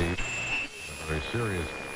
heat. 0.00 0.18
A 0.18 1.06
very 1.06 1.20
serious 1.32 1.89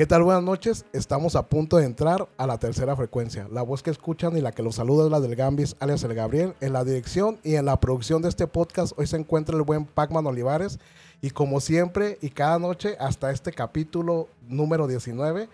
¿Qué 0.00 0.06
tal? 0.06 0.22
Buenas 0.22 0.44
noches. 0.44 0.86
Estamos 0.94 1.36
a 1.36 1.46
punto 1.46 1.76
de 1.76 1.84
entrar 1.84 2.26
a 2.38 2.46
la 2.46 2.56
tercera 2.56 2.96
frecuencia. 2.96 3.46
La 3.52 3.60
voz 3.60 3.82
que 3.82 3.90
escuchan 3.90 4.34
y 4.34 4.40
la 4.40 4.50
que 4.50 4.62
los 4.62 4.76
saluda 4.76 5.04
es 5.04 5.10
la 5.10 5.20
del 5.20 5.36
Gambis, 5.36 5.76
alias 5.78 6.02
el 6.04 6.14
Gabriel. 6.14 6.54
En 6.62 6.72
la 6.72 6.84
dirección 6.84 7.38
y 7.44 7.56
en 7.56 7.66
la 7.66 7.78
producción 7.78 8.22
de 8.22 8.30
este 8.30 8.46
podcast 8.46 8.98
hoy 8.98 9.06
se 9.06 9.18
encuentra 9.18 9.54
el 9.54 9.62
buen 9.62 9.84
Pacman 9.84 10.26
Olivares. 10.26 10.78
Y 11.20 11.28
como 11.28 11.60
siempre 11.60 12.16
y 12.22 12.30
cada 12.30 12.58
noche 12.58 12.96
hasta 12.98 13.30
este 13.30 13.52
capítulo 13.52 14.28
número 14.48 14.86
19, 14.86 15.50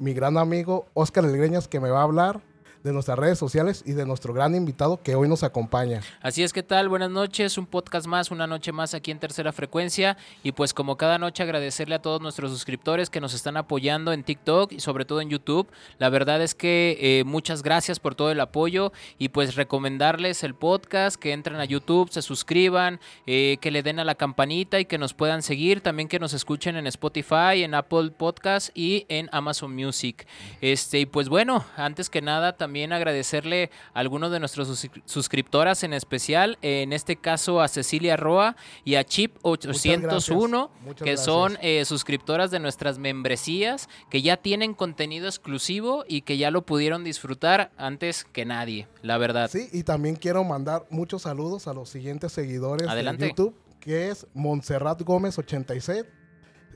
mi 0.00 0.12
gran 0.12 0.38
amigo 0.38 0.86
Oscar 0.94 1.24
Elgreñas 1.24 1.68
que 1.68 1.78
me 1.78 1.90
va 1.90 2.00
a 2.00 2.02
hablar 2.02 2.40
de 2.84 2.92
nuestras 2.92 3.18
redes 3.18 3.38
sociales 3.38 3.82
y 3.86 3.92
de 3.92 4.04
nuestro 4.04 4.34
gran 4.34 4.54
invitado 4.54 5.00
que 5.02 5.14
hoy 5.14 5.26
nos 5.26 5.42
acompaña. 5.42 6.02
Así 6.20 6.42
es, 6.42 6.52
¿qué 6.52 6.62
tal? 6.62 6.90
Buenas 6.90 7.10
noches, 7.10 7.56
un 7.56 7.64
podcast 7.64 8.06
más, 8.06 8.30
una 8.30 8.46
noche 8.46 8.72
más 8.72 8.92
aquí 8.92 9.10
en 9.10 9.18
Tercera 9.18 9.52
Frecuencia 9.52 10.18
y 10.42 10.52
pues 10.52 10.74
como 10.74 10.98
cada 10.98 11.16
noche 11.16 11.42
agradecerle 11.42 11.94
a 11.94 12.02
todos 12.02 12.20
nuestros 12.20 12.50
suscriptores 12.50 13.08
que 13.08 13.22
nos 13.22 13.32
están 13.32 13.56
apoyando 13.56 14.12
en 14.12 14.22
TikTok 14.22 14.70
y 14.72 14.80
sobre 14.80 15.06
todo 15.06 15.22
en 15.22 15.30
YouTube. 15.30 15.66
La 15.96 16.10
verdad 16.10 16.42
es 16.42 16.54
que 16.54 16.98
eh, 17.00 17.24
muchas 17.24 17.62
gracias 17.62 18.00
por 18.00 18.14
todo 18.14 18.30
el 18.30 18.38
apoyo 18.38 18.92
y 19.18 19.30
pues 19.30 19.54
recomendarles 19.54 20.44
el 20.44 20.54
podcast, 20.54 21.16
que 21.16 21.32
entren 21.32 21.56
a 21.60 21.64
YouTube, 21.64 22.10
se 22.10 22.20
suscriban, 22.20 23.00
eh, 23.26 23.56
que 23.62 23.70
le 23.70 23.82
den 23.82 23.98
a 23.98 24.04
la 24.04 24.14
campanita 24.14 24.78
y 24.78 24.84
que 24.84 24.98
nos 24.98 25.14
puedan 25.14 25.40
seguir, 25.40 25.80
también 25.80 26.06
que 26.06 26.18
nos 26.18 26.34
escuchen 26.34 26.76
en 26.76 26.86
Spotify, 26.86 27.62
en 27.62 27.72
Apple 27.72 28.10
Podcast 28.10 28.76
y 28.76 29.06
en 29.08 29.30
Amazon 29.32 29.74
Music. 29.74 30.26
Este, 30.60 31.00
y 31.00 31.06
pues 31.06 31.30
bueno, 31.30 31.64
antes 31.78 32.10
que 32.10 32.20
nada 32.20 32.58
también 32.58 32.73
agradecerle 32.92 33.70
a 33.94 34.00
algunos 34.00 34.30
de 34.32 34.40
nuestros 34.40 34.66
sus- 34.68 34.90
suscriptoras 35.04 35.82
en 35.84 35.92
especial, 35.92 36.58
en 36.62 36.92
este 36.92 37.16
caso 37.16 37.60
a 37.60 37.68
Cecilia 37.68 38.16
Roa 38.16 38.56
y 38.84 38.96
a 38.96 39.04
Chip 39.04 39.36
801, 39.42 40.70
Muchas 40.84 40.98
que 41.04 41.04
gracias. 41.12 41.24
son 41.24 41.58
eh, 41.60 41.84
suscriptoras 41.84 42.50
de 42.50 42.58
nuestras 42.58 42.98
membresías, 42.98 43.88
que 44.10 44.22
ya 44.22 44.36
tienen 44.36 44.74
contenido 44.74 45.26
exclusivo 45.26 46.04
y 46.08 46.22
que 46.22 46.36
ya 46.36 46.50
lo 46.50 46.62
pudieron 46.66 47.04
disfrutar 47.04 47.70
antes 47.76 48.24
que 48.24 48.44
nadie, 48.44 48.88
la 49.02 49.18
verdad. 49.18 49.48
Sí, 49.50 49.68
y 49.72 49.82
también 49.84 50.16
quiero 50.16 50.44
mandar 50.44 50.86
muchos 50.90 51.22
saludos 51.22 51.66
a 51.68 51.74
los 51.74 51.88
siguientes 51.88 52.32
seguidores 52.32 52.88
Adelante. 52.88 53.24
de 53.24 53.30
YouTube, 53.30 53.54
que 53.80 54.08
es 54.10 54.26
Montserrat 54.34 55.00
Gómez 55.02 55.38
86, 55.38 56.04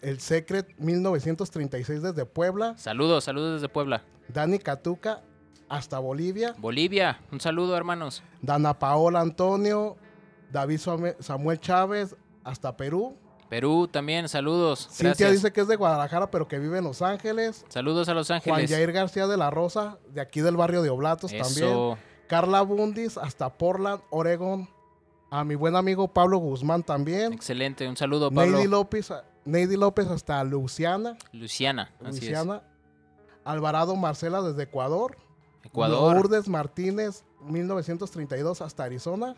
el 0.03 0.21
Secret 0.21 0.69
1936 0.79 2.03
desde 2.03 2.25
Puebla, 2.25 2.75
Saludos, 2.79 3.25
saludos 3.25 3.55
desde 3.61 3.69
Puebla. 3.69 4.03
Dani 4.29 4.59
Catuca 4.59 5.23
hasta 5.69 5.99
Bolivia, 5.99 6.55
Bolivia, 6.59 7.21
un 7.31 7.41
saludo 7.41 7.77
hermanos. 7.77 8.23
Dana 8.43 8.79
Paola 8.79 9.21
Antonio, 9.21 9.97
David 10.51 10.81
Samuel 11.21 11.61
Chávez 11.61 12.17
hasta 12.45 12.77
Perú. 12.77 13.17
Perú 13.49 13.89
también, 13.91 14.29
saludos. 14.29 14.89
Cintia 14.91 15.09
Gracias. 15.09 15.33
dice 15.33 15.53
que 15.53 15.63
es 15.63 15.69
de 15.69 15.77
Guadalajara, 15.77 16.31
pero 16.31 16.49
que 16.49 16.59
vive 16.59 16.79
en 16.79 16.85
Los 16.85 17.01
Ángeles. 17.01 17.65
Saludos 17.69 18.09
a 18.09 18.15
Los 18.15 18.27
Juan 18.29 18.43
Ángeles. 18.47 18.71
Jair 18.71 18.93
García 18.93 19.27
de 19.27 19.37
la 19.39 19.51
Rosa, 19.51 19.99
de 20.13 20.21
aquí 20.21 20.41
del 20.43 20.57
barrio 20.57 20.83
de 20.83 20.91
Oblatos 20.91 21.33
también. 21.33 21.97
Carla 22.27 22.61
Bundis 22.61 23.17
hasta 23.17 23.49
Portland, 23.57 24.03
Oregon. 24.11 24.69
A 25.31 25.45
mi 25.45 25.55
buen 25.55 25.77
amigo 25.77 26.09
Pablo 26.09 26.39
Guzmán 26.39 26.83
también. 26.83 27.33
Excelente, 27.35 27.89
un 27.89 27.97
saludo 27.97 28.31
Pablo. 28.31 28.57
Neidy 28.57 28.69
López, 28.69 29.13
Neidy 29.45 29.77
López 29.77 30.09
hasta 30.09 30.43
Luciana. 30.45 31.17
Luciana, 31.33 31.95
así 32.01 32.19
es. 32.19 32.25
Luciana. 32.25 32.63
Alvarado 33.45 33.97
Marcela 33.97 34.43
desde 34.43 34.65
Ecuador. 34.65 35.17
Ecuador. 35.69 36.15
Lourdes 36.15 36.49
Martínez, 36.49 37.25
1932 37.41 38.63
hasta 38.63 38.85
Arizona. 38.85 39.37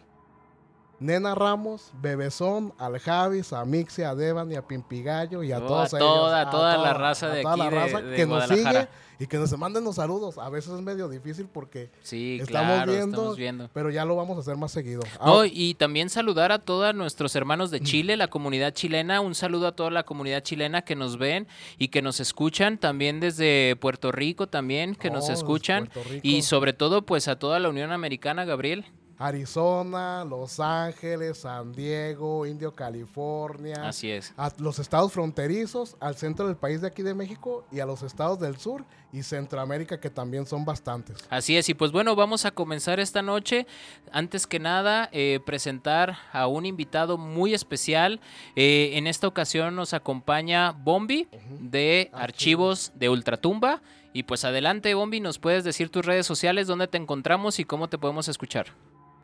Nena 1.00 1.34
Ramos, 1.34 1.90
Bebezón, 2.00 2.74
al 2.78 2.98
Javis, 2.98 3.52
a 3.54 3.64
Mixi, 3.64 4.02
a 4.02 4.14
Devan 4.14 4.52
y 4.52 4.56
a 4.56 4.62
Pimpigallo 4.66 5.42
y 5.42 5.50
a 5.50 5.58
Oh, 5.58 5.62
todos 5.66 5.94
a 5.94 5.96
ellos. 5.96 6.08
toda- 6.08 6.40
a 6.42 6.50
toda 6.50 6.76
la 6.76 6.92
raza 6.92 7.28
de 7.30 7.40
toda 7.42 7.54
aquí 7.54 7.62
la 7.62 7.70
raza 7.70 8.02
de 8.02 8.16
que 8.16 8.26
nos 8.26 8.46
sigue 8.46 8.88
y 9.18 9.26
que 9.26 9.38
nos 9.38 9.56
manden 9.58 9.82
los 9.84 9.96
saludos. 9.96 10.36
A 10.36 10.50
veces 10.50 10.74
es 10.74 10.80
medio 10.82 11.08
difícil 11.08 11.46
porque 11.50 11.90
Sí, 12.02 12.38
estamos 12.42 12.74
claro, 12.76 12.92
viendo, 12.92 13.16
estamos 13.16 13.36
viendo. 13.38 13.70
pero 13.72 13.88
ya 13.90 14.04
lo 14.04 14.14
vamos 14.14 14.36
a 14.36 14.40
hacer 14.40 14.56
más 14.56 14.72
seguido. 14.72 15.00
No, 15.24 15.44
y 15.46 15.72
también 15.74 16.10
saludar 16.10 16.52
a 16.52 16.58
todos 16.58 16.94
nuestros 16.94 17.34
hermanos 17.34 17.70
de 17.70 17.80
Chile, 17.80 18.18
la 18.18 18.28
comunidad 18.28 18.74
chilena. 18.74 19.22
Un 19.22 19.34
saludo 19.34 19.68
a 19.68 19.72
toda 19.72 19.90
la 19.90 20.02
comunidad 20.02 20.42
chilena 20.42 20.82
que 20.82 20.96
nos 20.96 21.16
ven 21.16 21.48
y 21.78 21.88
que 21.88 22.02
nos 22.02 22.20
escuchan. 22.20 22.76
También 22.76 23.20
desde 23.20 23.74
Puerto 23.80 24.12
Rico 24.12 24.48
también 24.48 24.94
que 24.94 25.08
Oh, 25.08 25.12
nos 25.14 25.28
desde 25.28 25.34
escuchan. 25.40 25.88
Y 26.22 26.42
sobre 26.42 26.74
todo 26.74 27.06
pues 27.06 27.26
a 27.26 27.38
toda 27.38 27.58
la 27.58 27.70
Unión 27.70 27.90
Americana, 27.90 28.44
Gabriel. 28.44 28.84
Arizona, 29.20 30.25
Los 30.25 30.58
Ángeles, 30.58 31.38
San 31.38 31.72
Diego, 31.72 32.47
Indio, 32.47 32.75
California. 32.75 33.86
Así 33.86 34.10
es. 34.10 34.32
a 34.38 34.50
los 34.58 34.78
estados 34.78 35.12
fronterizos, 35.12 35.94
al 36.00 36.16
centro 36.16 36.47
del 36.47 36.56
país 36.56 36.81
de 36.81 36.86
aquí 36.86 37.03
de 37.03 37.14
México 37.14 37.66
y 37.70 37.80
a 37.80 37.86
los 37.86 38.03
estados 38.03 38.41
del 38.41 38.56
sur 38.56 38.82
y 39.12 39.22
Centroamérica 39.22 40.00
que 40.00 40.09
también 40.09 40.47
son 40.47 40.64
bastantes. 40.64 41.19
Así 41.28 41.56
es, 41.59 41.69
y 41.69 41.75
pues 41.75 41.92
bueno, 41.92 42.16
vamos 42.16 42.47
a 42.47 42.50
comenzar 42.50 42.98
esta 42.98 43.20
noche. 43.20 43.66
Antes 44.10 44.47
que 44.47 44.59
nada, 44.59 45.10
eh, 45.12 45.38
presentar 45.44 46.16
a 46.32 46.47
un 46.47 46.64
invitado 46.64 47.19
muy 47.19 47.53
especial. 47.53 48.20
Eh, 48.56 48.92
en 48.94 49.06
esta 49.06 49.26
ocasión 49.26 49.76
nos 49.76 49.92
acompaña 49.92 50.72
Bombi 50.72 51.28
de 51.60 52.10
Archivos 52.14 52.92
de 52.94 53.10
Ultratumba. 53.10 53.82
Y 54.14 54.22
pues 54.22 54.44
adelante, 54.44 54.94
Bombi, 54.94 55.20
nos 55.20 55.38
puedes 55.38 55.62
decir 55.62 55.91
tus 55.91 56.06
redes 56.06 56.26
sociales, 56.26 56.66
dónde 56.66 56.88
te 56.88 56.97
encontramos 56.97 57.60
y 57.60 57.64
cómo 57.64 57.88
te 57.88 57.98
podemos 57.98 58.26
escuchar. 58.26 58.69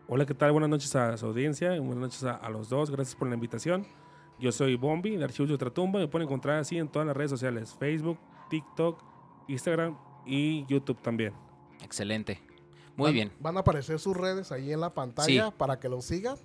Hola, 0.08 0.24
¿qué 0.26 0.34
tal? 0.34 0.52
Buenas 0.52 0.70
noches 0.70 0.94
a 0.94 1.16
su 1.16 1.26
audiencia 1.26 1.74
y 1.74 1.78
buenas 1.78 1.96
noches 1.96 2.24
a, 2.24 2.34
a 2.36 2.48
los 2.50 2.68
dos. 2.68 2.90
Gracias 2.90 3.16
por 3.16 3.28
la 3.28 3.34
invitación. 3.34 3.86
Yo 4.38 4.52
soy 4.52 4.76
Bombi 4.76 5.16
de 5.16 5.24
Archivos 5.24 5.48
de 5.48 5.54
Ultratumba. 5.54 5.98
Me 5.98 6.08
pueden 6.08 6.28
encontrar 6.28 6.58
así 6.58 6.78
en 6.78 6.88
todas 6.88 7.06
las 7.06 7.16
redes 7.16 7.30
sociales: 7.30 7.74
Facebook, 7.78 8.18
TikTok, 8.50 9.02
Instagram 9.48 9.96
y 10.24 10.64
YouTube 10.66 11.00
también. 11.02 11.32
Excelente. 11.82 12.40
Muy 12.96 13.06
Van- 13.08 13.14
bien. 13.14 13.32
Van 13.40 13.56
a 13.56 13.60
aparecer 13.60 13.98
sus 13.98 14.16
redes 14.16 14.52
ahí 14.52 14.72
en 14.72 14.80
la 14.80 14.94
pantalla 14.94 15.50
para 15.50 15.80
que 15.80 15.88
los 15.88 16.04
sigan 16.04 16.36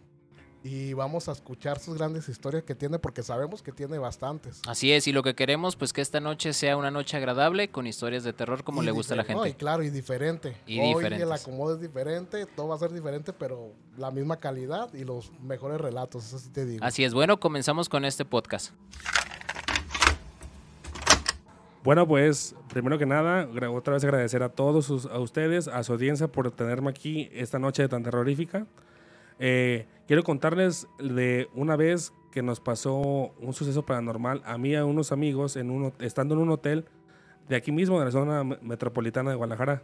y 0.63 0.93
vamos 0.93 1.27
a 1.27 1.31
escuchar 1.31 1.79
sus 1.79 1.97
grandes 1.97 2.29
historias 2.29 2.63
que 2.63 2.75
tiene 2.75 2.99
porque 2.99 3.23
sabemos 3.23 3.63
que 3.63 3.71
tiene 3.71 3.97
bastantes. 3.97 4.61
Así 4.67 4.91
es, 4.91 5.07
y 5.07 5.11
lo 5.11 5.23
que 5.23 5.33
queremos, 5.33 5.75
pues 5.75 5.91
que 5.91 6.01
esta 6.01 6.19
noche 6.19 6.53
sea 6.53 6.77
una 6.77 6.91
noche 6.91 7.17
agradable 7.17 7.69
con 7.71 7.87
historias 7.87 8.23
de 8.23 8.31
terror 8.33 8.63
como 8.63 8.83
Y 8.83 8.85
le 8.85 8.91
gusta 8.91 9.15
a 9.15 9.17
la 9.17 9.23
difer- 9.23 9.33
no, 9.35 9.43
gente. 9.43 9.49
y 9.49 9.59
claro, 9.59 9.81
y 9.83 9.89
diferente. 9.89 10.55
Y 10.67 10.79
Hoy 10.79 11.03
el 11.05 11.31
acomodo 11.31 11.73
es 11.75 11.81
diferente, 11.81 12.45
todo 12.45 12.67
va 12.67 12.75
a 12.75 12.79
ser 12.79 12.91
diferente, 12.93 13.33
pero 13.33 13.73
la 13.97 14.11
misma 14.11 14.37
calidad 14.37 14.93
y 14.93 15.03
los 15.03 15.31
mejores 15.41 15.81
relatos, 15.81 16.25
eso 16.25 16.37
sí 16.37 16.49
te 16.49 16.65
digo. 16.65 16.85
Así 16.85 17.03
es, 17.03 17.13
bueno, 17.13 17.39
comenzamos 17.39 17.89
con 17.89 18.05
este 18.05 18.23
podcast. 18.25 18.71
Bueno, 21.83 22.07
pues 22.07 22.53
primero 22.71 22.99
que 22.99 23.07
nada, 23.07 23.49
otra 23.71 23.93
vez 23.93 24.03
agradecer 24.03 24.43
a 24.43 24.49
todos 24.49 24.85
sus- 24.85 25.07
a 25.07 25.17
ustedes, 25.17 25.67
a 25.67 25.83
su 25.83 25.93
audiencia 25.93 26.27
por 26.27 26.51
tenerme 26.51 26.91
aquí 26.91 27.27
esta 27.33 27.57
noche 27.57 27.87
tan 27.87 28.03
terrorífica. 28.03 28.67
Eh, 29.39 29.87
quiero 30.11 30.23
contarles 30.25 30.89
de 30.99 31.47
una 31.55 31.77
vez 31.77 32.11
que 32.31 32.41
nos 32.43 32.59
pasó 32.59 33.31
un 33.39 33.53
suceso 33.53 33.85
paranormal 33.85 34.41
a 34.43 34.57
mí 34.57 34.71
y 34.71 34.75
a 34.75 34.83
unos 34.83 35.13
amigos 35.13 35.55
en 35.55 35.71
un, 35.71 35.93
estando 35.99 36.33
en 36.35 36.41
un 36.41 36.49
hotel 36.49 36.83
de 37.47 37.55
aquí 37.55 37.71
mismo, 37.71 37.97
de 37.97 38.03
la 38.03 38.11
zona 38.11 38.43
me- 38.43 38.57
metropolitana 38.61 39.29
de 39.29 39.37
Guadalajara. 39.37 39.83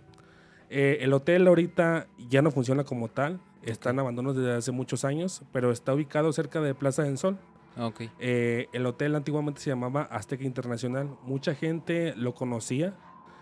Eh, 0.69 0.97
el 0.99 1.13
hotel 1.13 1.47
ahorita 1.47 2.07
ya 2.27 2.41
no 2.41 2.51
funciona 2.51 2.83
como 2.83 3.07
tal, 3.07 3.39
está 3.63 3.91
en 3.91 3.99
abandono 3.99 4.33
desde 4.33 4.53
hace 4.53 4.73
muchos 4.73 5.05
años, 5.05 5.43
pero 5.53 5.71
está 5.71 5.93
ubicado 5.93 6.33
cerca 6.33 6.59
de 6.59 6.75
Plaza 6.75 7.03
del 7.03 7.17
Sol. 7.17 7.37
Ok. 7.79 8.01
Eh, 8.19 8.67
el 8.73 8.85
hotel 8.85 9.15
antiguamente 9.15 9.61
se 9.61 9.69
llamaba 9.69 10.01
Azteca 10.11 10.43
Internacional. 10.43 11.09
Mucha 11.23 11.55
gente 11.55 12.13
lo 12.17 12.33
conocía. 12.35 12.97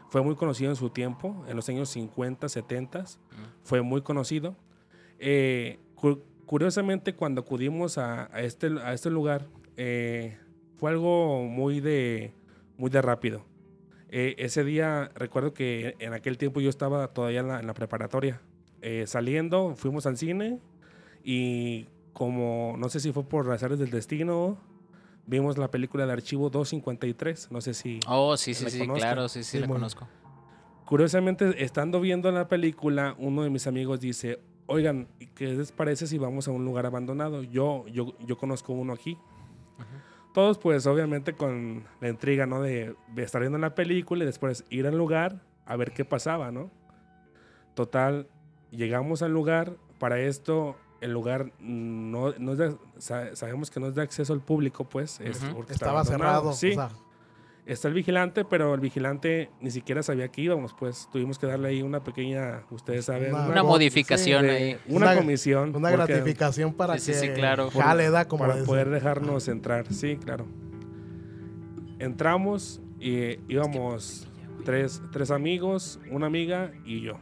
Fue 0.10 0.22
muy 0.22 0.36
conocido 0.36 0.70
en 0.70 0.76
su 0.76 0.92
tiempo, 0.92 1.44
en 1.48 1.56
los 1.56 1.68
años 1.68 1.90
50, 1.90 2.48
70. 2.48 3.06
Fue 3.64 3.82
muy 3.82 4.02
conocido. 4.04 4.56
Eh, 5.18 5.80
curiosamente, 6.46 7.16
cuando 7.16 7.42
acudimos 7.42 7.98
a, 7.98 8.34
a 8.36 8.42
este, 8.42 8.68
a 8.84 8.94
este 8.94 9.10
lugar, 9.10 9.48
eh, 9.78 10.38
fue 10.78 10.92
algo 10.92 11.44
muy 11.44 11.80
de, 11.80 12.34
muy 12.78 12.90
de 12.90 13.02
rápido. 13.02 13.46
Eh, 14.10 14.36
ese 14.38 14.64
día, 14.64 15.12
recuerdo 15.16 15.54
que 15.54 15.96
en 16.00 16.14
aquel 16.14 16.38
tiempo 16.38 16.62
yo 16.62 16.70
estaba 16.70 17.08
todavía 17.10 17.40
en 17.42 17.48
la, 17.48 17.60
en 17.60 17.68
la 17.68 17.74
preparatoria. 17.74 18.42
Eh, 18.82 19.06
saliendo, 19.08 19.76
fuimos 19.76 20.06
al 20.06 20.16
cine 20.18 20.60
y 21.24 21.88
como, 22.14 22.76
no 22.78 22.88
sé 22.90 23.00
si 23.00 23.12
fue 23.12 23.24
por 23.24 23.48
razones 23.48 23.80
del 23.80 23.90
destino, 23.90 24.58
vimos 25.26 25.58
la 25.58 25.72
película 25.72 26.06
de 26.06 26.14
Archivo 26.14 26.50
253. 26.50 27.52
No 27.52 27.62
sé 27.62 27.74
si... 27.74 28.00
Oh, 28.08 28.38
sí, 28.38 28.54
sí, 28.54 28.64
¿La 28.66 28.70
sí, 28.70 28.80
conozco? 28.80 29.00
claro, 29.00 29.28
sí, 29.28 29.44
sí, 29.44 29.52
Sí, 29.52 29.60
la 29.60 29.68
bueno. 29.68 29.80
conozco. 29.82 30.08
Curiosamente, 30.86 31.64
estando 31.64 32.00
viendo 32.00 32.32
la 32.32 32.48
película, 32.48 33.16
uno 33.18 33.42
de 33.44 33.50
mis 33.50 33.66
amigos 33.66 34.00
dice, 34.00 34.40
oigan, 34.68 35.08
¿y 35.20 35.28
¿qué 35.28 35.48
les 35.48 35.72
parece 35.72 36.08
si 36.08 36.18
vamos 36.18 36.48
a 36.48 36.52
un 36.52 36.66
lugar 36.66 36.86
abandonado? 36.86 37.44
Yo, 37.44 37.86
yo, 37.88 38.14
yo 38.26 38.38
conozco 38.38 38.74
uno 38.74 38.94
aquí. 38.94 39.18
Todos, 40.34 40.58
pues, 40.58 40.86
obviamente 40.86 41.34
con 41.34 41.86
la 42.02 42.10
intriga, 42.10 42.46
¿no? 42.46 42.62
De, 42.62 42.94
de 43.14 43.24
estar 43.24 43.40
viendo 43.42 43.58
la 43.58 43.74
película 43.74 44.24
y 44.24 44.26
después 44.26 44.66
ir 44.70 44.86
al 44.86 44.98
lugar 44.98 45.42
a 45.66 45.76
ver 45.78 45.92
qué 45.94 46.04
pasaba, 46.04 46.52
¿no? 46.52 46.70
Total, 47.74 48.28
llegamos 48.72 49.22
al 49.22 49.32
lugar. 49.32 49.74
Para 50.00 50.20
esto, 50.20 50.76
el 51.00 51.12
lugar 51.14 51.52
no, 51.60 52.34
no 52.38 52.52
es 52.52 52.58
de- 52.58 52.78
sa- 52.98 53.34
sabemos 53.36 53.72
que 53.72 53.80
no 53.80 53.88
es 53.88 53.96
de 53.96 54.02
acceso 54.02 54.34
al 54.34 54.42
público, 54.42 54.84
pues. 54.84 55.20
es 55.22 55.38
porque 55.54 55.72
Estaba 55.74 56.04
cerrado. 56.04 56.52
Sí, 56.54 56.72
o 56.72 56.74
sea, 56.74 56.90
está 57.66 57.88
el 57.88 57.94
vigilante, 57.94 58.46
pero 58.46 58.74
el 58.74 58.80
vigilante 58.80 59.50
ni 59.60 59.72
siquiera 59.72 60.04
sabía 60.04 60.28
que 60.30 60.42
íbamos, 60.42 60.74
pues. 60.78 61.10
Tuvimos 61.12 61.40
que 61.40 61.48
darle 61.48 61.70
ahí 61.70 61.82
una 61.82 62.04
pequeña, 62.04 62.64
ustedes 62.70 63.06
saben, 63.06 63.34
Una- 63.34 63.64
modificación 63.64 64.44
de- 64.44 64.52
ahí. 64.52 64.78
una, 64.88 65.08
Una- 65.12 65.16
comisión. 65.18 65.76
una 65.76 65.90
porque- 65.90 66.14
gratificación 66.14 66.74
para 66.74 66.98
Sí, 67.00 67.12
que 67.12 67.18
sí, 67.18 67.28
sí, 67.28 67.34
claro. 67.34 67.70
jale, 67.72 68.10
da 68.12 68.28
como 68.28 68.42
para 68.44 68.56
dice. 68.56 68.66
poder 68.68 68.90
dejarnos 68.90 69.48
entrar. 69.48 69.92
Sí, 69.94 70.18
claro. 70.18 70.46
Entramos 72.00 72.82
y 73.00 73.40
íbamos 73.52 74.28
tres, 74.64 75.02
tres 75.12 75.32
amigos, 75.32 76.00
una 76.12 76.28
amiga 76.28 76.72
y 76.86 77.02
yo. 77.02 77.14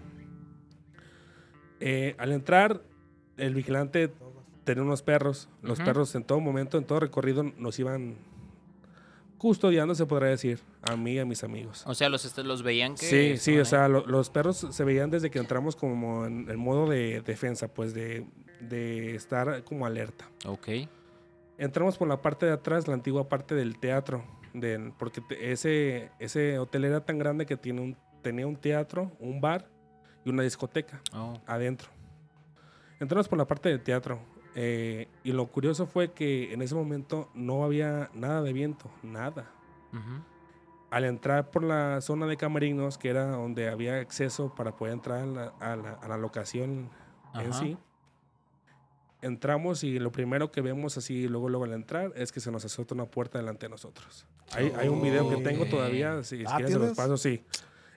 Eh, 1.80 2.16
al 2.18 2.32
entrar, 2.32 2.82
el 3.38 3.54
vigilante 3.54 4.12
tenía 4.64 4.84
unos 4.84 5.04
perros. 5.04 5.50
Los 5.62 5.80
perros 5.80 6.16
en 6.16 6.24
todo 6.24 6.40
momento, 6.40 6.78
en 6.78 6.86
todo 6.86 7.00
recorrido, 7.02 7.44
nos 7.44 7.78
iban 7.80 8.16
custodiando, 9.44 9.94
se 9.94 10.06
podría 10.06 10.30
decir, 10.30 10.60
a 10.82 10.96
mí 10.96 11.12
y 11.16 11.20
a 11.20 11.26
mis 11.26 11.44
amigos. 11.44 11.84
O 11.86 11.94
sea, 11.94 12.08
los, 12.08 12.24
este- 12.24 12.44
los 12.44 12.64
veían 12.64 12.96
que. 12.96 13.06
Sí, 13.06 13.38
sí, 13.38 13.60
o 13.60 13.66
sea, 13.66 13.90
lo- 13.90 14.06
los 14.08 14.30
perros 14.30 14.66
se 14.72 14.84
veían 14.86 15.10
desde 15.12 15.30
que 15.30 15.38
entramos 15.38 15.76
como 15.76 16.26
en 16.26 16.50
el 16.50 16.58
modo 16.58 16.90
de 16.90 17.22
defensa, 17.22 17.68
pues 17.68 17.94
de, 17.94 18.26
de 18.62 19.16
estar 19.16 19.66
como 19.66 19.86
alerta. 19.86 20.26
Ok. 20.46 20.70
Entramos 21.58 21.98
por 21.98 22.08
la 22.08 22.22
parte 22.22 22.46
de 22.46 22.54
atrás, 22.54 22.88
la 22.88 22.94
antigua 22.94 23.28
parte 23.28 23.54
del 23.54 23.78
teatro, 23.78 24.24
del- 24.54 24.94
porque 24.98 25.22
ese, 25.42 26.10
ese 26.20 26.58
hotel 26.58 26.86
era 26.86 27.02
tan 27.06 27.20
grande 27.20 27.46
que 27.46 27.58
tiene 27.58 27.82
un, 27.82 27.98
tenía 28.22 28.48
un 28.48 28.56
teatro, 28.56 29.12
un 29.20 29.42
bar 29.42 29.68
y 30.24 30.30
una 30.30 30.44
discoteca 30.44 31.02
Oh, 31.14 31.34
adentro. 31.46 31.90
Entramos 33.00 33.28
por 33.28 33.38
la 33.38 33.46
parte 33.46 33.68
del 33.68 33.82
teatro 33.82 34.20
eh, 34.56 35.08
y 35.24 35.32
lo 35.32 35.48
curioso 35.48 35.86
fue 35.88 36.12
que 36.14 36.54
en 36.54 36.62
ese 36.62 36.76
momento 36.76 37.30
no 37.34 37.64
había 37.64 38.10
nada 38.14 38.42
de 38.42 38.54
viento, 38.54 38.90
nada. 39.02 39.50
ujú. 39.92 40.22
Al 40.92 41.06
entrar 41.06 41.50
por 41.50 41.64
la 41.64 42.02
zona 42.02 42.28
de 42.28 42.38
camerinos, 42.38 43.00
que 43.00 43.10
era 43.10 43.26
donde 43.32 43.68
había 43.70 44.00
acceso 44.00 44.54
para 44.54 44.76
poder 44.76 44.94
entrar 44.94 45.20
a 45.24 45.26
la, 45.26 45.44
a 45.60 45.76
la- 45.76 45.94
a 45.94 46.08
la 46.08 46.18
locación 46.18 46.90
en 47.34 47.50
Ajá. 47.50 47.54
sí, 47.54 47.78
entramos 49.22 49.84
y 49.84 50.00
lo 50.00 50.12
primero 50.12 50.52
que 50.52 50.62
vemos 50.62 50.98
así 50.98 51.28
luego 51.28 51.50
luego 51.50 51.66
al 51.66 51.74
entrar 51.74 52.12
es 52.16 52.32
que 52.32 52.40
se 52.40 52.52
nos 52.52 52.66
azota 52.66 52.94
una 52.94 53.06
puerta 53.06 53.38
delante 53.38 53.66
de 53.66 53.70
nosotros. 53.70 54.28
Hay, 54.52 54.72
hay 54.78 54.88
un 54.90 55.02
video 55.02 55.30
que 55.30 55.38
tengo 55.38 55.66
todavía, 55.66 56.24
si, 56.24 56.40
si 56.40 56.44
Ah, 56.46 56.58
quieren 56.58 56.74
se 56.74 56.80
los 56.80 56.96
paso, 56.96 57.18
sí. 57.18 57.44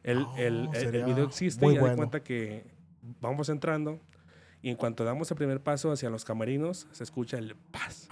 El, 0.03 0.19
Oh, 0.23 0.35
el- 0.39 0.69
el- 0.73 0.95
el 0.95 1.05
video 1.05 1.25
existe 1.27 1.67
y 1.67 1.77
bueno. 1.79 1.97
cuenta 1.97 2.23
que 2.23 2.65
vamos 3.21 3.49
entrando 3.49 3.99
y 4.63 4.71
en 4.71 4.77
cuanto 4.77 5.05
damos 5.05 5.31
el 5.31 5.37
primer 5.37 5.61
paso 5.63 5.93
hacia 5.93 6.11
los 6.11 6.25
camerinos 6.25 6.87
se 6.93 7.05
escucha 7.05 7.39
el 7.39 7.55
paz 7.57 8.09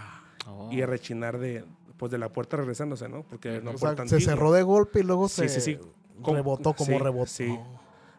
Oh. 0.46 0.68
y 0.70 0.82
el 0.82 0.88
rechinar 0.88 1.38
de, 1.38 1.64
pues, 1.96 2.12
de 2.12 2.18
la 2.18 2.28
puerta 2.30 2.58
regresándose, 2.58 3.08
¿no? 3.08 3.22
Porque 3.22 3.62
no 3.62 3.70
O 3.70 3.74
por 3.76 3.96
sea, 3.96 4.06
se 4.06 4.20
cerró 4.20 4.52
de 4.52 4.62
golpe 4.62 5.00
y 5.00 5.02
luego 5.02 5.26
Sí, 5.28 5.48
se 5.48 5.60
sí, 5.60 5.60
sí. 5.60 5.78
Como- 6.20 6.36
rebotó 6.36 6.74
como 6.74 6.92
sí, 6.92 6.98
rebotó. 6.98 7.26
sí. 7.26 7.58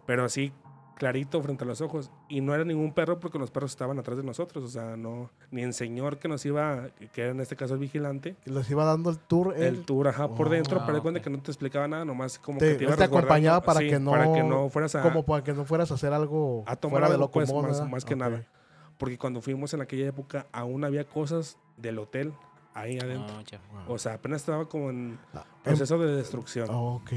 pero 0.07 0.25
así 0.25 0.51
clarito 0.96 1.42
frente 1.42 1.64
a 1.64 1.68
los 1.68 1.82
ojos. 1.82 2.10
Y 2.30 2.42
no 2.42 2.54
era 2.56 2.64
ningún 2.64 2.94
perro 2.94 3.20
porque 3.20 3.38
los 3.38 3.52
perros 3.52 3.72
estaban 3.72 4.00
atrás 4.00 4.18
de 4.18 4.24
nosotros. 4.24 4.64
O 4.64 4.68
sea, 4.68 4.96
no, 4.98 5.30
ni 5.52 5.62
el 5.62 5.74
señor 5.74 6.18
que 6.20 6.28
nos 6.28 6.46
iba, 6.46 6.88
que 7.14 7.22
era 7.22 7.32
en 7.32 7.40
este 7.42 7.56
caso 7.56 7.74
el 7.74 7.80
vigilante, 7.80 8.36
Y 8.46 8.50
les 8.52 8.70
iba 8.72 8.84
dando 8.86 9.10
el 9.10 9.18
tour. 9.20 9.54
el 9.56 9.64
él. 9.64 9.86
tour 9.86 10.08
ajá, 10.08 10.30
por 10.30 10.48
Oh. 10.48 10.52
dentro, 10.52 10.80
Ah, 10.80 10.84
pero 10.86 10.96
de 10.98 11.02
cuenta 11.02 11.20
ok. 11.20 11.24
que 11.26 11.30
no 11.30 11.40
te 11.42 11.52
explicaba 11.52 11.88
nada, 11.88 12.06
nomás 12.06 12.40
como 12.40 12.60
Te- 12.60 12.72
que 12.74 12.76
te 12.80 12.84
iba 12.86 12.96
te 12.96 13.04
acompañaba 13.04 13.62
para 13.62 13.80
sí, 13.82 13.90
que 13.90 14.00
no- 14.00 14.12
para 14.12 14.32
que 14.34 14.44
no 14.44 14.70
fueras 14.70 14.96
a... 14.96 15.02
Como 15.02 15.24
para 15.24 15.44
que 15.44 15.54
no 15.54 15.66
fueras 15.66 15.92
a 15.92 15.96
hacer 15.96 16.14
algo 16.14 16.64
A 16.66 16.76
tomar 16.76 16.94
fuera 17.02 17.08
de 17.10 17.14
algo, 17.16 17.26
lo 17.26 17.32
pues, 17.32 17.50
común. 17.52 17.68
más- 17.68 17.90
más 17.90 18.06
que 18.06 18.14
Ok. 18.14 18.20
nada. 18.20 18.46
Porque 18.98 19.18
cuando 19.18 19.42
fuimos 19.42 19.74
en 19.74 19.82
aquella 19.82 20.08
época 20.08 20.48
aún 20.54 20.86
había 20.86 21.04
cosas 21.06 21.58
del 21.76 22.00
hotel 22.00 22.32
ahí 22.74 22.98
adentro. 22.98 23.36
Oh, 23.38 23.42
ya. 23.42 23.60
O 23.90 23.98
sea, 23.98 24.14
apenas 24.14 24.42
estaba 24.42 24.68
como 24.70 24.90
en 24.90 25.18
Ah, 25.34 25.44
proceso 25.64 25.98
de 25.98 26.16
destrucción. 26.16 26.70
em- 26.70 26.76
ok. 26.76 27.12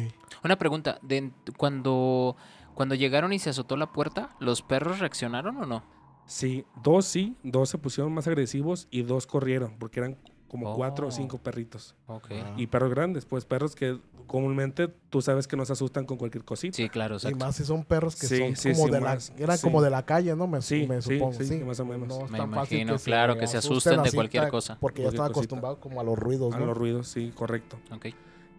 Una 0.44 0.56
pregunta. 0.56 0.98
de- 1.02 1.30
cuando, 1.56 2.36
cuando 2.78 2.94
llegaron 2.94 3.32
y 3.32 3.40
se 3.40 3.50
azotó 3.50 3.76
la 3.76 3.90
puerta, 3.92 4.36
¿los 4.38 4.62
perros 4.62 5.00
reaccionaron 5.00 5.56
o 5.56 5.66
no? 5.66 5.82
Sí, 6.26 6.64
dos 6.84 7.06
sí, 7.06 7.36
dos 7.42 7.68
se 7.70 7.76
pusieron 7.78 8.12
más 8.14 8.28
agresivos 8.28 8.86
y 8.92 9.02
dos 9.02 9.26
corrieron, 9.26 9.76
porque 9.80 9.98
eran 9.98 10.16
como 10.46 10.76
cuatro 10.76 11.06
o 11.06 11.08
Oh. 11.08 11.12
cinco 11.12 11.38
perritos. 11.38 11.96
Ok. 12.06 12.28
Ah. 12.32 12.54
Y 12.56 12.68
perros 12.68 12.90
grandes, 12.90 13.24
pues 13.26 13.44
perros 13.44 13.74
que 13.74 13.98
comúnmente 14.28 14.86
tú 15.10 15.20
sabes 15.22 15.48
que 15.48 15.56
nos 15.56 15.70
asustan 15.72 16.04
con 16.06 16.18
cualquier 16.18 16.44
cosita. 16.44 16.76
Sí, 16.76 16.88
claro, 16.88 17.14
Y 17.14 17.16
exacto. 17.16 17.38
más 17.38 17.56
si 17.56 17.64
son 17.64 17.82
perros 17.82 18.14
que 18.14 18.28
Sí, 18.28 18.38
son 18.38 18.54
sí, 18.56 18.72
como 18.72 18.84
sí, 18.86 18.90
de 18.92 19.00
la, 19.00 19.06
más, 19.14 19.32
sí. 19.34 19.60
como 19.62 19.82
de 19.82 19.90
la 19.90 20.04
calle, 20.06 20.36
¿no? 20.36 20.46
Me, 20.46 20.62
Sí, 20.62 20.86
me 20.88 21.02
sí, 21.02 21.14
supongo. 21.18 21.32
sí, 21.32 21.44
Sí, 21.46 21.64
más 21.64 21.80
o 21.80 21.84
menos. 21.84 22.06
No 22.06 22.26
es 22.26 22.30
Me 22.30 22.38
tan 22.38 22.52
fácil 22.52 22.78
imagino, 22.78 22.98
se 22.98 23.04
claro, 23.06 23.36
que 23.36 23.46
se 23.48 23.56
asusten 23.56 24.02
de 24.04 24.12
cualquier 24.12 24.48
cosa. 24.50 24.78
Porque 24.80 25.02
ya 25.02 25.08
están 25.08 25.30
acostumbrados 25.30 25.78
como 25.78 26.00
a 26.00 26.04
los 26.04 26.16
ruidos, 26.18 26.54
A 26.54 26.58
¿no? 26.60 26.66
los 26.66 26.76
ruidos, 26.76 27.08
sí, 27.08 27.32
correcto. 27.34 27.80
Ok. 27.90 28.06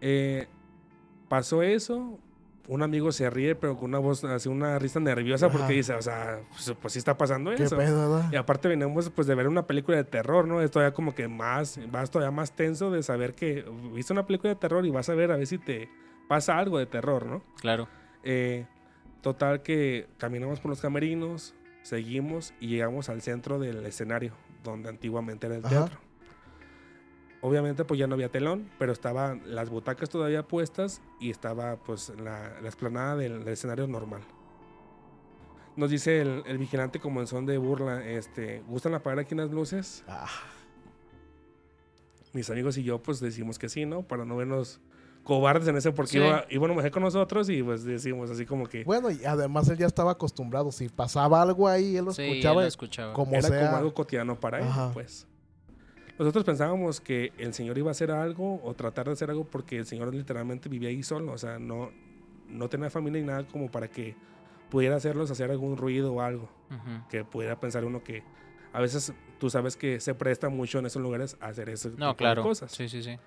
Eh, 0.01 0.47
pasó 1.29 1.61
eso, 1.63 2.19
un 2.69 2.83
amigo 2.83 3.11
se 3.11 3.29
ríe, 3.31 3.55
pero 3.55 3.75
con 3.75 3.85
una 3.89 3.97
voz, 3.97 4.23
así 4.23 4.47
una 4.47 4.77
risa 4.77 4.99
nerviosa, 4.99 5.47
Ajá. 5.47 5.57
porque 5.57 5.73
dice, 5.73 5.93
o 5.95 6.01
sea, 6.03 6.39
pues, 6.51 6.71
pues 6.79 6.93
sí 6.93 6.99
está 6.99 7.17
pasando 7.17 7.49
Qué 7.55 7.63
eso. 7.63 7.75
pedo. 7.75 8.23
Y 8.31 8.35
aparte 8.35 8.67
venimos 8.67 9.09
pues 9.09 9.25
de 9.27 9.33
ver 9.33 9.47
una 9.47 9.65
película 9.65 9.97
de 9.97 10.03
terror, 10.03 10.47
¿no? 10.47 10.61
Es 10.61 10.69
todavía 10.69 10.93
como 10.93 11.15
que 11.15 11.27
más, 11.27 11.79
vas 11.91 12.11
todavía 12.11 12.29
más 12.31 12.51
tenso 12.55 12.91
de 12.91 13.01
saber 13.01 13.33
que 13.33 13.65
viste 13.91 14.13
una 14.13 14.27
película 14.27 14.53
de 14.53 14.55
terror 14.59 14.85
y 14.85 14.91
vas 14.91 15.09
a 15.09 15.15
ver 15.15 15.31
a 15.31 15.37
ver 15.37 15.47
si 15.47 15.57
te 15.57 15.89
pasa 16.27 16.59
algo 16.59 16.77
de 16.77 16.85
terror, 16.85 17.25
¿no? 17.25 17.41
Claro. 17.59 17.87
Eh, 18.23 18.67
total 19.21 19.63
que 19.63 20.07
caminamos 20.19 20.59
por 20.59 20.69
los 20.69 20.79
camerinos, 20.79 21.55
seguimos 21.81 22.53
y 22.59 22.67
llegamos 22.67 23.09
al 23.09 23.23
centro 23.23 23.57
del 23.57 23.83
escenario, 23.85 24.33
donde 24.63 24.89
antiguamente 24.89 25.47
era 25.47 25.55
el 25.55 25.65
Ajá. 25.65 25.69
teatro. 25.69 25.99
Obviamente 27.41 27.85
pues 27.85 27.97
ya 27.99 28.05
no 28.07 28.15
había 28.15 28.29
telón, 28.29 28.69
pero 28.77 28.91
estaban 28.91 29.41
las 29.45 29.69
butacas 29.69 30.09
todavía 30.09 30.43
puestas 30.43 31.01
y 31.21 31.29
estaba 31.29 31.77
pues 31.77 32.09
la, 32.21 32.59
la 32.61 32.67
explanada 32.67 33.15
del, 33.15 33.39
del 33.45 33.53
escenario 33.53 33.87
normal. 33.87 34.21
Nos 35.77 35.89
dice 35.89 36.19
el, 36.21 36.43
el 36.45 36.57
vigilante 36.57 36.99
como 36.99 37.21
en 37.21 37.27
son 37.27 37.45
de 37.45 37.57
burla, 37.57 38.05
este, 38.05 38.61
¿gustan 38.67 38.93
apagar 38.95 39.19
aquí 39.19 39.35
las 39.35 39.49
luces? 39.51 40.03
Ah, 40.09 40.27
Mis 42.33 42.49
amigos 42.49 42.77
y 42.77 42.83
yo 42.83 43.01
pues 43.01 43.21
decimos 43.21 43.57
que 43.57 43.69
sí, 43.69 43.85
¿no? 43.85 44.01
Para 44.01 44.25
no 44.25 44.35
vernos 44.35 44.81
cobardes 45.23 45.67
en 45.69 45.77
ese 45.77 45.91
porque 45.93 46.11
Sí. 46.11 46.17
iba, 46.17 46.45
iba 46.49 46.65
una 46.65 46.73
mujer 46.73 46.91
con 46.91 47.03
nosotros 47.03 47.49
y 47.49 47.63
pues 47.63 47.85
decimos 47.85 48.29
así 48.31 48.45
como 48.45 48.67
que... 48.67 48.83
bueno, 48.83 49.09
y 49.11 49.23
además 49.23 49.69
él 49.69 49.77
ya 49.77 49.85
estaba 49.87 50.11
acostumbrado. 50.11 50.71
Si 50.73 50.89
pasaba 50.89 51.41
algo 51.41 51.69
ahí, 51.69 51.95
él 51.95 52.05
lo 52.05 52.11
Sí, 52.11 52.23
él 52.23 52.29
escuchaba 52.31 52.61
lo 52.63 52.67
escuchaba. 52.67 53.13
como 53.13 53.31
era 53.33 53.47
sea. 53.47 53.65
como 53.67 53.77
algo 53.77 53.93
cotidiano 53.93 54.37
para 54.37 54.59
él, 54.59 54.65
Ajá. 54.67 54.91
pues. 54.93 55.25
Nosotros 56.19 56.43
pensábamos 56.43 56.99
que 56.99 57.31
el 57.37 57.53
señor 57.53 57.77
iba 57.77 57.87
a 57.89 57.91
hacer 57.91 58.11
algo 58.11 58.61
o 58.61 58.73
tratar 58.73 59.05
de 59.07 59.13
hacer 59.13 59.29
algo 59.29 59.45
porque 59.45 59.77
el 59.77 59.85
señor 59.85 60.13
literalmente 60.13 60.67
vivía 60.67 60.89
ahí 60.89 61.01
solo, 61.01 61.31
o 61.31 61.37
sea, 61.37 61.59
no, 61.59 61.91
no 62.49 62.67
tenía 62.67 62.89
familia 62.89 63.21
ni 63.21 63.27
nada 63.27 63.47
como 63.47 63.71
para 63.71 63.87
que 63.87 64.17
pudiera 64.69 64.97
hacerlos 64.97 65.31
hacer 65.31 65.49
algún 65.49 65.77
ruido 65.77 66.13
o 66.13 66.21
algo, 66.21 66.49
Ujú. 66.69 67.07
que 67.09 67.23
pudiera 67.23 67.57
pensar 67.59 67.85
uno 67.85 68.03
que 68.03 68.23
a 68.73 68.81
veces 68.81 69.13
tú 69.39 69.49
sabes 69.49 69.77
que 69.77 70.01
se 70.01 70.13
presta 70.13 70.49
mucho 70.49 70.79
en 70.79 70.87
esos 70.87 71.01
lugares 71.01 71.37
a 71.39 71.47
hacer 71.47 71.73
tipo 71.73 71.95
No, 71.97 72.15
claro. 72.17 72.43
cosas. 72.43 72.71
Sí, 72.73 72.89
sí, 72.89 73.01
sí. 73.01 73.17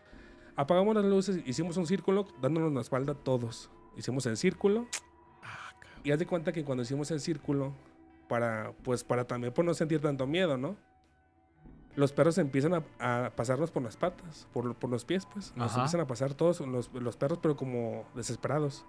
Apagamos 0.54 0.94
las 0.94 1.06
luces, 1.06 1.40
hicimos 1.46 1.78
un 1.78 1.86
círculo 1.86 2.28
dándonos 2.42 2.74
la 2.74 2.82
espalda 2.82 3.14
todos. 3.14 3.70
Hicimos 3.96 4.26
el 4.26 4.36
círculo 4.36 4.86
Ah, 5.42 5.72
y 6.04 6.10
haz 6.12 6.18
de 6.18 6.26
cuenta 6.26 6.52
que 6.52 6.62
cuando 6.62 6.82
hicimos 6.82 7.10
el 7.10 7.20
círculo, 7.20 7.72
para, 8.28 8.72
pues 8.84 9.02
para 9.02 9.26
también 9.26 9.52
por 9.54 9.64
no 9.64 9.72
sentir 9.72 10.00
tanto 10.00 10.26
miedo, 10.26 10.58
¿no? 10.58 10.76
Los 11.94 12.12
perros 12.12 12.38
empiezan 12.38 12.72
a, 12.74 13.26
a 13.26 13.30
pasarnos 13.36 13.70
por 13.70 13.82
las 13.82 13.96
patas, 13.96 14.46
por, 14.52 14.74
por 14.74 14.88
los 14.90 15.04
pies, 15.04 15.26
pues. 15.32 15.52
Nos 15.56 15.72
Ajá. 15.72 15.80
empiezan 15.80 16.00
a 16.00 16.06
pasar 16.06 16.32
todos 16.34 16.60
los, 16.60 16.90
los 16.94 17.16
perros, 17.16 17.38
pero 17.42 17.56
como 17.56 18.04
desesperados. 18.14 18.84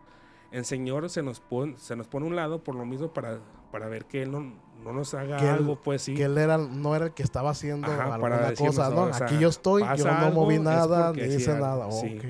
El 0.51 0.65
señor 0.65 1.09
se 1.09 1.23
nos 1.23 1.39
pone, 1.39 1.75
se 1.79 1.95
nos 1.95 2.07
pone 2.07 2.25
a 2.27 2.29
un 2.29 2.35
lado 2.35 2.63
por 2.63 2.75
lo 2.75 2.85
mismo 2.85 3.11
para, 3.11 3.39
para 3.71 3.87
ver 3.87 4.05
que 4.05 4.21
él 4.21 4.31
no, 4.31 4.53
no 4.83 4.93
nos 4.93 5.13
haga 5.15 5.37
Que 5.37 5.45
él- 5.49 5.55
algo, 5.55 5.81
pues 5.81 6.03
sí. 6.03 6.13
Que 6.13 6.23
él 6.25 6.37
era, 6.37 6.57
no 6.59 6.95
era 6.95 7.05
el 7.07 7.13
que 7.13 7.23
estaba 7.23 7.49
haciendo 7.49 7.87
Ajá, 7.87 7.97
para 8.03 8.13
alguna 8.35 8.37
decirnos, 8.51 8.75
cosa, 8.75 8.89
¿no? 8.91 9.01
o 9.03 9.13
sea, 9.13 9.25
Aquí 9.25 9.39
yo 9.39 9.49
estoy, 9.49 9.81
yo 9.97 10.05
no 10.05 10.11
algo, 10.11 10.41
moví 10.41 10.59
nada, 10.59 11.11
ni 11.11 11.23
hice 11.23 11.51
algo, 11.51 11.65
nada. 11.65 11.91
sí. 11.91 12.17
Ok. 12.19 12.25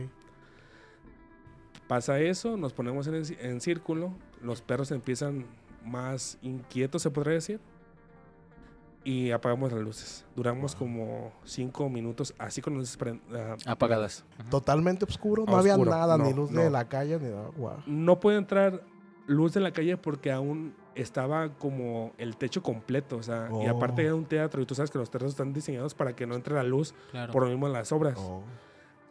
Pasa 1.88 2.20
eso, 2.20 2.56
nos 2.58 2.74
ponemos 2.74 3.08
en, 3.08 3.22
en 3.40 3.62
círculo, 3.62 4.14
los 4.42 4.62
perros 4.62 4.92
empiezan 4.92 5.46
más 5.86 6.38
inquietos, 6.42 7.02
se 7.02 7.12
podría 7.12 7.34
decir, 7.34 7.60
y 9.04 9.32
apagamos 9.32 9.72
las 9.72 9.82
luces. 9.82 10.26
Duramos 10.36 10.76
como 10.76 11.32
cinco 11.44 11.90
minutos 11.90 12.34
así 12.38 12.62
con 12.62 12.74
luces 12.76 12.98
ah, 13.34 13.56
Apagadas. 13.66 14.24
Totalmente 14.50 15.06
oscuro, 15.06 15.46
no 15.48 15.58
había 15.58 15.78
nada, 15.78 16.18
ni 16.18 16.34
luz 16.34 16.52
no. 16.52 16.62
de 16.62 16.70
la 16.70 16.88
calle, 16.88 17.20
ni 17.20 17.30
nada. 17.30 17.50
No 17.86 18.20
puede 18.20 18.38
entrar 18.38 18.82
luz 19.28 19.54
de 19.54 19.60
la 19.62 19.72
calle 19.72 19.98
porque 19.98 20.32
aún 20.32 20.76
estaba 20.96 21.50
como 21.56 22.12
el 22.18 22.38
techo 22.38 22.62
completo, 22.62 23.18
o 23.18 23.24
sea, 23.24 23.50
y 23.52 23.68
Oh. 23.68 23.78
aparte 23.78 24.04
era 24.06 24.14
un 24.16 24.26
teatro 24.26 24.62
y 24.62 24.66
tú 24.66 24.76
sabes 24.76 24.92
que 24.92 24.98
los 25.00 25.10
teatros 25.10 25.32
están 25.32 25.52
diseñados 25.54 25.96
para 25.96 26.16
que 26.16 26.28
no 26.28 26.36
entre 26.36 26.54
la 26.54 26.64
luz 26.64 26.94
Claro. 27.12 27.32
por 27.34 27.44
lo 27.44 27.50
mismo 27.50 27.68
en 27.68 27.74
las 27.74 27.92
obras. 27.92 28.18
Oh. 28.20 28.44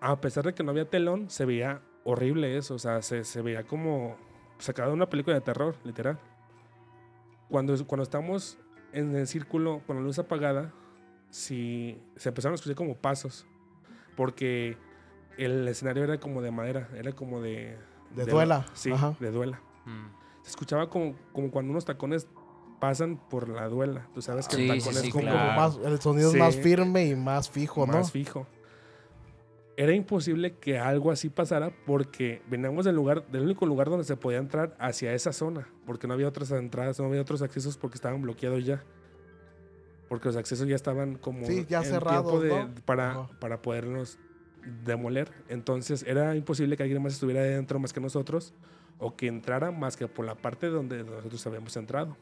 A 0.00 0.20
pesar 0.20 0.44
de 0.44 0.54
que 0.54 0.62
no 0.62 0.70
había 0.70 0.88
telón, 0.88 1.28
se 1.28 1.44
veía 1.44 1.80
horrible 2.04 2.56
eso, 2.56 2.74
o 2.74 2.78
sea, 2.78 3.02
se, 3.02 3.24
se 3.24 3.42
veía 3.42 3.64
como 3.64 4.16
sacado 4.58 4.88
de 4.90 4.94
una 4.94 5.08
película 5.08 5.34
de 5.34 5.40
terror, 5.42 5.74
literal. 5.84 6.18
Cuando, 7.48 7.74
cuando 7.86 8.02
estamos 8.02 8.58
en 8.92 9.14
el 9.16 9.26
círculo 9.26 9.80
con 9.86 9.96
la 9.96 10.02
luz 10.02 10.18
apagada, 10.18 10.72
sí, 11.30 11.98
se 12.16 12.28
empezaron 12.28 12.54
a 12.54 12.56
escuchar 12.56 12.76
como 12.76 12.94
pasos, 12.96 13.46
porque 14.16 14.76
el 15.38 15.66
escenario 15.68 16.04
era 16.04 16.18
como 16.20 16.42
de 16.42 16.50
madera, 16.50 16.88
era 16.94 17.12
como 17.12 17.40
de... 17.40 17.76
De 18.14 18.26
la- 18.26 18.32
duela, 18.32 18.66
sí, 18.74 18.92
ajá. 18.92 19.16
de 19.20 19.30
duela. 19.30 19.60
Mm. 19.86 20.06
Se 20.42 20.50
escuchaba 20.50 20.90
como, 20.90 21.14
como 21.32 21.50
cuando 21.50 21.70
unos 21.70 21.84
tacones 21.84 22.26
pasan 22.80 23.16
por 23.30 23.48
la 23.48 23.68
duela. 23.68 24.08
Tú 24.12 24.20
sabes 24.20 24.48
que 24.48 24.56
Sí, 24.56 24.68
el 24.68 24.78
tacón 24.80 24.94
sí, 24.94 25.06
es 25.06 25.12
como 25.12 25.24
Como 25.24 25.34
claro. 25.36 25.60
más, 25.60 25.78
el 25.84 26.00
sonido 26.00 26.30
Sí. 26.30 26.36
es 26.36 26.42
más 26.42 26.56
firme 26.56 27.06
y 27.06 27.14
más 27.16 27.48
fijo, 27.48 27.86
¿no? 27.86 27.94
más 27.94 28.10
fijo. 28.12 28.46
Era 29.76 29.94
imposible 29.94 30.56
que 30.58 30.78
algo 30.78 31.10
así 31.10 31.30
pasara 31.30 31.72
porque 31.86 32.42
veníamos 32.50 32.84
del 32.84 32.94
lugar, 32.94 33.26
del 33.28 33.44
único 33.44 33.64
lugar 33.64 33.88
donde 33.88 34.04
se 34.04 34.16
podía 34.16 34.38
entrar 34.38 34.76
hacia 34.78 35.14
esa 35.14 35.32
zona, 35.32 35.66
porque 35.86 36.06
no 36.06 36.12
había 36.14 36.28
otras 36.28 36.50
entradas, 36.50 37.00
no 37.00 37.06
había 37.06 37.22
otros 37.22 37.40
accesos 37.40 37.78
porque 37.78 37.94
estaban 37.96 38.20
bloqueados 38.20 38.64
ya. 38.66 38.82
Porque 40.10 40.28
los 40.28 40.36
accesos 40.36 40.68
ya 40.68 40.76
estaban 40.76 41.16
como 41.16 41.46
Sí, 41.46 41.64
ya 41.66 41.78
en 41.78 41.84
cerrados, 41.86 42.42
de- 42.42 42.48
¿no? 42.50 42.70
para, 42.84 43.28
para 43.40 43.62
podernos 43.62 44.18
demoler. 44.84 45.30
Entonces 45.48 46.04
era 46.06 46.36
imposible 46.36 46.76
que 46.76 46.82
alguien 46.82 47.02
más 47.02 47.14
estuviera 47.14 47.40
dentro 47.42 47.78
más 47.78 47.94
que 47.94 48.00
nosotros 48.00 48.52
o 48.98 49.16
que 49.16 49.26
entrara 49.26 49.70
más 49.70 49.96
que 49.96 50.06
por 50.06 50.26
la 50.26 50.34
parte 50.34 50.66
donde 50.66 51.02
nosotros 51.02 51.44
habíamos 51.46 51.74
entrado. 51.78 52.16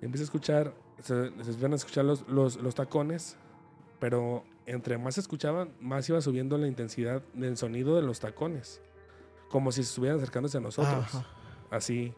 Empieza 0.00 0.22
a 0.22 0.24
escuchar, 0.24 0.74
se, 1.02 1.14
se 1.14 1.26
empiezan 1.28 1.72
a 1.74 1.76
escuchar 1.76 2.06
los, 2.06 2.26
los, 2.26 2.56
los 2.56 2.74
tacones, 2.74 3.36
pero 3.98 4.44
entre 4.70 4.98
más 4.98 5.14
se 5.14 5.20
escuchaban, 5.20 5.72
más 5.80 6.08
iba 6.08 6.20
subiendo 6.20 6.56
la 6.58 6.66
intensidad 6.66 7.22
del 7.34 7.56
sonido 7.56 7.96
de 7.96 8.02
los 8.02 8.20
tacones, 8.20 8.80
como 9.50 9.72
si 9.72 9.80
estuvieran 9.82 10.18
acercándose 10.18 10.58
a 10.58 10.60
nosotros, 10.60 11.14
Ajá. 11.14 11.26
así. 11.70 12.14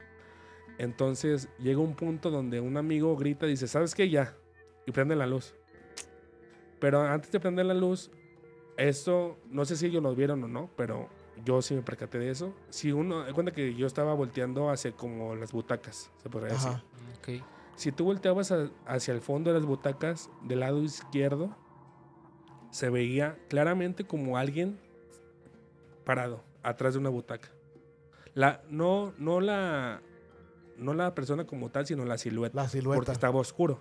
Entonces 0.79 1.49
llega 1.59 1.81
un 1.81 1.95
punto 1.95 2.31
donde 2.31 2.61
un 2.61 2.77
amigo 2.77 3.17
grita 3.17 3.47
y 3.47 3.51
dice, 3.51 3.69
¿sabes 3.69 3.95
qué? 3.95 4.09
Ya, 4.09 4.35
y 4.87 4.93
prende 4.93 5.15
la 5.17 5.27
luz. 5.27 5.55
Pero 6.81 7.01
antes 7.03 7.31
de 7.31 7.39
prender 7.41 7.67
la 7.67 7.75
luz, 7.75 8.11
esto, 8.77 9.39
no 9.49 9.65
sé 9.65 9.77
si 9.77 9.87
ellos 9.87 10.03
lo 10.03 10.15
vieron 10.15 10.43
o 10.45 10.49
no, 10.49 10.71
pero 10.77 11.09
yo 11.45 11.63
sí 11.63 11.75
me 11.75 11.83
percaté 11.83 12.19
de 12.19 12.31
eso. 12.31 12.55
Si 12.71 12.91
uno, 12.93 13.23
de 13.25 13.33
cuenta 13.33 13.53
que 13.53 13.75
yo 13.75 13.87
estaba 13.87 14.15
volteando 14.15 14.71
hacia 14.71 14.93
como 14.93 15.35
las 15.37 15.53
butacas, 15.53 16.11
se 16.23 16.29
podría 16.29 16.55
decir. 16.55 16.69
Ajá. 16.71 16.85
Ok. 17.19 17.43
Si 17.77 17.93
tú 17.93 18.05
volteabas 18.05 18.51
a- 18.53 18.71
hacia 18.87 19.15
el 19.15 19.21
fondo 19.21 19.53
de 19.53 19.59
las 19.59 19.67
butacas, 19.67 20.31
del 20.43 20.61
lado 20.61 20.83
izquierdo, 20.83 21.55
se 22.73 22.91
veía 22.91 23.39
claramente 23.49 24.03
como 24.05 24.37
alguien 24.37 24.77
parado 26.05 26.43
atrás 26.65 26.95
de 26.95 26.99
una 27.01 27.09
butaca. 27.11 27.49
La, 28.35 28.63
no, 28.71 29.13
no, 29.19 29.41
la, 29.41 30.01
no 30.79 30.95
la 30.95 31.15
persona 31.15 31.45
como 31.47 31.71
tal, 31.71 31.87
sino 31.87 32.05
la 32.05 32.19
silueta. 32.19 32.57
La 32.61 32.69
silueta. 32.69 32.97
Porque 32.97 33.13
estaba 33.13 33.39
oscuro. 33.39 33.81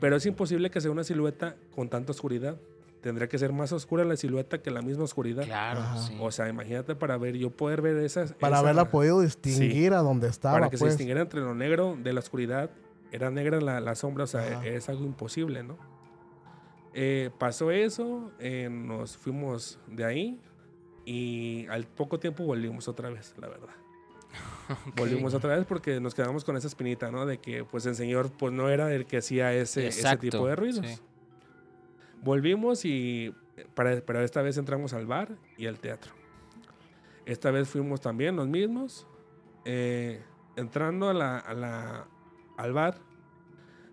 Pero 0.00 0.16
es 0.16 0.26
imposible 0.26 0.70
que 0.70 0.80
sea 0.80 0.90
una 0.90 1.04
silueta 1.04 1.56
con 1.74 1.88
tanta 1.88 2.12
oscuridad. 2.12 2.56
Tendría 3.00 3.28
que 3.28 3.38
ser 3.38 3.52
más 3.52 3.70
oscura 3.72 4.04
la 4.04 4.16
silueta 4.16 4.58
que 4.62 4.70
la 4.70 4.80
misma 4.82 5.04
oscuridad. 5.04 5.44
Claro, 5.44 5.80
sí. 6.00 6.16
O 6.20 6.30
sea, 6.30 6.48
imagínate 6.48 6.94
para 6.96 7.16
ver, 7.18 7.36
yo 7.36 7.50
poder 7.50 7.82
ver 7.82 7.98
esas. 7.98 8.32
Para 8.32 8.56
esa- 8.56 8.60
haberla 8.64 8.90
podido 8.90 9.20
distinguir 9.20 9.92
a 9.92 9.98
donde 9.98 10.26
estaba, 10.28 10.54
para 10.54 10.70
que 10.70 10.76
se 10.78 10.84
pues. 10.84 10.94
distinguiera 10.94 11.20
entre 11.20 11.40
lo 11.40 11.54
negro 11.54 11.96
de 12.02 12.12
la 12.12 12.20
oscuridad. 12.20 12.70
Era 13.12 13.30
negra 13.30 13.60
la, 13.60 13.78
la 13.80 13.94
sombra, 13.94 14.24
o 14.24 14.26
sea, 14.26 14.40
Ajá. 14.40 14.66
es 14.66 14.88
algo 14.88 15.04
imposible, 15.04 15.62
¿no? 15.62 15.76
Eh, 16.94 17.30
pasó 17.38 17.70
eso, 17.72 18.30
eh, 18.38 18.68
nos 18.70 19.16
fuimos 19.16 19.78
de 19.88 20.04
ahí 20.04 20.40
y 21.04 21.66
al 21.66 21.84
poco 21.86 22.20
tiempo 22.20 22.44
volvimos 22.44 22.86
otra 22.88 23.10
vez, 23.10 23.34
la 23.38 23.48
verdad. 23.48 23.68
Ok. 24.88 24.96
Volvimos 24.96 25.34
otra 25.34 25.56
vez 25.56 25.66
porque 25.66 26.00
nos 26.00 26.14
quedamos 26.14 26.42
con 26.44 26.56
esa 26.56 26.66
espinita, 26.68 27.10
¿no? 27.10 27.26
De 27.26 27.36
que 27.38 27.64
pues 27.64 27.84
el 27.84 27.94
señor 27.94 28.30
pues 28.32 28.52
no 28.52 28.70
era 28.70 28.92
el 28.94 29.04
que 29.04 29.18
hacía 29.18 29.52
ese, 29.52 29.88
ese 29.88 30.16
tipo 30.16 30.46
de 30.46 30.56
ruidos. 30.56 30.86
sí. 30.86 30.98
Volvimos 32.22 32.84
y 32.84 33.34
para, 33.74 34.00
pero 34.00 34.22
esta 34.22 34.40
vez 34.42 34.56
entramos 34.56 34.94
al 34.94 35.06
bar 35.06 35.36
y 35.58 35.66
al 35.66 35.78
teatro. 35.78 36.12
Esta 37.26 37.50
vez 37.50 37.68
fuimos 37.68 38.00
también 38.00 38.36
los 38.36 38.48
mismos. 38.48 39.06
eh, 39.66 40.22
entrando 40.56 41.08
a 41.08 41.14
la, 41.14 41.38
a 41.38 41.52
la- 41.54 42.06
al 42.56 42.72
bar, 42.72 42.98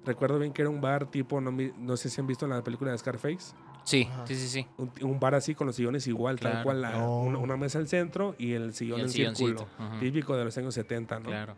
recuerdo 0.06 0.40
bien 0.40 0.52
que 0.54 0.62
era 0.64 0.70
un 0.70 0.82
bar 0.82 1.10
tipo, 1.12 1.40
no, 1.42 1.52
no 1.52 1.98
sé 1.98 2.10
si 2.10 2.20
han 2.22 2.28
visto 2.28 2.48
la 2.48 2.64
película 2.64 2.92
de 2.92 2.98
Scarface, 2.98 3.54
Sí, 3.84 4.08
Ajá. 4.12 4.28
sí, 4.28 4.36
sí, 4.36 4.48
sí. 4.48 4.68
un, 4.78 4.92
un 5.02 5.20
bar 5.20 5.34
así 5.34 5.56
con 5.56 5.66
los 5.66 5.76
sillones 5.76 6.06
igual, 6.06 6.40
tal 6.40 6.52
Claro. 6.52 6.64
cual, 6.66 6.82
la- 6.82 7.04
Oh. 7.04 7.24
una, 7.24 7.40
una 7.40 7.58
mesa 7.58 7.80
al 7.80 7.88
centro 7.88 8.36
y 8.38 8.54
el 8.54 8.74
sillón 8.74 9.00
Y 9.00 9.02
el 9.02 9.08
en 9.08 9.36
círculo. 9.36 9.68
Ujú. 9.80 10.00
típico 10.00 10.36
de 10.38 10.46
los 10.46 10.56
años 10.58 10.74
70, 10.76 11.20
¿no? 11.20 11.26
Claro. 11.30 11.56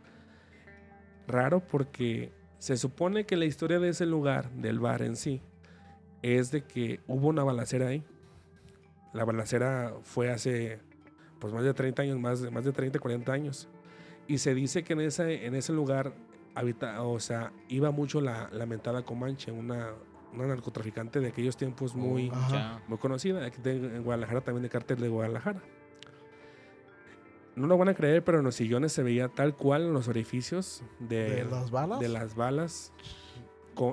raro 1.28 1.60
porque 1.62 2.32
se 2.60 2.78
supone 2.78 3.26
que 3.26 3.36
la 3.38 3.46
historia 3.46 3.80
de 3.80 3.90
ese 3.90 4.06
lugar, 4.06 4.50
del 4.52 4.80
bar 4.80 5.02
en 5.02 5.16
sí, 5.16 5.42
es 6.22 6.52
de 6.52 6.64
que 6.64 7.02
hubo 7.08 7.28
una 7.28 7.44
balacera 7.44 7.88
ahí. 7.88 8.04
La 9.14 9.26
balacera 9.26 9.94
fue 10.04 10.32
hace 10.32 10.80
pues 11.40 11.54
más 11.54 11.64
de 11.64 11.74
30 11.74 12.02
años, 12.04 12.18
más, 12.20 12.42
de- 12.42 12.52
más 12.52 12.64
de 12.64 12.72
30, 12.72 13.00
40 13.00 13.34
años. 13.34 13.68
Y 14.28 14.38
se 14.38 14.54
dice 14.56 14.84
que 14.84 14.94
en 14.94 15.02
ese, 15.02 15.46
en 15.46 15.56
ese 15.56 15.74
lugar 15.74 16.14
habita, 16.56 17.02
o 17.04 17.20
sea, 17.20 17.52
iba 17.68 17.92
mucho 17.92 18.22
la 18.22 18.50
lamentada 18.52 19.04
Comanche, 19.04 19.52
una, 19.52 19.90
una 20.34 20.48
narcotraficante 20.48 21.20
de 21.20 21.28
aquellos 21.30 21.58
tiempos 21.58 21.96
muy, 21.96 22.30
Ajá. 22.30 22.50
Ya. 22.52 22.84
muy 22.88 22.98
conocida, 22.98 23.46
aquí 23.46 23.62
de- 23.62 23.96
en 23.98 24.04
Guadalajara 24.04 24.42
también 24.42 24.64
de 24.64 24.70
cártel 24.70 25.00
de 25.00 25.10
Guadalajara. 25.10 25.62
No 27.56 27.68
lo 27.68 27.78
van 27.78 27.90
a 27.90 27.94
creer, 27.94 28.24
pero 28.24 28.40
en 28.40 28.46
los 28.46 28.56
sillones 28.56 28.92
se 28.94 29.04
veía 29.04 29.28
tal 29.30 29.56
cual 29.56 29.84
en 29.84 29.94
los 29.94 30.08
orificios 30.08 30.84
de, 31.00 31.36
¿De 31.36 31.46
las 31.46 31.70
balas? 31.70 32.00
de 32.00 32.10
las 32.10 32.36
balas 32.36 32.92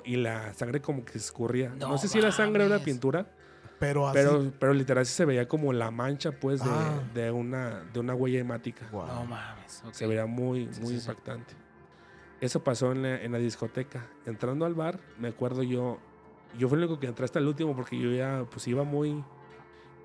y 0.04 0.16
la 0.16 0.54
sangre 0.54 0.80
como 0.80 1.04
que 1.04 1.18
escurría. 1.18 1.70
No, 1.78 1.88
No 1.90 1.98
sé 1.98 2.08
si 2.08 2.18
era 2.18 2.32
sangre 2.32 2.62
o 2.64 2.66
era 2.66 2.76
mames. 2.76 2.84
pintura, 2.86 3.34
Pero 3.78 4.08
así. 4.08 4.18
pero, 4.18 4.50
pero 4.58 4.72
literal 4.72 5.04
se 5.04 5.24
veía 5.26 5.46
como 5.46 5.72
la 5.74 5.90
mancha 5.90 6.32
pues 6.32 6.62
de, 6.64 6.70
Ah. 6.70 7.02
de 7.12 7.30
una, 7.30 7.84
de 7.92 8.00
una 8.00 8.14
huella 8.14 8.38
hemática. 8.40 8.88
No 8.92 9.24
mames. 9.26 9.82
ok. 9.86 9.92
Se 9.92 10.06
veía 10.06 10.24
muy, 10.24 10.68
Sí, 10.72 10.80
muy 10.80 10.94
sí, 10.94 11.00
sí. 11.00 11.06
Eso 12.40 12.62
pasó 12.64 12.92
en 12.92 13.02
la, 13.02 13.22
en 13.22 13.32
la 13.32 13.38
discoteca. 13.38 14.06
Entrando 14.26 14.64
al 14.64 14.74
bar, 14.74 14.98
me 15.18 15.28
acuerdo 15.28 15.62
yo, 15.62 15.98
yo 16.58 16.68
fui 16.68 16.78
el 16.78 16.84
único 16.84 16.98
que 16.98 17.06
entré 17.06 17.24
hasta 17.24 17.38
el 17.38 17.46
último 17.46 17.74
porque 17.76 17.98
yo 17.98 18.10
ya, 18.12 18.44
pues 18.50 18.66
iba 18.66 18.82
muy, 18.82 19.22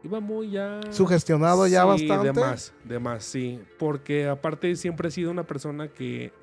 iba 0.03 0.19
muy 0.19 0.51
ya... 0.51 0.81
Sugestionado 0.91 1.65
ya 1.67 1.85
bastante. 1.85 2.27
De 2.27 2.33
más, 2.33 2.73
de 2.83 2.99
más, 2.99 3.23
sí. 3.23 3.61
Porque 3.79 4.27
aparte 4.27 4.75
siempre 4.75 5.07
he 5.07 5.11
sido 5.11 5.31
una 5.31 5.43
persona 5.43 5.87
que 5.87 6.33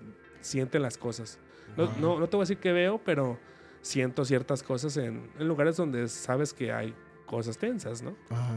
siente 0.41 0.79
las 0.79 0.97
cosas. 0.97 1.39
No, 1.77 1.91
no, 2.01 2.19
no 2.19 2.27
te 2.29 2.37
voy 2.37 2.43
a 2.43 2.45
decir 2.45 2.59
que 2.59 2.73
veo, 2.73 2.99
pero 3.05 3.39
siento 3.83 4.25
ciertas 4.25 4.63
cosas 4.63 4.97
en, 4.97 5.31
en 5.39 5.49
lugares 5.49 5.77
donde 5.77 6.09
sabes 6.09 6.53
que 6.55 6.73
hay 6.73 6.95
cosas 7.27 7.59
tensas, 7.59 8.03
¿no? 8.03 8.15
Ajá. 8.31 8.57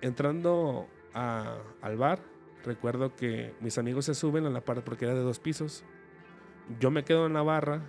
Entrando 0.00 0.88
a- 1.14 1.58
al 1.82 1.96
bar, 1.96 2.20
recuerdo 2.64 3.14
que 3.16 3.54
mis 3.60 3.78
amigos 3.78 4.06
se 4.06 4.14
suben 4.14 4.46
a 4.46 4.50
la 4.50 4.60
parte 4.62 4.82
porque 4.82 5.04
era 5.04 5.14
de 5.14 5.20
dos 5.20 5.38
pisos. 5.38 5.84
Yo 6.78 6.90
me 6.90 7.04
quedo 7.04 7.26
en 7.26 7.32
la 7.34 7.42
barra 7.42 7.82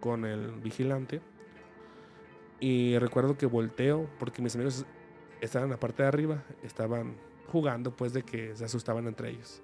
con 0.00 0.24
el 0.24 0.52
vigilante 0.60 1.20
y 2.60 2.96
recuerdo 2.98 3.36
que 3.36 3.46
volteo 3.46 4.08
porque 4.18 4.42
mis 4.42 4.54
amigos 4.54 4.84
estaban 5.40 5.66
en 5.66 5.72
la 5.72 5.80
parte 5.80 6.02
de 6.02 6.08
arriba, 6.08 6.42
estaban 6.62 7.16
jugando 7.50 7.92
pues 7.96 8.12
de 8.12 8.22
que 8.22 8.54
se 8.54 8.64
asustaban 8.64 9.06
entre 9.06 9.30
ellos. 9.30 9.62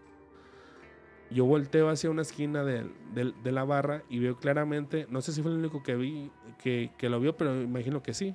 Yo 1.31 1.45
volteo 1.47 1.89
hacia 1.89 2.11
una 2.11 2.23
esquina 2.23 2.65
del- 2.65 2.93
de, 3.15 3.53
la 3.53 3.65
barra 3.65 4.03
y 4.09 4.19
veo 4.19 4.37
claramente, 4.37 5.07
no 5.09 5.21
sé 5.21 5.33
si 5.33 5.43
fue 5.43 5.51
el 5.53 5.59
único 5.59 5.83
que 5.83 5.95
vi, 5.97 6.31
que, 6.63 6.91
que 6.99 7.09
lo 7.09 7.19
vio, 7.21 7.37
pero 7.37 7.61
imagino 7.63 8.03
que 8.03 8.13
sí. 8.15 8.35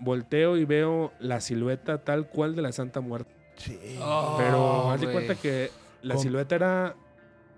Volteo 0.00 0.56
y 0.56 0.64
veo 0.64 1.12
la 1.20 1.40
silueta 1.40 2.02
tal 2.04 2.28
cual 2.28 2.56
de 2.56 2.62
la 2.62 2.72
Santa 2.72 3.00
Muerte. 3.00 3.32
Sí. 3.56 3.78
Oh, 4.02 4.36
Pero 4.38 4.90
haz 4.90 5.00
de 5.00 5.12
cuenta 5.12 5.34
que 5.36 5.70
la 6.02 6.14
Con- 6.14 6.22
silueta 6.22 6.54
era 6.54 6.96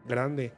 grande. 0.06 0.52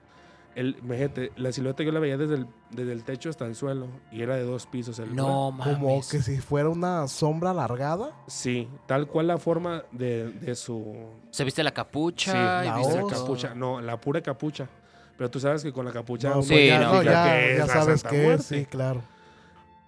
El, 0.54 0.76
imagínate, 0.82 1.32
la 1.36 1.50
silueta 1.50 1.82
yo 1.82 1.90
la 1.90 1.98
veía 1.98 2.16
desde 2.16 2.34
el, 2.36 2.46
desde 2.70 2.92
el 2.92 3.02
techo 3.02 3.28
hasta 3.28 3.44
el 3.44 3.56
suelo 3.56 3.88
y 4.12 4.22
era 4.22 4.36
de 4.36 4.44
dos 4.44 4.66
pisos 4.66 4.98
el 5.00 5.14
No 5.14 5.50
mames. 5.50 5.74
Como 5.76 5.96
que 6.08 6.20
si 6.22 6.38
fuera 6.38 6.68
una 6.68 7.08
sombra 7.08 7.50
alargada. 7.50 8.12
Sí, 8.28 8.68
tal 8.86 9.08
cual 9.08 9.26
la 9.26 9.38
forma 9.38 9.82
de, 9.90 10.30
de 10.30 10.54
su... 10.54 10.94
¿Se 11.30 11.42
viste 11.44 11.62
la 11.64 11.70
Sí, 11.70 11.74
capucha? 11.74 12.64
y 12.64 12.68
la 12.68 12.76
viste 12.76 13.02
capucha. 13.08 13.54
No, 13.54 13.80
la 13.80 14.00
pura 14.00 14.20
capucha. 14.22 14.68
Pero 15.16 15.28
tú 15.30 15.40
sabes 15.40 15.62
que 15.62 15.72
con 15.72 15.84
la 15.84 15.92
capucha 15.92 16.30
No, 16.30 16.42
sí, 16.42 16.66
ya, 16.68 16.80
no, 16.80 17.02
ya, 17.02 17.24
que 17.32 17.52
es 17.52 17.58
ya 17.58 17.66
la 17.66 17.72
sabes 17.72 18.00
Santa 18.02 18.16
que 18.16 18.34
es, 18.34 18.44
sí, 18.44 18.66
claro. 18.66 19.02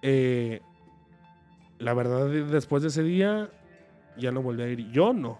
Eh, 0.01 0.61
la 1.79 1.93
verdad, 1.93 2.27
de- 2.27 2.43
después 2.45 2.81
de 2.83 2.89
ese 2.89 3.03
día, 3.03 3.49
ya 4.17 4.31
no 4.31 4.41
volví 4.41 4.63
a 4.63 4.67
ir. 4.67 4.89
Yo 4.91 5.13
no. 5.13 5.39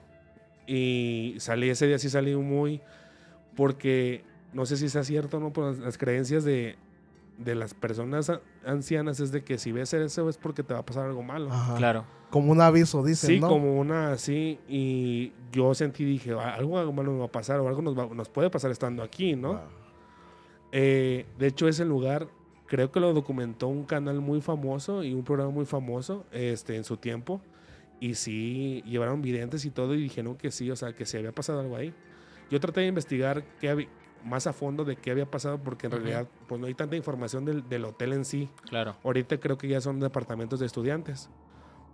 Y 0.68 1.36
salí 1.40 1.70
ese 1.70 1.88
día, 1.88 2.00
sí 2.00 2.10
salí 2.10 2.36
muy. 2.36 2.82
Porque 3.56 4.24
no 4.58 4.66
sé 4.66 4.76
si 4.76 4.90
sea 4.90 5.04
cierto 5.04 5.38
o 5.38 5.40
no, 5.40 5.54
pero 5.54 5.72
las 5.74 5.98
creencias 6.00 6.44
de, 6.44 6.76
de 7.38 7.54
las 7.56 7.74
personas 7.76 8.32
ancianas 8.66 9.20
es 9.20 9.32
de 9.32 9.44
que 9.44 9.58
si 9.60 9.72
ves 9.72 9.94
eso 9.94 10.28
es 10.30 10.38
porque 10.38 10.64
te 10.64 10.74
va 10.74 10.80
a 10.80 10.86
pasar 10.86 11.06
algo 11.06 11.22
malo. 11.22 11.52
Ajá. 11.52 11.76
Claro. 11.76 12.06
Como 12.32 12.52
un 12.52 12.60
aviso, 12.60 13.04
dicen, 13.04 13.30
Sí, 13.36 13.40
¿no? 13.40 13.48
como 13.48 13.80
una 13.80 14.12
así, 14.12 14.60
y 14.68 15.32
yo 15.52 15.74
sentí, 15.76 16.04
dije, 16.04 16.34
"Ah, 16.34 16.56
algo, 16.56 16.78
algo 16.80 16.92
malo 16.92 17.12
nos 17.12 17.22
va 17.22 17.26
a 17.26 17.32
pasar, 17.32 17.60
o 17.60 17.68
algo 17.68 17.82
nos, 17.84 17.98
va- 17.98 18.14
nos 18.14 18.28
puede 18.30 18.50
pasar 18.50 18.72
estando 18.72 19.04
aquí, 19.04 19.36
¿no? 19.36 19.54
Wow. 19.54 19.62
Eh, 20.72 21.26
de 21.38 21.48
hecho, 21.48 21.68
ese 21.68 21.86
lugar 21.86 22.28
creo 22.66 22.92
que 22.92 23.00
lo 23.00 23.14
documentó 23.14 23.68
un 23.68 23.86
canal 23.86 24.20
muy 24.20 24.42
famoso 24.42 25.04
y 25.04 25.14
un 25.14 25.24
programa 25.24 25.52
muy 25.52 25.66
famoso 25.66 26.26
este, 26.32 26.76
en 26.76 26.84
su 26.84 26.98
tiempo. 26.98 27.40
Y 28.00 28.16
sí, 28.16 28.84
llevaron 28.86 29.22
videntes 29.22 29.66
y 29.66 29.72
todo 29.72 29.96
y 29.96 30.02
dijeron 30.02 30.36
que 30.36 30.52
sí, 30.52 30.70
o 30.70 30.76
sea, 30.76 30.94
que 30.94 31.06
se 31.06 31.18
había 31.18 31.32
pasado 31.32 31.62
algo 31.62 31.76
ahí. 31.78 31.94
Yo 32.52 32.60
traté 32.60 32.82
de 32.82 32.88
investigar 32.88 33.44
qué 33.60 33.70
había- 33.70 33.88
más 34.28 34.46
a 34.48 34.54
fondo 34.54 34.86
de 34.86 34.96
qué 34.98 35.12
había 35.12 35.30
pasado 35.30 35.58
porque 35.64 35.88
en 35.88 35.94
Ujú. 35.94 36.02
realidad 36.04 36.28
pues 36.48 36.62
no 36.62 36.68
hay 36.68 36.74
tanta 36.74 36.96
información 36.96 37.46
del, 37.46 37.68
del 37.68 37.86
hotel 37.86 38.14
en 38.14 38.26
sí. 38.26 38.50
Claro. 38.70 38.96
Ahorita 39.04 39.40
creo 39.40 39.58
que 39.58 39.68
ya 39.68 39.82
son 39.82 40.00
departamentos 40.00 40.60
de 40.60 40.66
estudiantes. 40.66 41.30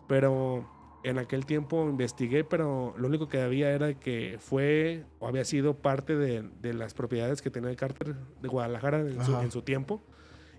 Pero 0.07 0.65
en 1.03 1.17
aquel 1.17 1.45
tiempo 1.45 1.87
investigué, 1.89 2.43
pero 2.43 2.93
lo 2.97 3.07
único 3.07 3.27
que 3.27 3.41
había 3.41 3.71
era 3.71 3.93
que 3.93 4.37
fue 4.39 5.05
o 5.19 5.27
había 5.27 5.45
sido 5.45 5.75
parte 5.75 6.15
de, 6.15 6.41
de 6.61 6.73
las 6.73 6.93
propiedades 6.93 7.41
que 7.41 7.49
tenía 7.49 7.69
el 7.69 7.75
cárter 7.75 8.15
de 8.41 8.47
Guadalajara 8.47 8.99
en 8.99 9.23
su, 9.23 9.39
en 9.39 9.51
su 9.51 9.61
tiempo. 9.61 10.01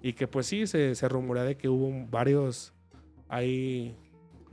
Y 0.03 0.13
que 0.15 0.29
pues 0.29 0.47
sí, 0.47 0.67
se, 0.67 0.95
se 0.95 1.09
rumorea 1.09 1.45
de 1.45 1.57
que 1.57 1.69
hubo 1.69 1.91
varios, 2.11 2.75
hay 3.29 3.97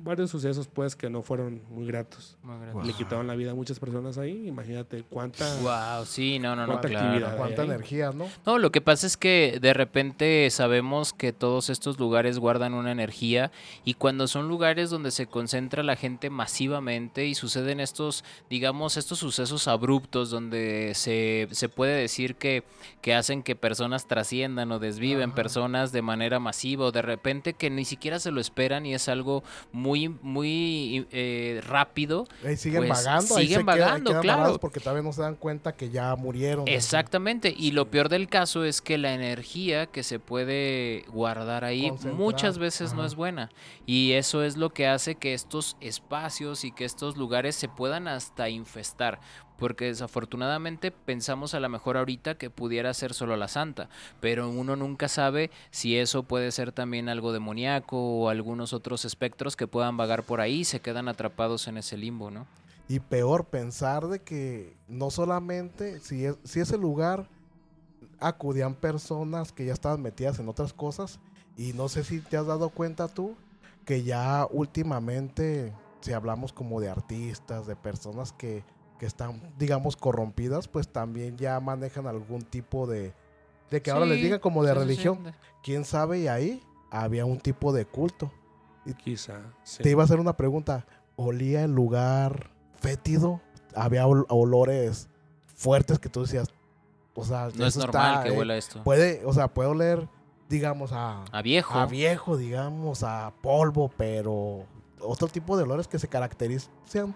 varios 0.03 0.31
sucesos 0.31 0.67
pues 0.67 0.95
que 0.95 1.09
no 1.09 1.21
fueron 1.21 1.61
muy 1.69 1.85
gratos. 1.85 2.37
Muy 2.43 2.55
grande. 2.55 2.73
Wow. 2.73 2.83
Le 2.83 2.93
quitaron 2.93 3.27
la 3.27 3.35
vida 3.35 3.51
a 3.51 3.55
muchas 3.55 3.79
personas 3.79 4.17
ahí. 4.17 4.47
Imagínate 4.47 5.03
cuánta... 5.09 5.45
Wow, 5.61 6.05
sí, 6.05 6.39
no, 6.39 6.55
no, 6.55 6.63
no, 6.63 6.73
¿Cuánta 6.73 6.89
claro. 6.89 7.07
actividad? 7.07 7.37
Cuánta 7.37 7.63
energía, 7.63 8.11
¿no? 8.11 8.27
No, 8.45 8.57
lo 8.57 8.71
que 8.71 8.81
pasa 8.81 9.07
es 9.07 9.17
que 9.17 9.59
de 9.61 9.73
repente 9.73 10.49
sabemos 10.49 11.13
que 11.13 11.33
todos 11.33 11.69
estos 11.69 11.99
lugares 11.99 12.39
guardan 12.39 12.73
una 12.73 12.91
energía 12.91 13.51
y 13.83 13.95
cuando 13.95 14.27
son 14.27 14.47
lugares 14.47 14.89
donde 14.89 15.11
se 15.11 15.27
concentra 15.27 15.83
la 15.83 15.95
gente 15.95 16.29
masivamente 16.29 17.25
y 17.25 17.35
suceden 17.35 17.79
estos, 17.79 18.23
digamos, 18.49 18.97
estos 18.97 19.19
sucesos 19.19 19.67
abruptos 19.67 20.29
donde 20.29 20.93
se, 20.95 21.47
se 21.51 21.69
puede 21.69 21.99
decir 21.99 22.35
que, 22.35 22.63
que 23.01 23.13
hacen 23.13 23.43
que 23.43 23.55
personas 23.55 24.07
trasciendan 24.07 24.71
o 24.71 24.79
desviven 24.79 25.29
Ajá. 25.29 25.35
personas 25.35 25.91
de 25.91 26.01
manera 26.01 26.39
masiva 26.39 26.85
o 26.85 26.91
de 26.91 27.01
repente 27.01 27.53
que 27.53 27.69
ni 27.69 27.85
siquiera 27.85 28.19
se 28.19 28.31
lo 28.31 28.41
esperan 28.41 28.85
y 28.85 28.93
es 28.93 29.09
algo 29.09 29.43
muy, 29.71 29.90
muy 30.21 31.07
eh, 31.11 31.61
rápido. 31.65 32.27
Ahí 32.45 32.57
siguen 32.57 32.87
Pues, 32.87 33.05
vagando, 33.05 33.35
siguen 33.35 33.65
vagando, 33.65 34.11
quedan 34.11 34.21
claro. 34.21 34.59
porque 34.59 34.79
todavía 34.79 35.03
no 35.03 35.13
se 35.13 35.21
dan 35.21 35.35
cuenta 35.35 35.73
que 35.73 35.89
ya 35.89 36.15
murieron. 36.15 36.67
Exactamente, 36.67 37.53
y 37.55 37.71
lo 37.71 37.89
peor 37.89 38.09
del 38.09 38.27
caso 38.27 38.63
es 38.63 38.81
que 38.81 38.97
la 38.97 39.13
energía 39.13 39.87
que 39.87 40.03
se 40.03 40.19
puede 40.19 41.05
guardar 41.07 41.63
ahí 41.63 41.89
Concentrar, 41.89 42.15
muchas 42.15 42.57
veces 42.57 42.93
no 42.93 43.05
es 43.05 43.15
buena. 43.15 43.49
Y 43.85 44.13
eso 44.13 44.43
es 44.43 44.57
lo 44.57 44.71
que 44.71 44.87
hace 44.87 45.15
que 45.15 45.33
estos 45.33 45.77
espacios 45.81 46.63
y 46.63 46.71
que 46.71 46.85
estos 46.85 47.17
lugares 47.17 47.55
se 47.55 47.67
puedan 47.67 48.07
hasta 48.07 48.49
infestar. 48.49 49.19
Porque 49.61 49.85
desafortunadamente 49.85 50.89
pensamos 50.89 51.53
a 51.53 51.59
lo 51.59 51.69
mejor 51.69 51.95
ahorita 51.95 52.33
que 52.33 52.49
pudiera 52.49 52.91
ser 52.95 53.13
solo 53.13 53.37
la 53.37 53.47
santa, 53.47 53.89
pero 54.19 54.49
uno 54.49 54.75
nunca 54.75 55.07
sabe 55.07 55.51
si 55.69 55.99
eso 55.99 56.23
puede 56.23 56.51
ser 56.51 56.71
también 56.71 57.09
algo 57.09 57.31
demoníaco 57.31 57.95
o 57.95 58.29
algunos 58.29 58.73
otros 58.73 59.05
espectros 59.05 59.55
que 59.55 59.67
puedan 59.67 59.97
vagar 59.97 60.23
por 60.23 60.41
ahí 60.41 60.61
y 60.61 60.65
se 60.65 60.79
quedan 60.79 61.07
atrapados 61.07 61.67
en 61.67 61.77
ese 61.77 61.95
limbo, 61.95 62.31
¿no? 62.31 62.47
Y 62.87 63.01
peor 63.01 63.45
pensar 63.45 64.07
de 64.07 64.23
que 64.23 64.75
no 64.87 65.11
solamente 65.11 65.99
si, 65.99 66.25
es, 66.25 66.37
si 66.43 66.59
ese 66.59 66.79
lugar 66.79 67.29
acudían 68.19 68.73
personas 68.73 69.51
que 69.51 69.65
ya 69.65 69.73
estaban 69.73 70.01
metidas 70.01 70.39
en 70.39 70.49
otras 70.49 70.73
cosas 70.73 71.19
y 71.55 71.73
no 71.73 71.87
sé 71.87 72.03
si 72.03 72.19
te 72.19 72.35
has 72.35 72.47
dado 72.47 72.71
cuenta 72.71 73.07
tú 73.07 73.35
que 73.85 74.01
ya 74.01 74.47
últimamente 74.49 75.71
si 76.01 76.13
hablamos 76.13 76.51
como 76.51 76.81
de 76.81 76.89
artistas, 76.89 77.67
de 77.67 77.75
personas 77.75 78.33
que, 78.33 78.63
que 79.01 79.07
están 79.07 79.41
digamos 79.57 79.95
corrompidas, 79.95 80.67
pues 80.67 80.87
también 80.87 81.35
ya 81.35 81.59
manejan 81.59 82.05
algún 82.05 82.43
tipo 82.43 82.85
de 82.85 83.15
de 83.71 83.81
que 83.81 83.89
ahora 83.89 84.05
les 84.05 84.17
Sí, 84.19 84.25
digan 84.25 84.39
como 84.39 84.61
de 84.63 84.69
sí, 84.69 84.73
sí, 84.75 84.79
sí. 84.79 84.85
religión, 84.85 85.33
quién 85.63 85.85
sabe 85.85 86.19
y 86.19 86.27
ahí 86.27 86.61
había 86.91 87.25
un 87.25 87.39
tipo 87.39 87.73
de 87.73 87.85
culto. 87.87 88.31
Quizá. 89.03 89.41
sí. 89.63 89.81
Te 89.81 89.89
iba 89.89 90.03
a 90.03 90.05
hacer 90.05 90.19
una 90.19 90.37
pregunta. 90.37 90.85
¿Olía 91.15 91.63
el 91.63 91.71
lugar 91.71 92.51
fétido? 92.79 93.41
¿Había 93.75 94.05
ol- 94.05 94.25
olores 94.29 95.09
fuertes 95.55 95.97
que 95.97 96.09
tú 96.09 96.21
decías? 96.21 96.49
O 97.15 97.23
sea, 97.25 97.49
No 97.55 97.65
es 97.65 97.75
normal 97.77 98.11
está, 98.13 98.23
que 98.23 98.29
eh, 98.35 98.37
huela 98.37 98.55
esto. 98.55 98.83
Puede, 98.83 99.23
o 99.25 99.33
sea, 99.33 99.47
puede 99.47 99.69
oler, 99.69 100.07
digamos, 100.47 100.91
a, 100.93 101.23
A 101.31 101.41
viejo. 101.41 101.73
a 101.73 101.87
viejo, 101.87 102.37
digamos, 102.37 103.01
a 103.03 103.33
polvo, 103.41 103.89
pero 103.97 104.65
otro 104.99 105.27
tipo 105.27 105.57
de 105.57 105.63
olores 105.63 105.87
que 105.87 105.97
se 105.97 106.07
caracterizan 106.07 107.15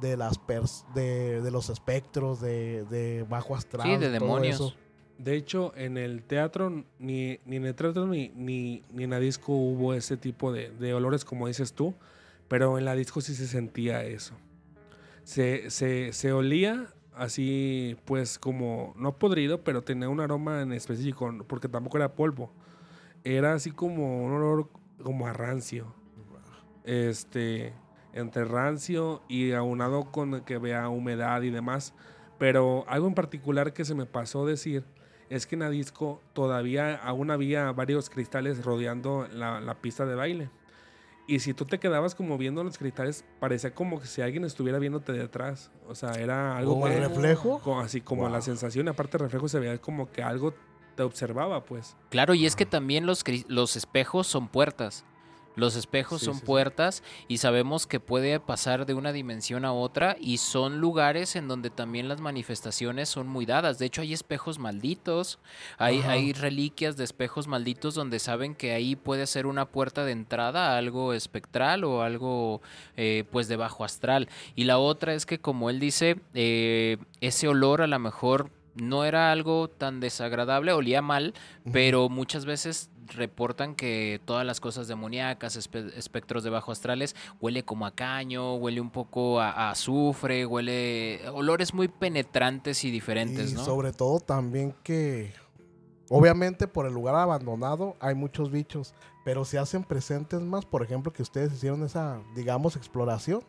de 0.00 0.16
las 0.16 0.40
pers- 0.40 0.84
de, 0.94 1.40
de 1.42 1.50
los 1.50 1.68
espectros, 1.70 2.40
de, 2.40 2.84
de 2.84 3.24
bajo 3.28 3.54
astral. 3.54 3.86
Sí, 3.86 3.96
de 3.96 4.10
demonios. 4.10 4.54
eso. 4.54 4.74
De 5.18 5.34
hecho, 5.36 5.72
en 5.76 5.98
el 5.98 6.22
teatro, 6.22 6.70
ni, 6.98 7.38
ni 7.44 7.56
en 7.56 7.66
el 7.66 7.74
teatro 7.74 8.06
ni, 8.06 8.28
ni, 8.34 8.82
ni 8.90 9.04
en 9.04 9.10
la 9.10 9.20
disco 9.20 9.52
hubo 9.52 9.92
ese 9.92 10.16
tipo 10.16 10.50
de, 10.52 10.70
de 10.70 10.94
olores 10.94 11.26
como 11.26 11.46
dices 11.46 11.74
tú, 11.74 11.94
pero 12.48 12.78
en 12.78 12.86
la 12.86 12.94
disco 12.94 13.20
sí 13.20 13.34
se 13.34 13.46
sentía 13.46 14.02
eso. 14.04 14.34
Se, 15.24 15.68
se, 15.70 16.14
se 16.14 16.32
olía 16.32 16.86
así, 17.14 17.98
pues 18.06 18.38
como, 18.38 18.94
no 18.96 19.18
podrido, 19.18 19.62
pero 19.62 19.82
tenía 19.82 20.08
un 20.08 20.20
aroma 20.20 20.62
en 20.62 20.72
específico, 20.72 21.30
porque 21.46 21.68
tampoco 21.68 21.98
era 21.98 22.14
polvo. 22.14 22.50
Era 23.22 23.52
así 23.52 23.70
como 23.72 24.24
un 24.24 24.32
olor 24.32 24.70
como 25.02 25.26
a 25.26 25.34
rancio. 25.34 25.92
Este, 26.84 27.74
entre 28.12 28.44
rancio 28.44 29.22
y 29.28 29.52
aunado 29.52 30.10
con 30.10 30.40
que 30.42 30.58
vea 30.58 30.88
humedad 30.88 31.42
y 31.42 31.50
demás. 31.50 31.94
Pero 32.38 32.84
algo 32.88 33.06
en 33.06 33.14
particular 33.14 33.72
que 33.72 33.84
se 33.84 33.94
me 33.94 34.06
pasó 34.06 34.46
decir 34.46 34.84
es 35.28 35.46
que 35.46 35.54
en 35.54 35.60
la 35.60 35.70
disco 35.70 36.20
todavía 36.32 36.96
aún 36.96 37.30
había 37.30 37.70
varios 37.72 38.10
cristales 38.10 38.64
rodeando 38.64 39.28
la, 39.32 39.60
la 39.60 39.74
pista 39.74 40.06
de 40.06 40.14
baile. 40.14 40.50
Y 41.28 41.38
si 41.38 41.54
tú 41.54 41.64
te 41.64 41.78
quedabas 41.78 42.16
como 42.16 42.36
viendo 42.38 42.64
los 42.64 42.76
cristales, 42.78 43.24
parecía 43.38 43.72
como 43.72 44.00
que 44.00 44.06
si 44.08 44.20
alguien 44.22 44.44
estuviera 44.44 44.80
viéndote 44.80 45.12
de 45.12 45.22
atrás. 45.22 45.70
O 45.86 45.94
sea, 45.94 46.14
era 46.14 46.56
algo 46.56 46.72
¿Como 46.72 46.88
el 46.88 46.94
que- 46.94 47.00
reflejo? 47.00 47.60
co- 47.60 47.78
así 47.78 48.00
como 48.00 48.22
Wow. 48.22 48.32
la 48.32 48.40
sensación, 48.40 48.88
aparte 48.88 49.16
del 49.18 49.26
reflejo 49.26 49.46
se 49.48 49.60
veía 49.60 49.78
como 49.78 50.10
que 50.10 50.24
algo 50.24 50.52
te 50.96 51.04
observaba, 51.04 51.64
pues. 51.64 51.96
Claro, 52.08 52.34
y 52.34 52.46
es 52.46 52.56
que 52.56 52.66
también 52.66 53.06
los, 53.06 53.22
los 53.46 53.76
espejos 53.76 54.26
son 54.26 54.48
puertas. 54.48 55.04
Los 55.56 55.76
espejos 55.76 56.20
Sí, 56.20 56.26
son 56.26 56.34
sí, 56.34 56.40
sí. 56.40 56.46
puertas 56.46 57.02
y 57.28 57.38
sabemos 57.38 57.86
que 57.86 58.00
puede 58.00 58.38
pasar 58.40 58.86
de 58.86 58.94
una 58.94 59.12
dimensión 59.12 59.64
a 59.64 59.72
otra 59.72 60.16
y 60.20 60.38
son 60.38 60.78
lugares 60.80 61.36
en 61.36 61.48
donde 61.48 61.70
también 61.70 62.08
las 62.08 62.20
manifestaciones 62.20 63.08
son 63.08 63.26
muy 63.26 63.46
dadas. 63.46 63.78
De 63.78 63.86
hecho, 63.86 64.02
hay 64.02 64.12
espejos 64.12 64.58
malditos, 64.58 65.38
hay, 65.76 65.98
Ajá. 65.98 66.12
hay 66.12 66.32
reliquias 66.32 66.96
de 66.96 67.04
espejos 67.04 67.46
malditos 67.48 67.94
donde 67.94 68.18
saben 68.20 68.54
que 68.54 68.72
ahí 68.72 68.96
puede 68.96 69.26
ser 69.26 69.46
una 69.46 69.66
puerta 69.66 70.04
de 70.04 70.12
entrada 70.12 70.72
a 70.72 70.78
algo 70.78 71.12
espectral 71.14 71.84
o 71.84 72.02
algo 72.02 72.62
eh, 72.96 73.24
pues 73.30 73.48
de 73.48 73.56
bajo 73.56 73.84
astral. 73.84 74.28
Y 74.54 74.64
la 74.64 74.78
otra 74.78 75.14
es 75.14 75.26
que 75.26 75.40
como 75.40 75.68
él 75.70 75.80
dice, 75.80 76.20
eh, 76.34 76.96
ese 77.20 77.48
olor 77.48 77.82
a 77.82 77.86
lo 77.86 77.98
mejor 77.98 78.50
no 78.76 79.04
era 79.04 79.32
algo 79.32 79.68
tan 79.68 79.98
desagradable, 80.00 80.72
olía 80.72 81.02
mal, 81.02 81.34
pero 81.72 82.08
muchas 82.08 82.44
veces 82.46 82.88
reportan 83.16 83.74
que 83.74 84.20
todas 84.24 84.44
las 84.46 84.60
cosas 84.60 84.88
demoníacas, 84.88 85.56
espe- 85.56 85.92
espectros 85.96 86.42
de 86.44 86.50
bajo 86.50 86.72
astrales, 86.72 87.14
huele 87.40 87.64
como 87.64 87.86
a 87.86 87.90
caño, 87.94 88.54
huele 88.56 88.80
un 88.80 88.90
poco 88.90 89.40
a, 89.40 89.50
a 89.50 89.70
azufre, 89.70 90.46
huele 90.46 91.20
olores 91.32 91.74
muy 91.74 91.88
penetrantes 91.88 92.84
y 92.84 92.90
diferentes, 92.90 93.52
y 93.52 93.54
¿no? 93.54 93.64
sobre 93.64 93.92
todo 93.92 94.20
también 94.20 94.74
que 94.82 95.32
obviamente 96.08 96.66
por 96.66 96.86
el 96.86 96.92
lugar 96.92 97.14
abandonado 97.14 97.96
hay 98.00 98.14
muchos 98.14 98.50
bichos, 98.50 98.94
pero 99.24 99.44
se 99.44 99.58
hacen 99.58 99.84
presentes 99.84 100.40
más, 100.40 100.64
por 100.64 100.82
ejemplo, 100.82 101.12
que 101.12 101.22
ustedes 101.22 101.52
hicieron 101.52 101.84
esa, 101.84 102.20
digamos, 102.34 102.76
exploración. 102.76 103.42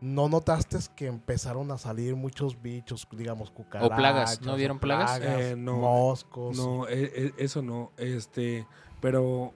¿No 0.00 0.28
notaste 0.28 0.78
que 0.96 1.06
empezaron 1.06 1.70
a 1.70 1.76
salir 1.78 2.16
muchos 2.16 2.60
bichos, 2.62 3.06
digamos, 3.12 3.50
cucarachas? 3.50 3.96
plagas, 3.96 4.40
¿no 4.40 4.54
o 4.54 4.56
vieron 4.56 4.78
plagas? 4.78 5.20
Eh, 5.22 5.54
no. 5.58 5.76
Moscos. 5.76 6.56
No, 6.56 6.88
e- 6.88 7.12
e- 7.14 7.34
eso 7.36 7.60
no. 7.60 7.92
Este, 7.98 8.66
pero 9.00 9.52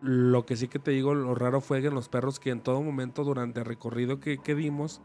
lo 0.00 0.44
que 0.46 0.56
sí 0.56 0.68
que 0.68 0.78
te 0.78 0.90
digo, 0.90 1.14
lo 1.14 1.34
raro 1.34 1.60
fue 1.60 1.82
que 1.82 1.90
los 1.90 2.08
perros 2.08 2.38
que 2.40 2.50
en 2.50 2.60
todo 2.62 2.82
momento 2.82 3.24
durante 3.24 3.60
el 3.60 3.66
recorrido 3.66 4.20
que, 4.20 4.38
que 4.38 4.54
dimos 4.54 5.00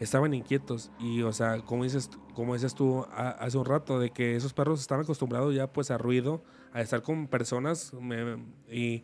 estaban 0.00 0.34
inquietos. 0.34 0.90
Y, 0.98 1.22
o 1.22 1.32
sea, 1.32 1.60
como 1.62 1.84
dices, 1.84 2.10
como 2.34 2.54
dices 2.54 2.74
tú 2.74 3.06
a- 3.12 3.30
hace 3.30 3.58
un 3.58 3.64
rato, 3.66 3.98
de 3.98 4.10
que 4.10 4.34
esos 4.36 4.52
perros 4.54 4.80
están 4.80 5.00
acostumbrados 5.00 5.54
ya 5.54 5.72
pues 5.72 5.90
a 5.90 5.98
ruido, 5.98 6.42
a 6.72 6.80
estar 6.80 7.02
con 7.02 7.26
personas. 7.28 7.92
me- 7.94 8.44
y, 8.70 9.02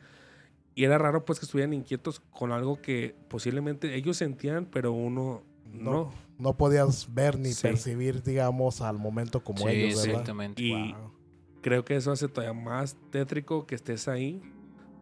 y 0.81 0.85
era 0.85 0.97
raro 0.97 1.25
pues 1.27 1.39
que 1.39 1.45
estuvieran 1.45 1.75
inquietos 1.75 2.21
con 2.31 2.53
algo 2.53 2.81
que 2.81 3.15
posiblemente 3.29 3.95
ellos 3.95 4.17
sentían, 4.17 4.65
pero 4.65 4.93
uno 4.93 5.43
no. 5.73 5.93
No. 5.93 6.11
no 6.39 6.57
podías 6.57 7.13
ver 7.13 7.39
ni 7.39 7.53
Sí. 7.53 7.63
percibir, 7.63 8.23
digamos, 8.23 8.81
al 8.81 8.97
momento 8.99 9.45
como 9.45 9.69
Sí, 9.69 9.75
ellos, 9.75 9.97
¿verdad? 9.97 10.11
exactamente. 10.11 10.63
Y 10.63 10.93
Wow. 10.95 11.13
creo 11.61 11.85
que 11.85 11.97
eso 11.97 12.13
hace 12.13 12.29
todavía 12.29 12.59
más 12.59 12.97
tétrico 13.11 13.67
que 13.67 13.75
estés 13.75 14.09
ahí 14.09 14.41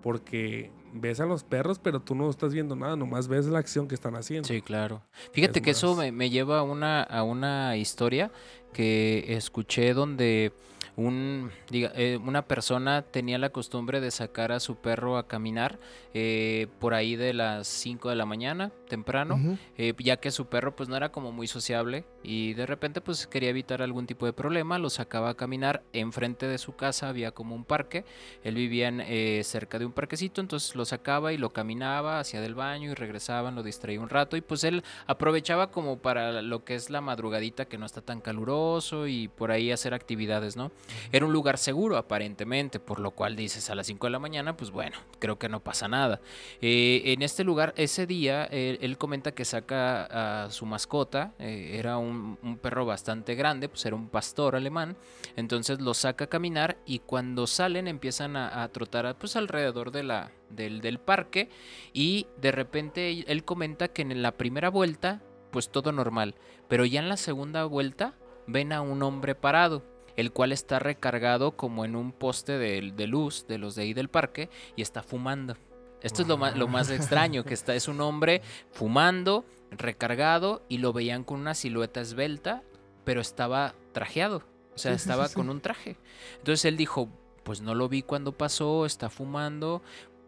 porque 0.03 0.71
ves 0.93 1.21
a 1.21 1.27
los 1.27 1.45
perros, 1.45 1.79
pero 1.79 2.01
tú 2.01 2.15
no 2.15 2.29
estás 2.31 2.53
viendo 2.53 2.75
nada, 2.75 2.97
nomás 2.97 3.29
ves 3.29 3.47
la 3.47 3.59
acción 3.61 3.87
que 3.89 3.95
están 3.95 4.17
haciendo. 4.17 4.49
Sí, 4.49 4.61
claro. 4.63 5.03
Fíjate 5.33 5.59
Es 5.61 5.65
que 5.65 5.71
eso 5.73 5.95
me, 5.95 6.11
me 6.13 6.29
lleva 6.31 6.59
a 6.59 6.63
una, 6.63 7.03
a 7.03 7.23
una 7.23 7.77
historia 7.77 8.31
que 8.73 9.25
escuché 9.29 9.95
donde 9.95 10.53
un, 10.99 11.53
diga, 11.71 11.93
eh, 11.95 12.19
una 12.23 12.43
persona 12.43 13.03
tenía 13.03 13.39
la 13.39 13.51
costumbre 13.51 14.01
de 14.01 14.11
sacar 14.11 14.51
a 14.51 14.59
su 14.59 14.77
perro 14.77 15.17
a 15.17 15.29
caminar 15.29 15.79
eh, 16.13 16.67
por 16.81 16.93
ahí 16.93 17.15
de 17.15 17.33
las 17.35 17.69
5 17.69 18.11
de 18.11 18.17
la 18.17 18.27
mañana, 18.27 18.73
temprano, 18.89 19.59
eh, 19.77 19.95
ya 19.99 20.17
que 20.17 20.31
su 20.31 20.47
perro 20.47 20.75
pues 20.75 20.89
no 20.89 20.97
era 20.97 21.13
como 21.13 21.33
muy 21.33 21.47
sociable 21.47 22.05
y 22.23 22.55
de 22.55 22.67
repente 22.67 23.01
pues 23.01 23.27
quería 23.27 23.51
evitar 23.51 23.83
algún 23.83 24.07
tipo 24.07 24.27
de 24.27 24.33
problema, 24.33 24.79
lo 24.79 24.91
sacaba 24.91 25.31
a 25.31 25.35
caminar, 25.35 25.83
enfrente 25.93 26.47
de 26.47 26.59
su 26.59 26.75
casa 26.75 27.09
había 27.09 27.31
como 27.31 27.55
un 27.55 27.65
parque, 27.65 28.05
él 28.43 28.55
vivía 28.55 28.89
en, 28.89 29.01
eh, 29.01 29.43
cerca 29.45 29.79
de 29.79 29.87
un 29.87 29.93
parquecito, 29.93 30.41
entonces 30.41 30.75
lo 30.75 30.85
sacaba 30.85 31.33
y 31.33 31.37
lo 31.37 31.51
caminaba 31.51 32.19
hacia 32.19 32.41
del 32.41 32.55
baño 32.55 32.91
y 32.91 32.95
regresaban, 32.95 33.55
lo 33.55 33.63
distraía 33.63 34.01
un 34.01 34.09
rato 34.09 34.37
y 34.37 34.41
pues 34.41 34.65
él 34.65 34.83
aprovechaba 35.07 35.71
como 35.71 35.99
para 35.99 36.43
lo 36.43 36.65
que 36.65 36.75
es 36.75 36.91
la 36.91 37.01
madrugadita 37.01 37.67
que 37.67 37.79
no 37.79 37.87
está 37.87 38.01
tan 38.01 38.21
caluroso 38.21 39.07
y 39.07 39.29
por 39.29 39.51
ahí 39.51 39.71
hacer 39.71 39.95
actividades, 39.95 40.57
¿no? 40.57 40.73
Era 41.13 41.27
un 41.27 41.33
lugar 41.33 41.59
seguro 41.59 41.97
aparentemente, 41.97 42.81
por 42.81 43.01
lo 43.01 43.11
cual 43.11 43.37
dices 43.37 43.71
a 43.71 43.75
las 43.75 43.87
5 43.87 44.07
de 44.07 44.11
la 44.11 44.19
mañana, 44.19 44.57
pues 44.57 44.71
bueno, 44.71 44.97
creo 45.19 45.39
que 45.39 45.49
no 45.49 45.61
pasa 45.61 45.89
nada. 45.89 46.21
Eh, 46.61 47.03
en 47.07 47.23
este 47.23 47.45
lugar, 47.45 47.75
ese 47.77 48.07
día, 48.07 48.49
él, 48.81 48.99
comenta 48.99 49.33
que 49.33 49.45
saca 49.45 50.45
a 50.45 50.51
su 50.51 50.67
mascota, 50.67 51.33
eh, 51.39 51.77
era 51.79 51.99
un, 51.99 52.37
perro 52.61 52.87
bastante 52.87 53.35
grande, 53.35 53.69
pues 53.69 53.85
era 53.87 53.97
un 53.97 54.09
pastor 54.09 54.57
alemán, 54.57 54.97
entonces 55.37 55.81
lo 55.81 55.95
saca 55.95 56.25
a 56.25 56.29
caminar 56.29 56.79
y 56.87 57.01
cuando 57.01 57.47
salen 57.47 57.89
empiezan 57.89 58.37
a, 58.37 58.63
a 58.63 58.69
trotar 58.69 59.17
pues 59.19 59.37
alrededor 59.37 59.91
de 59.91 60.03
la, 60.03 60.31
del, 60.51 60.81
del 60.81 60.99
parque 60.99 61.49
y 61.93 62.27
de 62.41 62.53
repente 62.53 63.25
él 63.31 63.45
comenta 63.45 63.89
que 63.89 64.03
en 64.03 64.23
la 64.23 64.33
primera 64.33 64.71
vuelta, 64.71 65.23
pues 65.51 65.71
todo 65.71 65.93
normal, 65.93 66.35
pero 66.69 66.85
ya 66.85 67.01
en 67.01 67.09
la 67.09 67.17
segunda 67.17 67.65
vuelta 67.65 68.15
ven 68.47 68.73
a 68.73 68.81
un 68.81 69.03
hombre 69.03 69.35
parado 69.35 69.83
el 70.19 70.33
cual 70.33 70.51
está 70.51 70.81
recargado 70.81 71.53
como 71.53 71.85
en 71.85 71.95
un 71.95 72.11
poste 72.11 72.59
de, 72.59 72.93
de 72.93 73.07
luz 73.07 73.47
de 73.47 73.57
los 73.59 73.77
de 73.77 73.83
ahí 73.83 73.95
del 73.95 74.09
parque 74.09 74.51
y 74.75 74.83
está 74.83 75.05
fumando. 75.05 75.57
Esto 76.03 76.23
es 76.23 76.29
lo 76.29 76.37
más, 76.37 76.57
lo 76.57 76.69
más 76.69 76.91
extraño, 76.91 77.45
que 77.45 77.55
está, 77.55 77.75
es 77.75 77.89
un 77.89 78.01
hombre 78.01 78.43
fumando, 78.71 79.45
recargado, 79.71 80.63
y 80.69 80.79
lo 80.79 80.93
veían 80.93 81.25
con 81.25 81.41
una 81.41 81.55
silueta 81.55 82.01
esbelta, 82.01 82.63
pero 83.05 83.21
estaba 83.21 83.75
trajeado. 83.93 84.43
O 84.75 84.79
sea, 84.79 84.93
Sí, 84.93 84.99
sí, 84.99 85.05
sí, 85.05 85.11
estaba 85.11 85.29
sí. 85.29 85.35
con 85.35 85.51
un 85.51 85.61
traje. 85.61 85.97
Entonces 86.39 86.65
él 86.65 86.77
dijo, 86.77 87.09
pues 87.43 87.61
no 87.63 87.75
lo 87.75 87.89
vi 87.89 88.03
cuando 88.03 88.33
pasó, 88.33 88.87
está 88.87 89.11
fumando. 89.11 89.83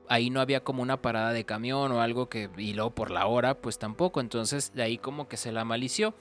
Ahí 0.09 0.28
no 0.28 0.40
había 0.40 0.64
como 0.64 0.83
una 0.83 1.00
parada 1.00 1.33
de 1.33 1.44
camión 1.44 1.92
o 1.92 2.00
algo 2.00 2.28
que, 2.28 2.50
y 2.56 2.72
luego 2.72 2.90
por 2.90 3.12
la 3.12 3.26
hora, 3.26 3.54
pues 3.59 3.78
tampoco. 3.78 4.20
Entonces 4.20 4.72
de 4.74 4.83
ahí 4.83 4.98
como 4.98 5.28
que 5.28 5.37
se 5.37 5.52
la 5.52 5.64
malició. 5.64 6.14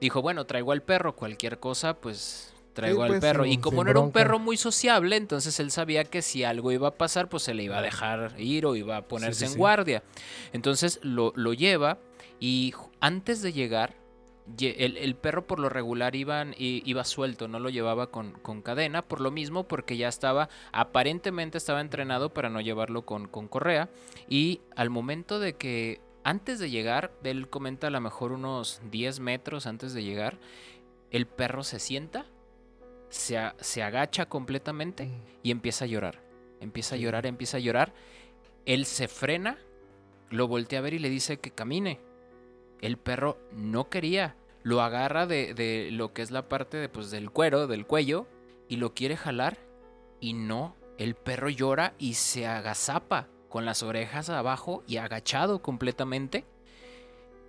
Dijo, 0.00 0.20
bueno, 0.20 0.46
traigo 0.46 0.72
al 0.72 0.82
perro, 0.82 1.14
cualquier 1.14 1.60
cosa, 1.60 1.94
pues 1.94 2.55
traigo 2.76 3.02
al 3.02 3.08
pues, 3.08 3.20
perro. 3.20 3.42
sin- 3.44 3.54
y 3.54 3.58
como 3.58 3.82
no 3.82 3.90
era 3.90 3.98
un 4.00 4.12
perro 4.12 4.38
muy 4.38 4.56
sociable, 4.56 5.16
entonces 5.16 5.58
él 5.58 5.70
sabía 5.72 6.04
que 6.04 6.22
si 6.22 6.44
algo 6.44 6.70
iba 6.70 6.86
a 6.88 6.94
pasar, 6.94 7.28
pues 7.28 7.42
se 7.42 7.54
le 7.54 7.64
iba 7.64 7.78
a 7.78 7.82
dejar 7.82 8.34
ir 8.38 8.66
o 8.66 8.76
iba 8.76 8.96
a 8.98 9.08
ponerse 9.08 9.40
sí, 9.40 9.44
en 9.46 9.50
sí. 9.52 9.58
guardia. 9.58 10.02
Entonces 10.52 11.00
lo, 11.02 11.32
lo 11.34 11.52
lleva 11.54 11.98
y 12.38 12.72
antes 13.00 13.42
de 13.42 13.52
llegar, 13.52 13.94
lle- 14.56 14.74
el, 14.78 14.96
el 14.98 15.16
perro 15.16 15.46
por 15.46 15.58
lo 15.58 15.68
regular 15.68 16.14
iban, 16.14 16.54
iba 16.58 17.02
suelto, 17.04 17.48
no 17.48 17.58
lo 17.58 17.68
llevaba 17.70 18.10
con, 18.12 18.32
con 18.42 18.62
cadena, 18.62 19.02
por 19.02 19.20
lo 19.20 19.30
mismo 19.32 19.66
porque 19.66 19.96
ya 19.96 20.06
estaba, 20.08 20.48
aparentemente 20.70 21.58
estaba 21.58 21.80
entrenado 21.80 22.32
para 22.32 22.48
no 22.50 22.60
llevarlo 22.60 23.04
con, 23.06 23.26
con 23.26 23.48
correa. 23.48 23.88
Y 24.28 24.60
al 24.76 24.90
momento 24.90 25.40
de 25.40 25.54
que, 25.54 26.00
antes 26.24 26.58
de 26.58 26.70
llegar, 26.70 27.12
él 27.24 27.48
comenta 27.48 27.86
a 27.86 27.90
lo 27.90 28.00
mejor 28.00 28.32
unos 28.32 28.80
10 28.90 29.20
metros 29.20 29.66
antes 29.66 29.94
de 29.94 30.02
llegar, 30.04 30.38
el 31.12 31.26
perro 31.26 31.62
se 31.62 31.78
sienta, 31.78 32.26
se, 33.08 33.38
a- 33.38 33.54
se 33.60 33.82
agacha 33.82 34.26
completamente 34.26 35.08
y 35.42 35.50
empieza 35.50 35.84
a 35.84 35.88
llorar. 35.88 36.22
Empieza 36.60 36.94
a 36.94 36.98
llorar, 36.98 37.26
empieza 37.26 37.56
a 37.58 37.60
llorar. 37.60 37.92
Él 38.64 38.86
se 38.86 39.08
frena, 39.08 39.58
lo 40.30 40.48
voltea 40.48 40.78
a 40.80 40.82
ver 40.82 40.94
y 40.94 40.98
le 40.98 41.10
dice 41.10 41.38
que 41.38 41.50
camine. 41.50 42.00
El 42.80 42.96
perro 42.98 43.38
no 43.52 43.88
quería. 43.88 44.36
Lo 44.62 44.82
agarra 44.82 45.26
de, 45.26 45.54
de 45.54 45.90
lo 45.92 46.12
que 46.12 46.22
es 46.22 46.30
la 46.30 46.48
parte 46.48 46.76
de, 46.76 46.88
pues, 46.88 47.10
del 47.10 47.30
cuero, 47.30 47.66
del 47.68 47.86
cuello, 47.86 48.26
y 48.68 48.76
lo 48.76 48.94
quiere 48.94 49.16
jalar. 49.16 49.58
Y 50.20 50.32
no, 50.32 50.74
el 50.98 51.14
perro 51.14 51.48
llora 51.48 51.94
y 51.98 52.14
se 52.14 52.46
agazapa 52.46 53.28
con 53.48 53.64
las 53.64 53.82
orejas 53.82 54.28
abajo 54.28 54.82
y 54.88 54.96
agachado 54.96 55.62
completamente. 55.62 56.44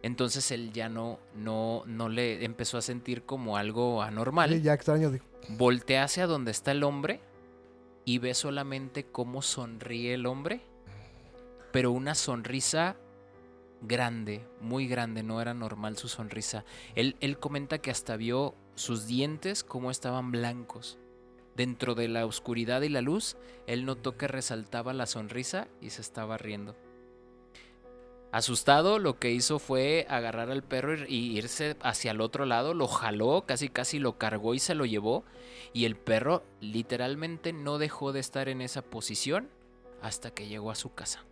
Entonces 0.04 0.52
él 0.52 0.72
ya 0.74 0.90
no, 0.90 1.20
no, 1.36 1.84
no 1.86 2.10
le 2.10 2.46
empezó 2.46 2.78
a 2.78 2.82
sentir 2.82 3.24
como 3.24 3.58
algo 3.58 4.02
anormal 4.04 4.52
Sí, 4.54 4.62
ya 4.62 4.74
extraño. 4.74 5.12
dijo, 5.12 5.26
voltea 5.50 6.04
hacia 6.04 6.28
donde 6.28 6.52
está 6.52 6.72
el 6.72 6.84
hombre 6.84 7.20
y 8.06 8.20
ve 8.20 8.34
solamente 8.34 9.06
cómo 9.06 9.42
sonríe 9.42 10.14
el 10.14 10.26
hombre, 10.28 10.62
pero 11.72 11.92
una 11.92 12.16
sonrisa 12.16 12.96
grande, 13.82 14.48
muy 14.62 14.88
grande, 14.88 15.24
no 15.24 15.42
era 15.42 15.54
normal 15.54 15.98
su 15.98 16.08
sonrisa. 16.08 16.64
Él, 16.96 17.16
él 17.20 17.38
comenta 17.38 17.80
que 17.80 17.92
hasta 17.92 18.16
vio 18.18 18.56
sus 18.76 19.08
dientes 19.08 19.64
como 19.64 19.92
estaban 19.92 20.32
blancos. 20.32 20.98
Dentro 21.56 21.96
de 21.96 22.08
la 22.08 22.26
oscuridad 22.28 22.82
y 22.84 22.90
la 22.90 23.02
luz, 23.02 23.36
él 23.66 23.84
notó 23.86 24.16
que 24.16 24.28
resaltaba 24.28 24.94
la 24.94 25.08
sonrisa 25.08 25.68
y 25.82 25.90
se 25.90 26.02
estaba 26.02 26.38
riendo. 26.38 26.76
Asustado, 28.32 29.00
lo 29.00 29.20
que 29.20 29.32
hizo 29.32 29.58
fue 29.58 30.06
agarrar 30.10 30.52
al 30.52 30.62
perro 30.62 30.96
y 31.08 31.38
irse 31.38 31.78
hacia 31.82 32.12
el 32.12 32.20
otro 32.20 32.46
lado, 32.46 32.74
lo 32.74 32.88
jaló, 32.88 33.46
casi 33.46 33.70
casi 33.70 34.00
lo 34.00 34.18
cargó 34.18 34.54
y 34.54 34.60
se 34.60 34.76
lo 34.76 34.86
llevó. 34.86 35.24
Y 35.74 35.86
el 35.86 35.96
perro 35.96 36.44
literalmente 36.60 37.54
no 37.54 37.78
dejó 37.78 38.12
de 38.12 38.20
estar 38.20 38.50
en 38.50 38.62
esa 38.62 38.82
posición 38.82 39.50
hasta 40.02 40.32
que 40.32 40.48
llegó 40.48 40.72
a 40.72 40.76
su 40.76 40.94
casa. 40.94 41.24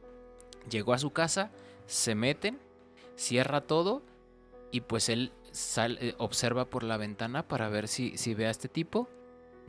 Llegó 0.69 0.93
a 0.93 0.97
su 0.97 1.11
casa, 1.11 1.51
se 1.85 2.15
meten, 2.15 2.59
cierra 3.15 3.61
todo 3.61 4.01
y 4.71 4.81
pues 4.81 5.09
él 5.09 5.31
eh, 5.77 6.15
observa 6.17 6.65
por 6.69 6.83
la 6.83 6.97
ventana 6.97 7.47
para 7.47 7.69
ver 7.69 7.87
si, 7.87 8.17
si 8.17 8.33
ve 8.33 8.47
a 8.47 8.51
este 8.51 8.69
tipo. 8.69 9.09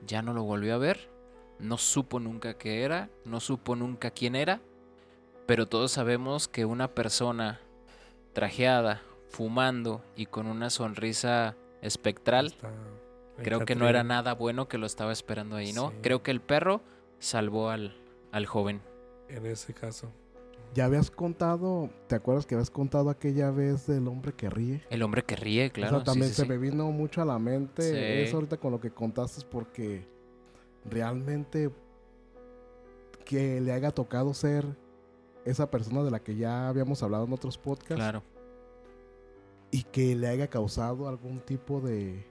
Ya 0.06 0.22
no 0.22 0.32
lo 0.32 0.44
volvió 0.44 0.74
a 0.74 0.78
ver, 0.78 1.08
no 1.58 1.78
supo 1.78 2.20
nunca 2.20 2.54
qué 2.54 2.82
era, 2.82 3.10
no 3.24 3.40
supo 3.40 3.76
nunca 3.76 4.10
quién 4.10 4.36
era, 4.36 4.60
pero 5.46 5.66
todos 5.66 5.92
sabemos 5.92 6.48
que 6.48 6.64
una 6.64 6.88
persona 6.94 7.61
trajeada, 8.32 9.02
fumando 9.28 10.02
y 10.16 10.26
con 10.26 10.46
una 10.46 10.70
sonrisa 10.70 11.56
espectral, 11.82 12.46
Está 12.46 12.70
creo 13.42 13.64
que 13.64 13.74
no 13.74 13.88
era 13.88 14.04
nada 14.04 14.35
bueno 14.35 14.68
que 14.68 14.78
lo 14.78 14.87
estaba 14.87 15.12
esperando 15.12 15.56
ahí, 15.56 15.72
¿no? 15.72 15.90
Sí. 15.90 15.96
Creo 16.02 16.22
que 16.22 16.30
el 16.30 16.40
perro 16.40 16.82
salvó 17.18 17.70
al, 17.70 17.96
al 18.32 18.46
joven. 18.46 18.80
En 19.28 19.46
ese 19.46 19.72
caso. 19.72 20.11
Ya 20.74 20.85
habías 20.85 21.11
contado, 21.11 21.88
¿te 22.06 22.16
acuerdas 22.16 22.44
que 22.44 22.54
habías 22.54 22.70
contado 22.70 23.09
aquella 23.09 23.50
vez 23.50 23.87
del 23.87 24.09
hombre 24.09 24.35
que 24.35 24.50
ríe? 24.50 24.82
El 24.90 25.02
hombre 25.02 25.24
que 25.24 25.37
ríe, 25.37 25.70
claro. 25.70 25.96
Eso 25.96 26.04
también 26.04 26.28
sí, 26.28 26.35
sí, 26.35 26.37
se 26.37 26.42
sí. 26.42 26.48
me 26.48 26.59
vino 26.59 26.90
mucho 26.90 27.22
a 27.22 27.24
la 27.24 27.38
mente. 27.38 27.82
Sí. 27.82 27.96
Eso 28.28 28.37
ahorita 28.37 28.59
con 28.59 28.72
lo 28.72 28.80
que 28.80 28.90
contaste 28.90 29.46
porque 29.50 30.06
realmente 30.85 31.70
que 33.24 33.61
le 33.61 33.72
haya 33.72 33.90
tocado 33.90 34.35
ser 34.35 34.66
esa 35.46 35.70
persona 35.70 36.02
de 36.02 36.11
la 36.11 36.20
que 36.20 36.37
ya 36.37 36.68
habíamos 36.68 37.02
hablado 37.02 37.24
en 37.24 37.32
otros 37.32 37.56
podcasts 37.56 37.94
Claro. 37.94 38.22
y 39.70 39.82
que 39.85 40.14
le 40.14 40.28
haya 40.28 40.48
causado 40.48 41.09
algún 41.09 41.40
tipo 41.40 41.80
de, 41.80 42.24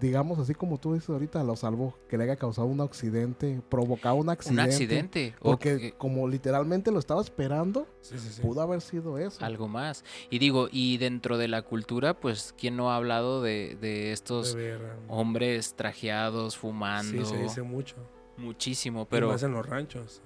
digamos 0.00 0.38
así 0.38 0.54
como 0.54 0.78
tú 0.78 0.94
dices 0.94 1.08
ahorita, 1.10 1.42
lo 1.44 1.54
salvó, 1.56 1.96
que 2.08 2.18
le 2.18 2.24
haya 2.24 2.36
causado 2.36 2.66
un 2.66 2.80
accidente, 2.80 3.60
provocado 3.68 4.16
un 4.16 4.28
accidente. 4.30 4.62
Un 4.62 4.68
accidente. 4.68 5.34
o 5.40 5.50
Porque 5.50 5.78
que- 5.78 5.92
como 5.92 6.26
literalmente 6.28 6.90
lo 6.90 6.98
estaba 6.98 7.20
esperando, 7.20 7.86
Sí, 8.00 8.18
sí, 8.18 8.28
sí. 8.30 8.42
pudo 8.42 8.60
haber 8.62 8.80
sido 8.80 9.18
eso. 9.18 9.44
algo 9.44 9.68
más. 9.68 10.04
Y 10.30 10.38
digo, 10.38 10.68
y 10.70 10.96
dentro 10.98 11.38
de 11.38 11.48
la 11.48 11.62
cultura, 11.62 12.18
pues, 12.18 12.54
¿quién 12.58 12.76
no 12.76 12.90
ha 12.90 12.96
hablado 12.96 13.42
de, 13.42 13.76
de 13.80 14.12
estos 14.12 14.54
De 14.54 14.76
ver, 14.76 14.80
um, 15.08 15.18
hombres 15.18 15.74
trajeados, 15.74 16.56
fumando? 16.56 17.24
Sí, 17.24 17.30
se 17.30 17.42
dice 17.42 17.62
mucho. 17.62 17.96
Muchísimo, 18.36 19.06
Pero 19.08 19.28
más 19.28 19.42
en 19.44 19.52
los 19.52 19.64
ranchos. 19.64 20.20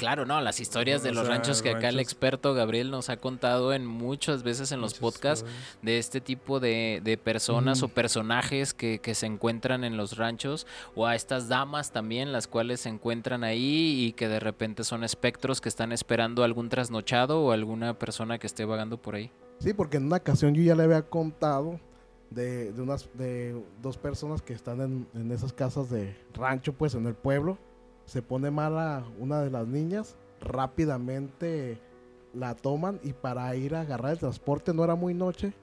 Claro, 0.00 0.24
no, 0.24 0.40
las 0.40 0.60
historias 0.60 1.02
de 1.02 1.12
los 1.12 1.26
sea, 1.26 1.36
ranchos 1.36 1.60
que 1.60 1.68
acá 1.68 1.90
el 1.90 2.00
experto 2.00 2.54
Gabriel 2.54 2.90
nos 2.90 3.10
ha 3.10 3.18
contado 3.18 3.74
en 3.74 3.84
muchas 3.84 4.42
veces 4.42 4.72
en 4.72 4.80
los 4.80 4.92
Muchas 4.94 5.00
podcasts 5.00 5.50
de 5.82 5.98
este 5.98 6.22
tipo 6.22 6.58
de, 6.58 7.02
de 7.04 7.18
personas 7.18 7.82
o 7.82 7.88
personajes 7.88 8.72
que, 8.72 8.98
que 8.98 9.14
se 9.14 9.26
encuentran 9.26 9.84
en 9.84 9.98
los 9.98 10.16
ranchos 10.16 10.66
o 10.94 11.06
a 11.06 11.14
estas 11.14 11.48
damas 11.48 11.92
también 11.92 12.32
las 12.32 12.48
cuales 12.48 12.80
se 12.80 12.88
encuentran 12.88 13.44
ahí 13.44 14.06
y 14.06 14.12
que 14.12 14.26
de 14.26 14.40
repente 14.40 14.84
son 14.84 15.04
espectros 15.04 15.60
que 15.60 15.68
están 15.68 15.92
esperando 15.92 16.44
algún 16.44 16.70
trasnochado 16.70 17.42
o 17.42 17.52
alguna 17.52 17.98
persona 17.98 18.38
que 18.38 18.46
esté 18.46 18.64
vagando 18.64 18.96
por 18.96 19.16
ahí. 19.16 19.30
Sí, 19.58 19.74
porque 19.74 19.98
en 19.98 20.06
una 20.06 20.16
ocasión 20.16 20.54
yo 20.54 20.62
ya 20.62 20.74
le 20.74 20.84
había 20.84 21.02
contado 21.02 21.78
de, 22.30 22.72
de 22.72 22.80
unas 22.80 23.10
de 23.12 23.62
dos 23.82 23.98
personas 23.98 24.40
que 24.40 24.54
están 24.54 24.80
en, 24.80 25.06
en 25.12 25.30
esas 25.30 25.52
casas 25.52 25.90
de 25.90 26.16
rancho, 26.32 26.72
pues 26.72 26.94
en 26.94 27.06
el 27.06 27.14
pueblo. 27.14 27.58
Se 28.10 28.22
pone 28.22 28.50
mala 28.50 29.04
una 29.20 29.40
de 29.40 29.52
las 29.52 29.68
niñas, 29.68 30.16
rápidamente 30.40 31.80
la 32.34 32.56
toman 32.56 32.98
y 33.04 33.12
para 33.12 33.54
ir 33.54 33.76
a 33.76 33.82
agarrar 33.82 34.10
el 34.10 34.18
transporte 34.18 34.74
no 34.74 34.82
era 34.82 34.96
muy 34.96 35.14
noche, 35.14 35.54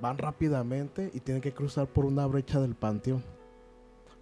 van 0.00 0.16
rápidamente 0.16 1.10
y 1.12 1.18
tienen 1.18 1.42
que 1.42 1.52
cruzar 1.52 1.88
por 1.88 2.04
una 2.04 2.24
brecha 2.26 2.60
del 2.60 2.76
panteón. 2.76 3.24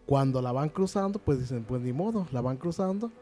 Cuando 0.07 0.41
la 0.41 0.51
van 0.51 0.71
cruzando, 0.71 1.19
pues 1.19 1.39
dicen, 1.39 1.63
pues 1.65 1.83
ni 1.83 1.93
modo, 1.93 2.27
la 2.33 2.41
van 2.41 2.57
cruzando 2.57 3.13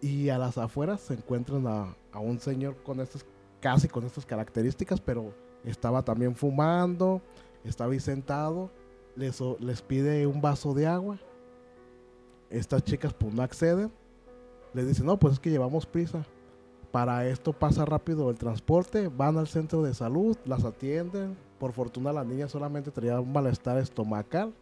y 0.00 0.28
a 0.28 0.38
las 0.38 0.58
afueras 0.58 1.00
se 1.00 1.14
encuentran 1.14 1.64
a, 1.68 1.94
un 2.18 2.40
señor 2.40 2.74
con 2.82 2.98
estas, 2.98 3.24
casi 3.60 3.86
con 3.86 4.04
estas 4.04 4.26
características, 4.26 5.00
pero 5.00 5.32
estaba 5.62 6.02
también 6.02 6.34
fumando, 6.34 7.22
estaba 7.62 7.92
ahí 7.92 8.00
sentado, 8.00 8.72
les 9.14 9.82
pide 9.82 10.26
un 10.26 10.40
vaso 10.40 10.74
de 10.74 10.88
agua. 10.88 11.16
Estas 12.50 12.84
chicas 12.84 13.12
pues 13.14 13.34
no 13.34 13.42
acceden. 13.42 13.90
Les 14.72 14.86
dicen, 14.86 15.06
no, 15.06 15.18
pues 15.18 15.34
es 15.34 15.40
que 15.40 15.50
llevamos 15.50 15.86
prisa. 15.86 16.24
Para 16.90 17.26
esto 17.26 17.52
pasa 17.52 17.84
rápido 17.84 18.30
el 18.30 18.36
transporte, 18.36 19.08
van 19.08 19.36
al 19.36 19.48
centro 19.48 19.82
de 19.82 19.94
salud, 19.94 20.36
las 20.44 20.64
atienden. 20.64 21.36
Por 21.58 21.72
fortuna 21.72 22.12
la 22.12 22.24
niña 22.24 22.48
solamente 22.48 22.90
tenía 22.90 23.20
un 23.20 23.32
malestar 23.32 23.78
estomacal. 23.78 24.52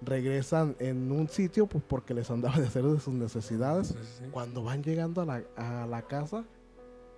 Regresan 0.00 0.76
en 0.78 1.12
un 1.12 1.28
sitio 1.28 1.66
pues, 1.66 1.84
porque 1.86 2.14
les 2.14 2.30
andaba 2.30 2.58
de 2.58 2.66
hacer 2.66 2.84
de 2.84 3.00
sus 3.00 3.14
necesidades. 3.14 3.88
Sí, 3.88 3.94
sí, 4.00 4.14
sí. 4.20 4.24
Cuando 4.30 4.62
van 4.62 4.82
llegando 4.82 5.22
a 5.22 5.24
la, 5.26 5.42
a 5.56 5.86
la 5.86 6.02
casa, 6.02 6.44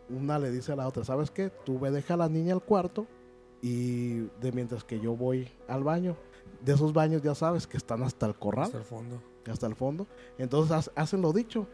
una 0.08 0.38
le 0.38 0.50
dice 0.50 0.72
a 0.72 0.76
la 0.76 0.86
otra, 0.86 1.04
¿sabes 1.04 1.30
qué? 1.30 1.50
Tú 1.64 1.78
ve, 1.78 1.90
deja 1.90 2.14
a 2.14 2.16
la 2.16 2.28
niña 2.28 2.54
al 2.54 2.62
cuarto 2.62 3.06
y 3.62 4.20
de 4.40 4.52
mientras 4.52 4.84
que 4.84 5.00
yo 5.00 5.16
voy 5.16 5.48
al 5.68 5.84
baño. 5.84 6.16
De 6.64 6.72
esos 6.74 6.92
baños 6.92 7.22
ya 7.22 7.34
sabes 7.34 7.66
que 7.66 7.76
están 7.76 8.02
hasta 8.02 8.26
el 8.26 8.34
corral, 8.34 8.66
Hasta 8.66 8.78
el 8.78 8.84
fondo. 8.84 9.20
Hasta 9.50 9.66
el 9.66 9.74
fondo. 9.74 10.06
Entonces 10.38 10.88
ha- 10.96 11.00
hacen 11.00 11.22
lo 11.22 11.32
dicho. 11.32 11.66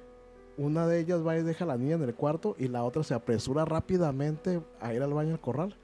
Una 0.58 0.86
de 0.86 1.00
ellas 1.00 1.26
va 1.26 1.36
y 1.38 1.42
deja 1.42 1.64
a 1.64 1.68
la 1.68 1.78
niña 1.78 1.94
en 1.94 2.02
el 2.02 2.14
cuarto 2.14 2.54
y 2.58 2.68
la 2.68 2.84
otra 2.84 3.02
se 3.02 3.14
apresura 3.14 3.64
rápidamente 3.64 4.60
a 4.80 4.92
ir 4.92 5.02
al 5.02 5.14
baño 5.14 5.32
al 5.32 5.40
corral. 5.40 5.76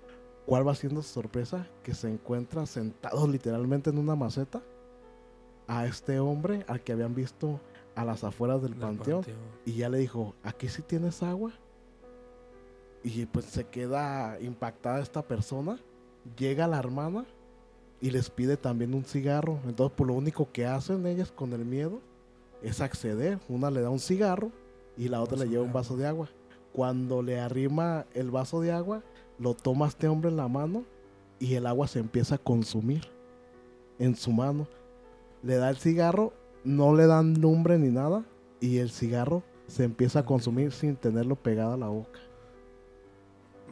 ¿Cuál 0.46 0.66
va 0.66 0.74
siendo 0.74 1.02
su 1.02 1.08
sorpresa? 1.12 1.66
Que 1.82 1.94
se 1.94 2.08
encuentra 2.10 2.66
sentado 2.66 3.26
literalmente 3.28 3.90
en 3.90 3.98
una 3.98 4.14
maceta 4.16 4.62
a 5.66 5.86
este 5.86 6.20
hombre 6.20 6.64
al 6.68 6.82
que 6.82 6.92
habían 6.92 7.14
visto 7.14 7.60
a 7.94 8.04
las 8.04 8.24
afueras 8.24 8.60
del 8.62 8.72
Del 8.72 8.80
panteón. 8.80 9.22
panteón. 9.24 9.38
Y 9.64 9.72
ya 9.74 9.88
le 9.88 9.98
dijo, 9.98 10.34
aquí 10.42 10.68
sí 10.68 10.82
tienes 10.82 11.22
agua. 11.22 11.52
Y 13.02 13.26
pues 13.26 13.44
se 13.46 13.64
queda 13.64 14.38
impactada 14.40 15.00
esta 15.00 15.22
persona. 15.22 15.78
Llega 16.36 16.66
la 16.66 16.78
hermana 16.78 17.24
y 18.00 18.10
les 18.10 18.30
pide 18.30 18.56
también 18.56 18.94
un 18.94 19.04
cigarro. 19.04 19.58
Entonces, 19.66 19.96
por 19.96 20.06
lo 20.06 20.14
único 20.14 20.48
que 20.52 20.66
hacen 20.66 21.06
ellas 21.06 21.32
con 21.32 21.52
el 21.52 21.64
miedo 21.64 22.00
es 22.62 22.80
acceder. 22.80 23.38
Una 23.48 23.70
le 23.70 23.80
da 23.80 23.90
un 23.90 24.00
cigarro 24.00 24.50
y 24.96 25.08
la 25.08 25.20
otra 25.20 25.38
le 25.38 25.48
lleva 25.48 25.64
un 25.64 25.72
vaso 25.72 25.96
de 25.96 26.06
agua. 26.06 26.28
Cuando 26.72 27.22
le 27.22 27.40
arrima 27.40 28.06
el 28.14 28.30
vaso 28.30 28.60
de 28.60 28.72
agua, 28.72 29.02
lo 29.38 29.54
toma 29.54 29.88
este 29.88 30.08
hombre 30.08 30.30
en 30.30 30.36
la 30.36 30.48
mano 30.48 30.84
y 31.38 31.54
el 31.54 31.66
agua 31.66 31.88
se 31.88 31.98
empieza 31.98 32.36
a 32.36 32.38
consumir 32.38 33.08
en 33.98 34.14
su 34.16 34.32
mano. 34.32 34.66
Le 35.42 35.56
da 35.56 35.70
el 35.70 35.76
cigarro, 35.76 36.32
no 36.64 36.94
le 36.94 37.06
dan 37.06 37.40
lumbre 37.40 37.78
ni 37.78 37.88
nada 37.88 38.24
y 38.60 38.78
el 38.78 38.90
cigarro 38.90 39.42
se 39.66 39.84
empieza 39.84 40.20
a 40.20 40.24
consumir 40.24 40.72
sin 40.72 40.96
tenerlo 40.96 41.36
pegado 41.36 41.74
a 41.74 41.76
la 41.76 41.88
boca. 41.88 42.18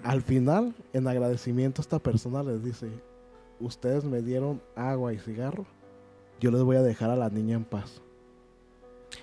Al 0.02 0.22
final, 0.22 0.74
en 0.92 1.08
agradecimiento, 1.08 1.80
esta 1.80 1.98
persona 1.98 2.42
les 2.42 2.62
dice, 2.62 2.88
ustedes 3.60 4.04
me 4.04 4.22
dieron 4.22 4.60
agua 4.74 5.12
y 5.12 5.18
cigarro, 5.18 5.66
yo 6.40 6.50
les 6.50 6.62
voy 6.62 6.76
a 6.76 6.82
dejar 6.82 7.10
a 7.10 7.16
la 7.16 7.30
niña 7.30 7.56
en 7.56 7.64
paz. 7.64 8.02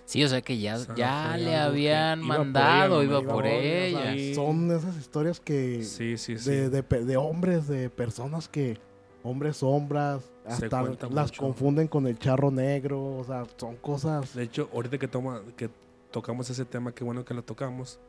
Sí, 0.06 0.24
o 0.24 0.28
sea 0.28 0.41
que 0.41 0.58
ya, 0.60 0.76
O 0.76 0.80
sea, 0.80 0.96
ya 0.96 1.38
le 1.38 1.56
habían 1.56 2.24
iba 2.24 2.36
por 2.38 2.38
mandado, 2.46 3.02
ella, 3.02 3.12
iba 3.19 3.34
por 3.34 3.46
ella, 3.46 3.98
o 3.98 4.02
ella. 4.02 4.02
sea, 4.04 4.13
Sí. 4.13 4.36
Son 4.36 4.72
esas 4.72 4.98
historias 4.98 5.39
que 5.39 5.84
Sí, 5.84 6.17
sí, 6.17 6.38
sí. 6.38 6.50
de, 6.50 6.69
de 6.69 6.84
pe- 6.84 7.04
de 7.04 7.17
hombres, 7.17 7.67
de 7.67 7.89
personas 7.89 8.48
que, 8.48 8.78
hombres 9.24 9.58
sombras, 9.58 10.32
hasta 10.46 10.82
las 10.84 11.28
mucho. 11.32 11.41
confunden 11.41 11.88
con 11.88 12.08
el 12.08 12.17
charro 12.17 12.50
negro, 12.50 13.17
o 13.17 13.24
sea, 13.24 13.46
son 13.58 13.76
cosas... 13.78 14.34
De 14.34 14.43
hecho, 14.43 14.69
ahorita 14.74 14.98
que, 14.98 15.08
toma, 15.08 15.41
que 15.56 15.69
tocamos 16.12 16.50
ese 16.50 16.65
tema, 16.65 16.93
qué 16.93 17.04
bueno 17.04 17.24
que 17.24 17.34
lo 17.34 17.43
tocamos. 17.43 18.00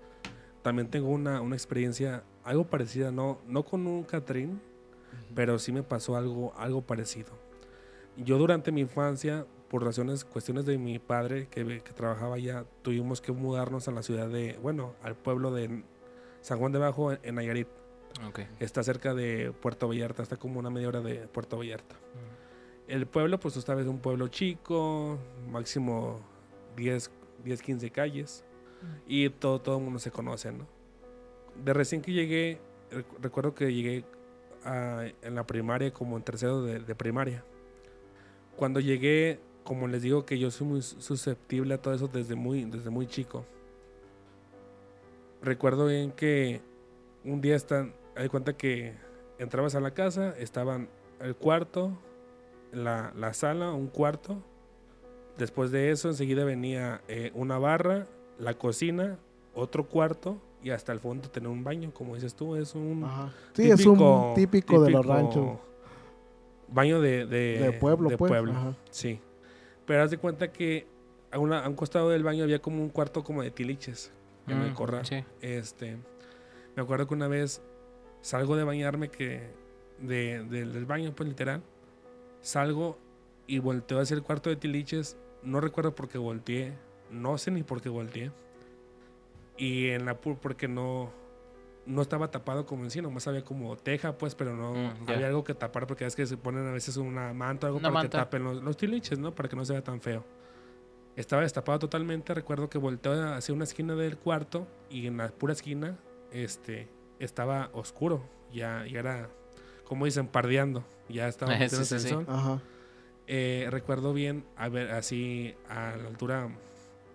También 0.63 0.89
tengo 0.89 1.09
una, 1.09 1.41
una 1.43 1.55
experiencia 1.57 2.23
algo 2.45 2.65
parecida, 2.65 3.11
no, 3.11 3.39
no 3.47 3.63
con 3.65 3.87
un 3.87 4.03
Catrín, 4.05 4.61
pero 5.35 5.59
sí 5.59 5.73
me 5.73 5.83
pasó 5.83 6.17
algo, 6.17 6.53
algo 6.57 6.83
parecido. 6.83 7.31
Yo 8.17 8.39
durante 8.39 8.71
mi 8.73 8.81
infancia, 8.83 9.47
por 9.69 9.83
razones, 9.85 10.25
cuestiones 10.25 10.67
de 10.67 10.79
mi 10.79 10.99
padre 10.99 11.49
que, 11.49 11.65
que 11.83 11.93
trabajaba 11.93 12.37
allá, 12.37 12.65
tuvimos 12.83 13.21
que 13.21 13.33
mudarnos 13.33 13.89
a 13.89 13.91
la 13.91 14.03
ciudad 14.03 14.29
de, 14.29 14.59
bueno, 14.63 14.95
al 15.03 15.17
pueblo 15.17 15.51
de 15.53 15.83
San 16.41 16.59
Juan 16.59 16.71
de 16.73 16.79
Bajo 16.79 17.13
en, 17.13 17.35
Nayarit. 17.35 17.69
Está 18.61 18.85
cerca 18.85 19.15
de 19.15 19.53
Puerto 19.61 19.89
Vallarta, 19.89 20.23
está 20.23 20.37
como 20.37 20.61
una 20.61 20.71
media 20.71 20.87
hora 20.89 21.01
de 21.01 21.27
Puerto 21.27 21.57
Vallarta. 21.59 21.97
El 22.87 23.07
pueblo, 23.07 23.41
pues 23.41 23.55
tú 23.55 23.61
sabes, 23.63 23.87
un 23.87 23.99
pueblo 23.99 24.29
chico, 24.29 25.19
máximo 25.51 26.21
10, 26.77 27.11
10 27.45 27.63
15 27.63 27.91
calles. 27.91 28.45
Y 29.09 29.29
todo, 29.31 29.61
todo 29.61 29.79
el 29.79 29.83
mundo 29.85 29.99
se 29.99 30.11
conoce, 30.13 30.53
¿no? 30.53 30.67
De 31.65 31.73
recién 31.73 32.03
que 32.03 32.13
llegué, 32.13 32.61
rec- 32.93 33.07
recuerdo 33.21 33.55
que 33.55 33.73
llegué 33.73 34.05
a- 34.65 35.07
en 35.23 35.35
la 35.35 35.47
primaria, 35.47 35.93
como 35.93 36.17
en 36.17 36.23
tercero 36.23 36.63
de, 36.63 36.81
de 36.81 36.95
primaria. 36.95 37.45
Cuando 38.57 38.81
llegué, 38.81 39.41
como 39.65 39.89
les 39.89 40.03
digo 40.03 40.25
que 40.25 40.39
yo 40.39 40.51
soy 40.51 40.67
muy 40.67 40.83
susceptible 40.83 41.75
a 41.75 41.79
todo 41.83 41.95
eso 41.95 42.09
desde 42.09 42.35
muy, 42.35 42.65
desde 42.65 42.91
muy 42.91 43.07
chico. 43.07 43.45
Recuerdo 45.43 45.87
bien 45.87 46.13
que 46.13 46.61
un 47.25 47.41
día 47.41 47.57
están, 47.57 47.95
hay 48.17 48.29
cuenta 48.29 48.57
que 48.57 48.95
entrabas 49.39 49.75
a 49.75 49.81
la 49.81 49.93
casa, 49.93 50.35
estaban 50.39 50.89
el 51.21 51.35
cuarto, 51.37 51.93
la, 52.73 53.13
la 53.17 53.35
sala, 53.35 53.73
un 53.73 53.89
cuarto. 53.89 54.43
Después 55.37 55.71
de 55.71 55.91
eso, 55.91 56.09
enseguida 56.09 56.45
venía 56.45 57.03
eh, 57.09 57.31
una 57.35 57.59
barra, 57.59 58.07
la 58.39 58.55
cocina, 58.55 59.19
otro 59.55 59.87
cuarto 59.89 60.41
y 60.65 60.71
hasta 60.71 60.91
el 60.93 60.99
fondo 60.99 61.31
tener 61.31 61.49
un 61.49 61.63
baño, 61.63 61.93
como 61.95 62.15
dices 62.17 62.35
tú, 62.35 62.57
es 62.57 62.75
un 62.75 63.05
Ajá. 63.05 63.33
Sí, 63.53 63.71
es 63.71 63.85
un 63.87 63.95
típico- 63.99 64.33
típico 64.35 64.83
de 64.83 64.91
los 64.91 65.03
típico 65.03 65.15
ranchos 65.15 65.59
Baño 66.69 67.01
de, 67.01 67.27
de, 67.27 67.59
de 67.61 67.73
pueblo, 67.73 68.09
de 68.11 68.17
pues. 68.19 68.29
pueblo, 68.31 68.53
Ajá. 68.53 68.75
sí. 68.91 69.21
Pero 69.87 70.03
haz 70.03 70.11
de 70.11 70.17
cuenta 70.19 70.51
que 70.51 70.87
a, 71.31 71.39
una- 71.39 71.61
a 71.65 71.69
un 71.69 71.75
costado 71.77 72.09
del 72.09 72.23
baño 72.25 72.43
había 72.43 72.61
como 72.61 72.83
un 72.83 72.89
cuarto 72.89 73.23
como 73.23 73.43
de 73.43 73.51
tiliches 73.51 74.11
en 74.49 74.59
el 74.63 74.71
Mm, 74.73 74.75
corral. 74.75 75.05
Sí. 75.07 75.23
Este, 75.43 75.99
me 76.75 76.83
acuerdo 76.83 77.07
que 77.07 77.15
una 77.15 77.29
vez 77.29 77.63
salgo 78.23 78.57
de 78.57 78.65
bañarme 78.65 79.09
que 79.11 79.51
de, 80.01 80.43
del- 80.45 80.73
del 80.73 80.87
baño, 80.87 81.13
pues 81.15 81.29
literal, 81.29 81.63
salgo 82.41 82.99
y 83.47 83.59
volteo 83.59 84.01
hacia 84.01 84.15
el 84.17 84.23
cuarto 84.23 84.49
de 84.51 84.57
tiliches. 84.57 85.17
No 85.43 85.61
recuerdo 85.61 85.95
por 85.95 86.09
qué 86.09 86.17
volteé, 86.19 86.73
no 87.11 87.37
sé 87.37 87.51
ni 87.51 87.63
por 87.63 87.83
qué 87.83 87.91
volteé. 87.91 88.33
Y 89.57 89.89
en 89.89 90.05
la 90.07 90.21
pu- 90.21 90.39
porque 90.41 90.69
no 90.69 91.13
no 91.87 92.01
estaba 92.01 92.31
tapado 92.31 92.65
como 92.65 92.85
en 92.85 92.91
sí, 92.91 93.03
nomás 93.03 93.29
había 93.29 93.45
como 93.45 93.77
teja, 93.77 94.17
pues, 94.17 94.35
pero 94.35 94.57
no 94.57 94.73
Mm, 94.73 95.11
había 95.11 95.27
algo 95.27 95.45
que 95.45 95.53
tapar 95.53 95.87
porque 95.87 96.07
es 96.07 96.17
que 96.17 96.25
se 96.25 96.39
ponen 96.39 96.67
a 96.67 96.73
veces 96.73 96.97
una 96.97 97.35
manta 97.35 97.67
o 97.67 97.69
algo 97.69 97.79
Una 97.79 97.89
para 97.91 97.95
manta. 98.05 98.09
que 98.19 98.25
tapen 98.25 98.43
los, 98.43 98.63
los 98.63 98.77
tiliches, 98.79 99.19
¿no? 99.19 99.35
Para 99.35 99.51
que 99.51 99.57
no 99.57 99.67
se 99.67 99.75
vea 99.75 99.85
tan 99.85 100.01
feo. 100.01 100.25
Estaba 101.15 101.43
destapado 101.43 101.79
totalmente. 101.81 102.33
Recuerdo 102.33 102.71
que 102.71 102.79
volteó 102.79 103.13
hacia 103.35 103.55
una 103.55 103.65
esquina 103.65 103.95
del 103.97 104.17
cuarto 104.17 104.67
y 104.89 105.07
en 105.07 105.19
la 105.19 105.29
pura 105.29 105.53
esquina 105.53 105.99
este, 106.33 106.89
estaba 107.19 107.69
oscuro. 107.75 108.25
Ya, 108.51 108.87
ya 108.91 109.01
era, 109.01 109.29
como 109.85 110.07
dicen, 110.07 110.27
pardeando. 110.27 110.85
Ya 111.11 111.29
estaba 111.29 111.53
Sí, 111.57 111.59
metiéndose 111.61 111.85
sí, 111.85 111.95
el 111.97 112.01
sí. 112.01 112.09
sol. 112.09 112.25
Ajá. 112.29 112.61
Eh, 113.27 113.69
recuerdo 113.71 114.15
bien, 114.15 114.47
a 114.57 114.69
ver, 114.71 114.91
así 114.91 115.55
a 115.69 115.97
la 115.97 116.09
altura 116.09 116.49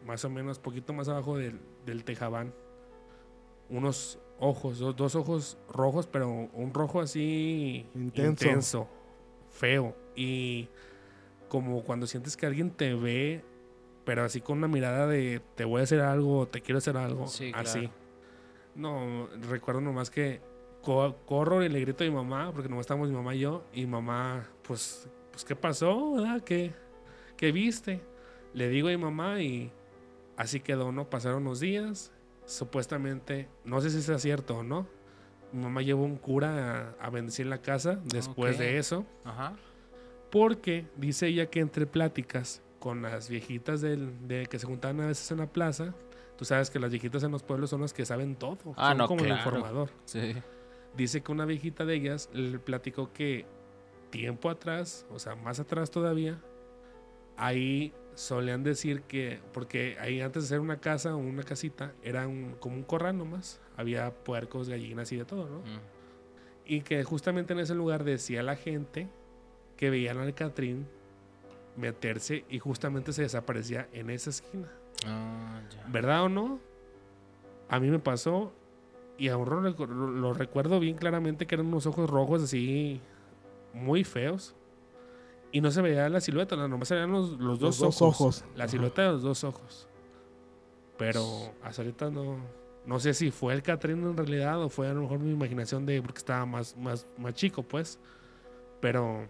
más 0.06 0.24
o 0.26 0.30
menos, 0.30 0.60
poquito 0.60 0.94
más 0.94 1.10
abajo 1.10 1.38
del, 1.38 1.60
del 1.90 2.04
tejabán, 2.04 2.54
unos 3.70 4.20
ojos, 4.40 4.80
dos, 4.80 4.96
dos 4.96 5.16
ojos 5.16 5.58
rojos, 5.70 6.08
pero 6.08 6.30
un 6.30 6.74
rojo 6.74 7.02
así 7.02 7.86
Intenso. 7.96 8.46
intenso, 8.46 8.88
feo. 9.50 9.96
Y 10.16 10.70
como 11.50 11.84
cuando 11.84 12.08
sientes 12.08 12.36
que 12.38 12.46
alguien 12.46 12.72
te 12.72 12.94
ve, 12.94 13.44
pero 14.06 14.24
así 14.24 14.42
con 14.42 14.58
una 14.60 14.68
mirada 14.68 15.08
de 15.08 15.42
te 15.56 15.66
voy 15.66 15.82
a 15.82 15.84
hacer 15.84 16.02
algo, 16.02 16.48
te 16.48 16.62
quiero 16.62 16.78
hacer 16.80 16.98
algo, 16.98 17.28
Sí, 17.28 17.52
así. 17.54 17.80
claro. 17.82 17.94
No, 18.76 19.28
recuerdo 19.50 19.82
nomás 19.82 20.10
que 20.10 20.42
co- 20.82 21.16
corro 21.26 21.64
y 21.64 21.70
le 21.70 21.80
grito 21.82 22.04
a 22.04 22.08
mi 22.08 22.14
mamá, 22.14 22.52
porque 22.54 22.70
nomás 22.70 22.84
estábamos 22.84 23.10
mi 23.10 23.16
mamá 23.16 23.36
y 23.36 23.40
yo, 23.40 23.64
y 23.74 23.86
mamá, 23.86 24.48
pues, 24.64 25.08
pues 25.32 25.44
¿qué 25.44 25.56
pasó? 25.56 26.14
verdad? 26.14 26.42
¿Qué, 26.42 26.72
¿Qué 27.36 27.52
viste? 27.52 28.02
Le 28.54 28.70
digo 28.70 28.88
a 28.88 28.92
mi 28.92 28.98
mamá 28.98 29.42
y 29.42 29.72
así 30.40 30.62
quedó, 30.62 30.92
¿no? 30.94 31.10
Pasaron 31.10 31.44
unos 31.44 31.60
días, 31.60 32.14
supuestamente, 32.46 33.50
no 33.66 33.82
sé 33.82 33.90
si 33.90 34.02
sea 34.02 34.18
cierto 34.18 34.58
o 34.60 34.64
no, 34.64 34.88
Mi 35.52 35.64
mamá 35.64 35.82
llevó 35.82 36.04
un 36.04 36.16
cura 36.16 36.96
a, 37.00 37.06
a 37.06 37.10
bendecir 37.10 37.46
la 37.46 37.62
casa 37.62 38.00
después 38.06 38.58
de 38.58 38.78
eso. 38.78 39.06
Ajá. 39.26 39.56
Porque 40.32 40.88
dice 40.96 41.28
ella 41.28 41.48
que 41.48 41.60
entre 41.60 41.86
pláticas 41.86 42.62
con 42.80 43.02
las 43.02 43.30
viejitas 43.30 43.82
del, 43.82 44.28
de 44.28 44.46
que 44.46 44.58
se 44.60 44.66
juntaban 44.66 45.02
a 45.02 45.08
veces 45.08 45.30
en 45.32 45.40
la 45.40 45.48
plaza, 45.48 45.94
tú 46.38 46.46
sabes 46.46 46.70
que 46.70 46.80
las 46.80 46.92
viejitas 46.92 47.22
en 47.24 47.32
los 47.32 47.44
pueblos 47.44 47.72
son 47.72 47.82
las 47.82 47.92
que 47.92 48.06
saben 48.06 48.36
todo. 48.38 48.74
Ah, 48.78 48.90
son 48.90 48.98
no, 49.00 49.08
como 49.08 49.26
el 49.26 49.32
informador. 49.32 49.90
Sí. 50.06 50.36
Dice 50.96 51.22
que 51.22 51.32
una 51.34 51.44
viejita 51.46 51.84
de 51.84 51.96
ellas 51.96 52.30
le 52.32 52.60
platicó 52.60 53.12
que 53.12 53.46
tiempo 54.10 54.50
atrás, 54.50 55.06
o 55.12 55.20
sea, 55.20 55.36
más 55.36 55.60
atrás 55.60 55.92
todavía, 55.92 56.40
ahí 57.36 57.94
solían 58.20 58.64
decir 58.64 59.04
que, 59.04 59.40
porque 59.54 59.96
ahí 60.00 60.20
antes 60.20 60.44
de 60.44 60.50
ser 60.50 60.60
una 60.60 60.78
casa 60.82 61.16
o 61.16 61.18
una 61.18 61.44
casita, 61.44 61.94
era 62.04 62.28
un- 62.28 62.56
como 62.60 62.76
un 62.76 62.84
corral 62.84 63.18
nomás. 63.18 63.62
Había 63.78 64.14
puercos, 64.14 64.68
gallinas 64.68 65.12
y 65.14 65.18
de 65.18 65.26
todo, 65.26 65.48
¿no? 65.50 65.60
Mm. 65.60 65.80
Y 66.66 66.82
que 66.82 67.04
justamente 67.04 67.54
en 67.54 67.60
ese 67.60 67.76
lugar 67.76 68.04
decía 68.04 68.44
la 68.44 68.56
gente 68.58 69.08
que 69.78 69.90
veían 69.90 70.18
al 70.18 70.34
Catrín 70.34 70.86
meterse 71.78 72.44
y 72.50 72.60
justamente 72.60 73.14
se 73.14 73.22
desaparecía 73.22 73.88
en 73.94 74.10
esa 74.10 74.30
esquina. 74.32 74.68
Ah, 75.06 75.62
ya. 75.74 75.86
¿Verdad 75.88 76.24
o 76.26 76.30
no? 76.30 76.60
A 77.70 77.80
mí 77.80 77.90
me 77.90 78.00
pasó 78.00 78.52
y 79.18 79.30
aún 79.30 79.50
lo, 79.50 79.62
lo- 79.62 80.12
lo 80.12 80.34
recuerdo 80.34 80.80
bien 80.80 80.98
claramente 80.98 81.48
que 81.48 81.56
eran 81.56 81.68
unos 81.68 81.86
ojos 81.86 82.10
rojos 82.10 82.44
así 82.44 83.00
muy 83.74 84.04
feos. 84.04 84.56
Y 85.52 85.62
no 85.62 85.72
se 85.72 85.82
veía 85.82 86.08
la 86.10 86.22
silueta, 86.22 86.56
no, 86.56 86.68
nomás 86.68 86.88
se 86.90 86.94
veían 86.96 87.12
los, 87.12 87.32
los 87.32 87.60
dos, 87.60 87.80
dos 87.80 88.02
ojos, 88.02 88.22
ojos. 88.22 88.46
La 88.56 88.66
Ajá. 88.66 88.72
silueta 88.72 89.02
de 89.04 89.08
los 89.14 89.22
dos 89.24 89.44
ojos. 89.44 89.88
Pero 90.98 91.24
hasta 91.64 91.82
ahorita 91.82 92.10
no, 92.12 92.38
no 92.86 93.00
sé 93.00 93.14
si 93.14 93.32
fue 93.32 93.54
el 93.54 93.64
Catrín 93.64 94.00
en 94.04 94.18
realidad 94.18 94.62
o 94.62 94.70
fue 94.70 94.88
a 94.90 94.94
lo 94.94 95.02
mejor 95.02 95.20
mi 95.20 95.32
imaginación 95.32 95.86
de 95.86 96.02
porque 96.02 96.18
estaba 96.20 96.46
más, 96.46 96.76
más, 96.78 97.08
más 97.18 97.34
chico, 97.34 97.64
pues. 97.64 97.98
Pero 98.82 99.28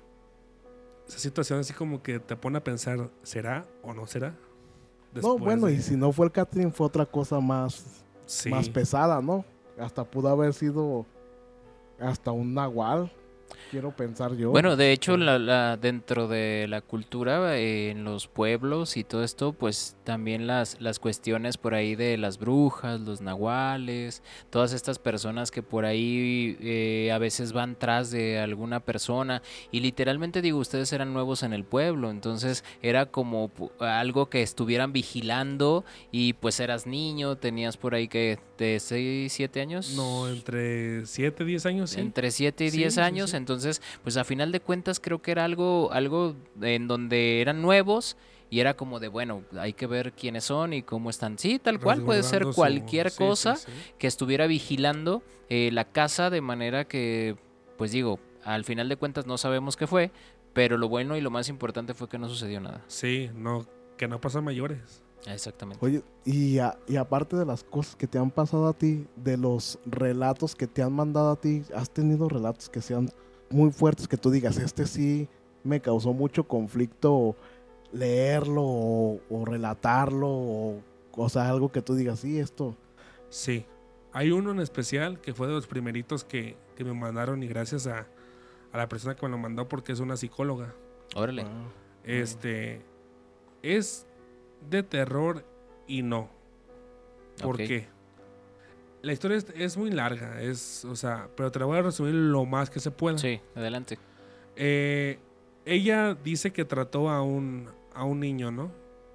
esa 1.07 1.19
situación 1.19 1.59
así 1.59 1.73
como 1.73 2.01
que 2.03 2.19
te 2.19 2.35
pone 2.35 2.57
a 2.57 2.63
pensar, 2.63 3.09
¿será 3.23 3.65
o 3.83 3.93
no 3.93 4.05
será? 4.07 4.35
No, 5.13 5.37
bueno, 5.37 5.67
de- 5.67 5.73
y 5.73 5.81
si 5.81 5.95
no 5.95 6.11
fue 6.11 6.25
el 6.25 6.31
Catherine, 6.31 6.71
fue 6.71 6.85
otra 6.87 7.05
cosa 7.05 7.39
más, 7.39 8.03
Sí. 8.25 8.49
más 8.49 8.69
pesada, 8.69 9.21
¿no? 9.21 9.43
Hasta 9.79 10.03
pudo 10.03 10.27
haber 10.29 10.53
sido 10.53 11.05
hasta 11.99 12.31
un 12.31 12.53
nahual, 12.53 13.11
quiero 13.71 13.95
pensar 13.95 14.35
yo. 14.35 14.51
Bueno, 14.51 14.75
de 14.75 14.91
hecho, 14.91 15.17
la, 15.17 15.37
la- 15.39 15.77
dentro 15.77 16.27
de 16.27 16.65
la 16.69 16.81
cultura 16.81 17.57
eh, 17.57 17.89
en 17.91 18.03
los 18.03 18.27
pueblos 18.27 18.97
y 18.97 19.03
todo 19.03 19.23
esto, 19.23 19.53
pues 19.53 19.95
también 20.03 20.47
las, 20.47 20.79
las 20.81 20.99
cuestiones 20.99 21.57
por 21.57 21.73
ahí 21.73 21.95
de 21.95 22.17
las 22.17 22.37
brujas, 22.39 22.99
los 22.99 23.21
nahuales, 23.21 24.23
todas 24.49 24.73
estas 24.73 24.99
personas 24.99 25.51
que 25.51 25.61
por 25.63 25.85
ahí 25.85 26.57
eh, 26.61 27.11
a 27.13 27.17
veces 27.17 27.53
van 27.53 27.75
tras 27.77 28.11
de 28.11 28.39
alguna 28.39 28.79
persona 28.79 29.41
y 29.71 29.79
literalmente 29.81 30.41
digo, 30.41 30.59
ustedes 30.59 30.91
eran 30.93 31.13
nuevos 31.13 31.43
en 31.43 31.53
el 31.53 31.63
pueblo, 31.63 32.09
entonces 32.11 32.63
era 32.81 33.05
como 33.07 33.51
algo 33.79 34.29
que 34.29 34.41
estuvieran 34.41 34.93
vigilando 34.93 35.83
y 36.11 36.33
pues 36.33 36.59
eras 36.59 36.87
niño, 36.87 37.35
tenías 37.37 37.77
por 37.77 37.93
ahí 37.95 38.07
que 38.07 38.39
de 38.57 38.79
6, 38.79 39.31
7 39.31 39.61
años. 39.61 39.93
No, 39.95 40.27
entre 40.27 41.05
7 41.05 41.43
y 41.43 41.47
10 41.47 41.65
años, 41.65 41.91
sí. 41.91 41.99
Entre 42.01 42.29
7 42.31 42.65
y 42.65 42.71
Sí, 42.71 42.77
10 42.79 42.93
sí, 42.95 42.99
años, 42.99 43.29
sí. 43.31 43.37
Entonces, 43.39 43.81
pues 44.03 44.15
a 44.17 44.23
final 44.23 44.51
de 44.51 44.59
cuentas 44.59 44.99
creo 44.99 45.21
que 45.23 45.31
era 45.31 45.43
algo, 45.45 45.91
algo 45.91 46.35
en 46.61 46.87
donde 46.87 47.41
eran 47.41 47.61
nuevos 47.63 48.15
y 48.51 48.59
era 48.59 48.75
como 48.75 48.99
de, 48.99 49.07
bueno, 49.07 49.43
hay 49.59 49.73
que 49.73 49.87
ver 49.87 50.13
quiénes 50.13 50.43
son 50.43 50.73
y 50.73 50.83
cómo 50.83 51.09
están. 51.09 51.37
Sí, 51.39 51.57
tal 51.59 51.79
cual, 51.79 52.03
puede 52.03 52.21
ser 52.23 52.43
su- 52.43 52.53
cualquier 52.53 53.09
sí, 53.09 53.17
sí, 53.17 53.23
cosa 53.23 53.55
sí. 53.55 53.71
que 53.97 54.05
estuviera 54.07 54.45
vigilando 54.47 55.23
eh, 55.49 55.69
la 55.73 55.85
casa 55.85 56.29
de 56.29 56.41
manera 56.41 56.85
que, 56.85 57.35
pues 57.77 57.91
digo, 57.91 58.19
al 58.43 58.63
final 58.65 58.89
de 58.89 58.95
cuentas 58.97 59.25
no 59.25 59.37
sabemos 59.37 59.75
qué 59.77 59.85
fue, 59.87 60.11
pero 60.53 60.77
lo 60.77 60.89
bueno 60.89 61.15
y 61.15 61.21
lo 61.21 61.29
más 61.29 61.47
importante 61.49 61.93
fue 61.93 62.09
que 62.09 62.17
no 62.17 62.27
sucedió 62.29 62.59
nada. 62.59 62.83
Sí, 62.87 63.29
no, 63.35 63.67
que 63.97 64.07
no 64.07 64.19
pasan 64.19 64.43
mayores. 64.43 65.03
Exactamente. 65.27 65.85
Oye, 65.85 66.01
y, 66.25 66.57
a- 66.59 66.77
y 66.87 66.95
aparte 66.95 67.35
de 67.35 67.45
las 67.45 67.63
cosas 67.63 67.95
que 67.95 68.07
te 68.07 68.17
han 68.17 68.31
pasado 68.31 68.67
a 68.67 68.73
ti, 68.73 69.05
de 69.17 69.37
los 69.37 69.77
relatos 69.85 70.55
que 70.55 70.65
te 70.65 70.81
han 70.81 70.93
mandado 70.93 71.31
a 71.31 71.35
ti, 71.35 71.61
¿has 71.75 71.89
tenido 71.91 72.29
relatos 72.29 72.69
que 72.69 72.81
sean 72.81 73.11
muy 73.49 73.71
fuertes 73.71 74.07
que 74.07 74.17
tú 74.17 74.31
digas, 74.31 74.57
este 74.57 74.85
sí 74.85 75.27
me 75.63 75.81
causó 75.81 76.13
mucho 76.13 76.47
conflicto 76.47 77.35
leerlo 77.91 78.63
o, 78.63 79.21
o 79.29 79.45
relatarlo 79.45 80.29
o, 80.29 80.81
o 81.11 81.29
sea, 81.29 81.49
algo 81.49 81.71
que 81.71 81.81
tú 81.81 81.95
digas, 81.95 82.19
sí, 82.19 82.39
esto. 82.39 82.75
Sí. 83.29 83.65
Hay 84.11 84.31
uno 84.31 84.51
en 84.51 84.59
especial 84.59 85.19
que 85.19 85.33
fue 85.33 85.47
de 85.47 85.53
los 85.53 85.67
primeritos 85.67 86.23
que, 86.23 86.55
que 86.75 86.83
me 86.83 86.93
mandaron 86.93 87.43
y 87.43 87.47
gracias 87.47 87.87
a, 87.87 88.07
a 88.71 88.77
la 88.77 88.89
persona 88.89 89.15
que 89.15 89.25
me 89.25 89.31
lo 89.31 89.37
mandó 89.37 89.67
porque 89.67 89.91
es 89.91 89.99
una 89.99 90.17
psicóloga. 90.17 90.73
Órale. 91.15 91.43
wow. 91.43 91.51
Este 92.03 92.81
es 93.61 94.07
de 94.69 94.83
terror 94.83 95.45
y 95.87 96.01
no. 96.01 96.29
¿Por 97.41 97.57
qué? 97.57 97.87
La 99.01 99.13
historia 99.13 99.37
es, 99.37 99.45
es 99.55 99.77
muy 99.77 99.91
larga, 99.91 100.41
es, 100.41 100.83
o 100.83 100.95
sea, 100.95 101.29
pero 101.35 101.51
te 101.51 101.59
la 101.59 101.65
voy 101.65 101.77
a 101.77 101.81
resumir 101.81 102.13
lo 102.13 102.45
más 102.45 102.69
que 102.69 102.79
se 102.79 102.91
pueda. 102.91 103.17
Sí, 103.17 103.39
adelante. 103.55 103.97
Eh, 104.55 105.19
ella 105.65 106.15
dice 106.15 106.51
que 106.51 106.65
trató 106.65 107.09
a 107.09 107.21
un, 107.21 107.69
a 107.93 108.03
un 108.03 108.19
niño, 108.19 108.51
¿no? 108.51 108.71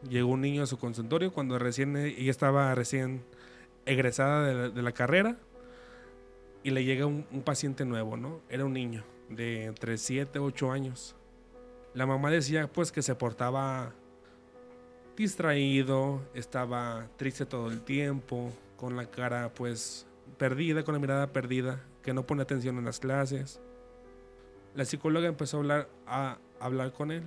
Llegó 0.09 0.31
un 0.31 0.40
niño 0.40 0.62
a 0.62 0.66
su 0.66 0.79
consultorio 0.79 1.33
cuando 1.33 1.59
recién 1.59 1.97
eh, 1.97 2.14
ella 2.16 2.31
estaba 2.31 2.75
recién 2.75 3.25
egresada 3.85 4.47
de 4.47 4.55
la, 4.55 4.68
de 4.70 4.83
la 4.83 4.92
carrera 4.92 5.37
y 6.62 6.70
le 6.70 6.85
llega 6.85 7.05
un, 7.05 7.27
un 7.31 7.42
paciente 7.42 7.85
nuevo, 7.85 8.16
¿no? 8.16 8.40
Era 8.49 8.64
un 8.64 8.73
niño 8.73 9.05
de 9.29 9.64
entre 9.64 9.99
7 9.99 10.38
8 10.38 10.73
años. 10.73 11.14
La 11.92 12.07
mamá 12.07 12.31
decía 12.31 12.68
pues 12.68 12.90
que 12.90 13.03
se 13.03 13.14
portaba 13.14 13.92
distraído, 15.16 16.23
estaba 16.35 17.09
triste 17.16 17.47
todo 17.47 17.70
el 17.70 17.83
tiempo, 17.83 18.53
con 18.85 18.97
la 18.97 19.07
cara 19.11 19.55
pues 19.55 20.07
perdida, 20.37 20.85
con 20.85 20.92
la 20.92 21.01
mirada 21.01 21.33
perdida, 21.33 21.83
que 22.03 22.12
no 22.12 22.27
pone 22.27 22.42
atención 22.42 22.77
en 22.77 22.85
las 22.85 23.01
clases. 23.01 23.62
La 24.75 24.85
psicóloga 24.85 25.27
empezó 25.27 25.57
a 25.57 25.61
hablar, 25.61 25.88
a 26.07 26.38
hablar 26.61 26.92
con 26.92 27.11
él, 27.11 27.23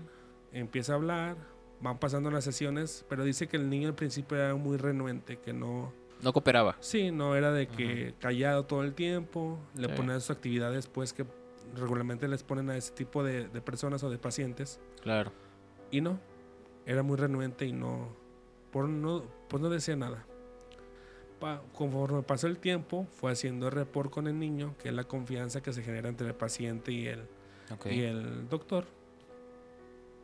empieza 0.51 0.93
a 0.93 0.97
hablar, 0.97 1.35
van 1.81 1.97
pasando 1.97 2.29
las 2.29 2.43
sesiones, 2.43 3.03
pero 3.09 3.23
dice 3.23 3.47
que 3.47 3.57
el 3.57 3.71
niño 3.71 3.87
al 3.87 3.95
principio 3.95 4.37
era 4.37 4.53
muy 4.53 4.77
renuente, 4.77 5.39
que 5.39 5.51
no, 5.51 5.91
No 6.21 6.31
cooperaba. 6.31 6.75
sí, 6.79 7.09
no 7.09 7.35
era 7.35 7.51
de 7.51 7.67
que 7.67 8.13
callado 8.19 8.65
todo 8.67 8.83
el 8.83 8.93
tiempo, 8.93 9.57
le 9.75 9.87
Sí. 9.87 9.93
ponían 9.95 10.21
sus 10.21 10.29
actividades 10.29 10.85
pues 10.85 11.11
que 11.11 11.25
regularmente 11.75 12.27
les 12.27 12.43
ponen 12.43 12.69
a 12.69 12.77
ese 12.77 12.93
tipo 12.93 13.23
de, 13.23 13.47
de 13.47 13.61
personas 13.61 14.03
o 14.03 14.11
de 14.11 14.19
pacientes, 14.19 14.79
Claro. 15.01 15.31
y 15.89 16.01
no, 16.01 16.19
era 16.85 17.01
muy 17.01 17.17
renuente 17.17 17.65
y 17.65 17.73
no, 17.73 18.09
por 18.71 18.87
no, 18.87 19.23
pues 19.49 19.59
no 19.59 19.69
decía 19.71 19.95
nada. 19.95 20.23
Pa- 21.39 21.61
conforme 21.73 22.23
pasó 22.23 22.47
el 22.47 22.57
tiempo, 22.57 23.05
fue 23.11 23.31
haciendo 23.31 23.69
report 23.69 24.09
con 24.11 24.27
el 24.27 24.39
niño, 24.39 24.75
que 24.81 24.89
es 24.89 24.95
la 24.95 25.03
confianza 25.03 25.61
que 25.61 25.71
se 25.73 25.83
genera 25.83 26.09
entre 26.09 26.27
el 26.27 26.33
paciente 26.35 26.91
y 26.91 27.07
el, 27.07 27.21
Ok. 27.71 27.85
y 27.87 28.01
el 28.01 28.47
doctor 28.49 28.85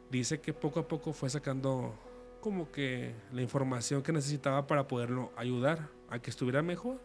dice 0.10 0.40
que 0.42 0.54
poco 0.54 0.80
a 0.80 0.88
poco 0.88 1.14
fue 1.14 1.30
sacando 1.30 1.94
como 2.42 2.72
que 2.72 3.14
la 3.32 3.42
información 3.42 4.02
que 4.02 4.12
necesitaba 4.12 4.68
para 4.68 4.88
poderlo 4.88 5.32
ayudar 5.38 5.88
a 6.10 6.20
que 6.20 6.30
estuviera 6.30 6.62
mejor 6.62 7.00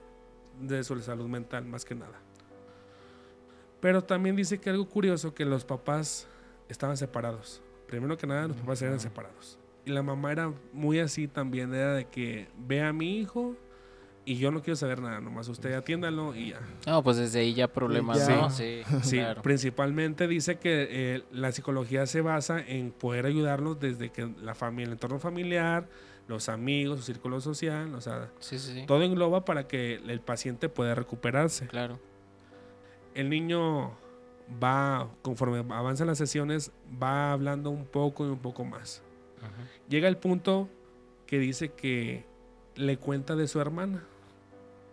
de 0.61 0.83
su 0.85 0.99
salud 1.01 1.27
mental 1.29 1.65
más 1.65 1.85
que 1.85 1.95
nada. 1.95 2.19
Pero 3.81 4.03
también 4.03 4.35
dice 4.37 4.59
que 4.59 4.71
algo 4.71 4.89
curioso 4.89 5.35
que 5.35 5.45
los 5.45 5.65
papás 5.65 6.27
estaban 6.69 6.97
separados. 6.97 7.63
Primero 7.87 8.17
que 8.19 8.27
nada, 8.27 8.49
los 8.49 8.57
papás 8.57 8.83
eran 8.83 8.99
separados. 8.99 9.59
Y 9.85 9.91
la 9.93 10.03
mamá 10.03 10.33
era 10.33 10.53
muy 10.73 10.99
así 10.99 11.29
también, 11.29 11.73
era 11.73 11.95
de 11.95 12.07
que 12.07 12.49
ve 12.59 12.83
a 12.83 12.93
mi 12.93 13.19
hijo 13.19 13.55
y 14.33 14.37
yo 14.37 14.51
no 14.51 14.63
quiero 14.63 14.77
saber 14.77 15.01
nada, 15.01 15.21
nomás 15.21 15.49
usted 15.49 15.73
atiéndalo 15.75 16.35
y 16.35 16.51
ya. 16.51 16.61
No, 16.87 17.03
pues 17.03 17.17
desde 17.17 17.41
ahí 17.41 17.55
ya 17.55 17.69
problemas, 17.69 18.27
ya. 18.27 18.37
¿no? 18.37 18.51
Sí, 18.51 18.83
Sí, 19.03 19.17
claro. 19.17 19.43
principalmente 19.43 20.27
dice 20.29 20.59
que 20.59 20.87
eh, 20.91 21.23
la 21.33 21.53
psicología 21.53 22.07
se 22.07 22.21
basa 22.21 22.61
en 22.61 22.91
poder 22.93 23.27
ayudarlos 23.27 23.81
desde 23.81 24.11
que 24.11 24.29
la 24.43 24.55
familia, 24.55 24.87
el 24.87 24.93
entorno 24.93 25.19
familiar, 25.19 25.89
los 26.29 26.49
amigos, 26.49 26.99
su 27.01 27.07
círculo 27.07 27.41
social, 27.41 27.95
o 27.95 28.01
sea, 28.01 28.29
Sí, 28.39 28.59
sí, 28.59 28.73
sí. 28.75 28.85
todo 28.87 29.03
engloba 29.03 29.45
para 29.45 29.67
que 29.67 29.95
el 29.95 30.21
paciente 30.21 30.69
pueda 30.69 30.95
recuperarse. 30.95 31.67
Claro. 31.69 31.99
El 33.15 33.31
niño 33.31 33.93
va, 34.63 35.09
conforme 35.23 35.59
avanzan 35.75 36.07
las 36.07 36.19
sesiones, 36.19 36.71
va 37.03 37.33
hablando 37.33 37.71
un 37.71 37.85
poco 37.87 38.27
y 38.27 38.29
un 38.29 38.39
poco 38.39 38.65
más. 38.65 39.03
Ajá. 39.39 39.53
Llega 39.89 40.09
el 40.09 40.17
punto 40.19 40.69
que 41.27 41.39
dice 41.39 41.71
que 41.71 42.25
le 42.77 42.97
cuenta 42.99 43.35
de 43.35 43.49
su 43.49 43.61
hermana. 43.61 44.05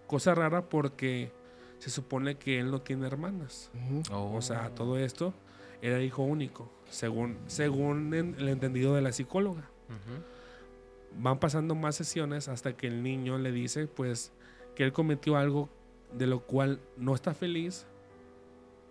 Cosa 0.08 0.36
rara 0.36 0.70
porque 0.70 1.32
se 1.80 1.89
supone 1.89 2.36
que 2.38 2.60
él 2.60 2.72
no 2.72 2.82
tiene 2.82 3.08
hermanas. 3.08 3.72
Ujú. 3.74 4.03
Oh. 4.14 4.36
O 4.36 4.41
sea, 4.41 4.70
todo 4.74 4.97
esto 4.97 5.34
era 5.82 6.01
hijo 6.01 6.24
único, 6.24 6.72
según, 6.89 7.38
según 7.47 8.14
en- 8.14 8.36
el 8.39 8.49
entendido 8.49 8.93
de 8.95 9.01
la 9.01 9.12
psicóloga. 9.12 9.70
Ujú. 9.89 11.22
Van 11.22 11.39
pasando 11.39 11.76
más 11.76 11.95
sesiones 11.95 12.47
hasta 12.49 12.76
que 12.76 12.88
el 12.88 13.01
niño 13.03 13.38
le 13.38 13.51
dice, 13.51 13.88
pues, 13.88 14.32
que 14.76 14.84
él 14.84 14.93
cometió 14.93 15.38
algo 15.38 15.70
de 16.14 16.28
lo 16.28 16.41
cual 16.41 16.80
no 16.97 17.14
está 17.16 17.34
feliz 17.34 17.86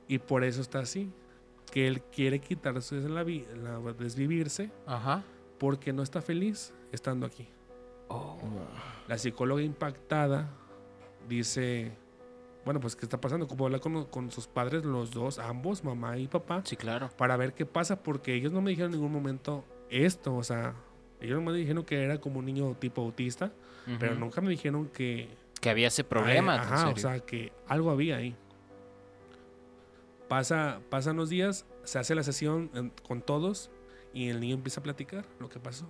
y 0.08 0.18
por 0.18 0.44
eso 0.44 0.60
está 0.60 0.80
así. 0.80 1.10
Que 1.72 1.86
él 1.88 2.02
quiere 2.02 2.40
quitarse 2.40 2.96
la, 3.08 3.24
la 3.24 3.92
desvivirse 3.98 4.70
Ajá. 4.86 5.22
porque 5.58 5.92
no 5.92 6.02
está 6.02 6.22
feliz 6.22 6.72
estando 6.92 7.26
aquí. 7.26 7.48
Oh. 8.08 8.38
La 9.08 9.18
psicóloga 9.18 9.62
impactada 9.62 10.48
dice, 11.28 11.92
bueno, 12.64 12.80
pues 12.80 12.96
¿qué 12.96 13.04
está 13.06 13.20
pasando? 13.20 13.46
Como 13.46 13.66
hablar 13.66 13.80
con, 13.80 14.04
con 14.06 14.30
sus 14.30 14.46
padres, 14.46 14.84
los 14.84 15.10
dos, 15.10 15.38
ambos, 15.38 15.84
mamá 15.84 16.18
y 16.18 16.28
papá, 16.28 16.62
Sí, 16.64 16.76
claro. 16.76 17.10
para 17.16 17.36
ver 17.36 17.52
qué 17.54 17.66
pasa, 17.66 18.02
porque 18.02 18.34
ellos 18.34 18.52
no 18.52 18.60
me 18.60 18.70
dijeron 18.70 18.92
en 18.92 18.98
ningún 18.98 19.12
momento 19.12 19.64
esto, 19.90 20.34
o 20.34 20.42
sea, 20.42 20.74
ellos 21.20 21.42
me 21.42 21.52
dijeron 21.52 21.84
que 21.84 22.02
era 22.02 22.18
como 22.20 22.38
un 22.38 22.44
niño 22.46 22.74
tipo 22.76 23.02
autista, 23.02 23.52
pero 23.98 24.14
nunca 24.14 24.40
me 24.40 24.50
dijeron 24.50 24.88
que... 24.88 25.28
Que 25.60 25.70
había 25.70 25.88
ese 25.88 26.04
problema. 26.04 26.54
en 26.54 26.60
Ajá, 26.60 26.88
o 26.88 26.96
sea, 26.96 27.20
que 27.20 27.52
algo 27.66 27.90
había 27.90 28.16
ahí. 28.16 28.34
Pasa, 30.28 30.80
pasan 30.90 31.16
los 31.16 31.28
días, 31.28 31.66
se 31.84 31.98
hace 31.98 32.14
la 32.14 32.22
sesión 32.22 32.92
con 33.06 33.20
todos 33.20 33.70
y 34.14 34.28
el 34.28 34.40
niño 34.40 34.54
empieza 34.54 34.80
a 34.80 34.82
platicar 34.82 35.26
lo 35.38 35.48
que 35.48 35.60
pasó. 35.60 35.86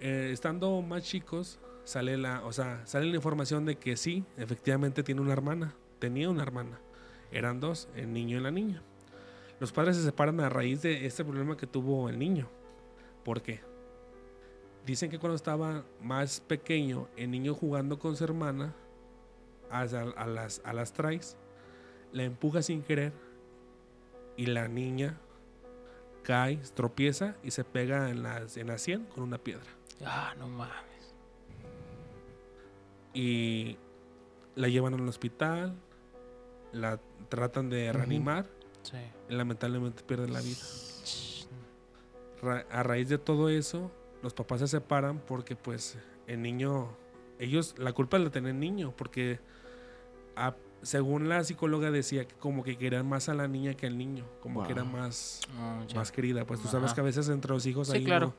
Eh, 0.00 0.30
estando 0.32 0.82
más 0.82 1.04
chicos, 1.04 1.58
sale 1.86 2.16
la, 2.16 2.44
o 2.44 2.52
sea, 2.52 2.84
sale 2.84 3.06
la 3.06 3.14
información 3.14 3.64
de 3.64 3.76
que 3.76 3.96
sí, 3.96 4.24
efectivamente 4.36 5.04
tiene 5.04 5.20
una 5.20 5.32
hermana, 5.32 5.72
tenía 6.00 6.28
una 6.28 6.42
hermana. 6.42 6.80
Eran 7.30 7.60
dos, 7.60 7.88
el 7.94 8.12
niño 8.12 8.38
y 8.38 8.40
la 8.40 8.50
niña. 8.50 8.82
Los 9.60 9.70
padres 9.72 9.96
se 9.96 10.02
separan 10.02 10.40
a 10.40 10.48
raíz 10.48 10.82
de 10.82 11.06
este 11.06 11.24
problema 11.24 11.56
que 11.56 11.68
tuvo 11.68 12.08
el 12.08 12.18
niño. 12.18 12.48
¿Por 13.24 13.40
qué? 13.40 13.60
Dicen 14.84 15.10
que 15.10 15.20
cuando 15.20 15.36
estaba 15.36 15.84
más 16.02 16.40
pequeño, 16.40 17.08
el 17.16 17.30
niño 17.30 17.54
jugando 17.54 18.00
con 18.00 18.16
su 18.16 18.24
hermana, 18.24 18.74
a, 19.70 19.84
las, 20.26 20.60
a 20.64 20.72
la 20.72 22.22
empuja 22.24 22.62
sin 22.62 22.82
querer 22.82 23.12
y 24.36 24.46
la 24.46 24.66
niña 24.66 25.18
cae, 26.24 26.56
tropieza 26.74 27.36
y 27.44 27.52
se 27.52 27.62
pega 27.62 28.10
en 28.10 28.26
en 28.26 28.66
la 28.66 28.78
sien 28.78 29.04
con 29.04 29.22
una 29.22 29.38
piedra. 29.38 29.70
Ah, 30.04 30.34
no 30.36 30.48
mames. 30.48 30.85
Y 33.18 33.78
la 34.56 34.68
llevan 34.68 34.92
al 34.94 35.08
hospital, 35.08 35.74
la 36.72 37.00
tratan 37.30 37.70
de 37.70 37.90
reanimar 37.92 38.46
Sí. 38.82 38.98
y 39.30 39.34
lamentablemente 39.34 40.02
pierde 40.02 40.28
la 40.28 40.40
vida. 40.40 40.58
Ra- 42.42 42.66
a 42.70 42.82
raíz 42.82 43.08
de 43.08 43.16
todo 43.18 43.48
eso, 43.48 43.90
los 44.22 44.34
papás 44.34 44.60
se 44.60 44.68
separan 44.68 45.18
porque 45.26 45.56
pues 45.56 45.98
el 46.26 46.42
niño, 46.42 46.90
ellos, 47.38 47.74
la 47.78 47.92
culpa 47.92 48.18
la 48.18 48.30
tiene 48.30 48.50
el 48.50 48.60
niño, 48.60 48.92
porque 48.96 49.40
a- 50.36 50.54
según 50.82 51.28
la 51.30 51.42
psicóloga 51.42 51.90
decía 51.90 52.26
que 52.28 52.34
como 52.34 52.62
que 52.62 52.76
querían 52.76 53.08
más 53.08 53.28
a 53.30 53.34
la 53.34 53.48
niña 53.48 53.72
que 53.74 53.86
al 53.86 53.96
niño, 53.96 54.26
como 54.42 54.62
que 54.64 54.72
era 54.72 54.84
más, 54.84 55.40
Oh, 55.58 55.84
ya. 55.88 55.96
más 55.96 56.12
querida, 56.12 56.44
pues 56.46 56.60
tú 56.60 56.68
sabes 56.68 56.86
Ajá. 56.88 56.94
que 56.96 57.00
a 57.00 57.04
veces 57.04 57.28
entre 57.30 57.52
los 57.54 57.64
hijos 57.64 57.88
Sí, 57.88 57.96
ahí 57.96 58.04
claro. 58.04 58.26
no- 58.26 58.34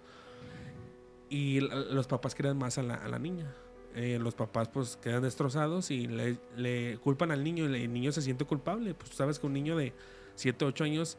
y 1.29 1.59
los 1.61 2.07
papás 2.07 2.35
querían 2.35 2.57
más 2.57 2.77
a 2.77 2.83
la, 2.83 2.93
a 2.95 3.07
la 3.09 3.17
niña. 3.19 3.51
Eh, 3.99 4.19
los 4.19 4.35
papás 4.35 4.69
pues 4.69 4.95
quedan 4.97 5.23
destrozados 5.23 5.89
y 5.89 6.05
le, 6.07 6.37
le 6.55 6.97
culpan 6.99 7.31
al 7.31 7.43
niño 7.43 7.65
y 7.65 7.67
le- 7.69 7.83
el 7.83 7.91
niño 7.91 8.11
se 8.11 8.21
siente 8.21 8.45
culpable. 8.45 8.93
Pues 8.93 9.11
sabes 9.15 9.39
que 9.39 9.47
un 9.47 9.53
niño 9.53 9.75
de 9.75 9.91
7, 10.35 10.65
8 10.65 10.83
años 10.83 11.17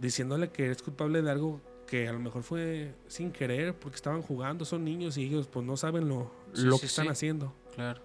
diciéndole 0.00 0.50
que 0.50 0.64
eres 0.66 0.82
culpable 0.82 1.22
de 1.22 1.30
algo 1.30 1.60
que 1.86 2.08
a 2.08 2.12
lo 2.12 2.18
mejor 2.18 2.42
fue 2.42 2.94
sin 3.06 3.30
querer 3.30 3.72
porque 3.78 3.94
estaban 3.94 4.20
jugando, 4.20 4.64
son 4.64 4.84
niños 4.84 5.16
y 5.16 5.24
ellos 5.26 5.46
pues 5.46 5.64
no 5.64 5.76
saben 5.76 6.08
lo, 6.08 6.32
Sí, 6.52 6.64
lo 6.64 6.74
sí, 6.74 6.80
que 6.80 6.86
están 6.86 7.04
sí. 7.04 7.10
haciendo. 7.12 7.54
Claro. 7.76 8.02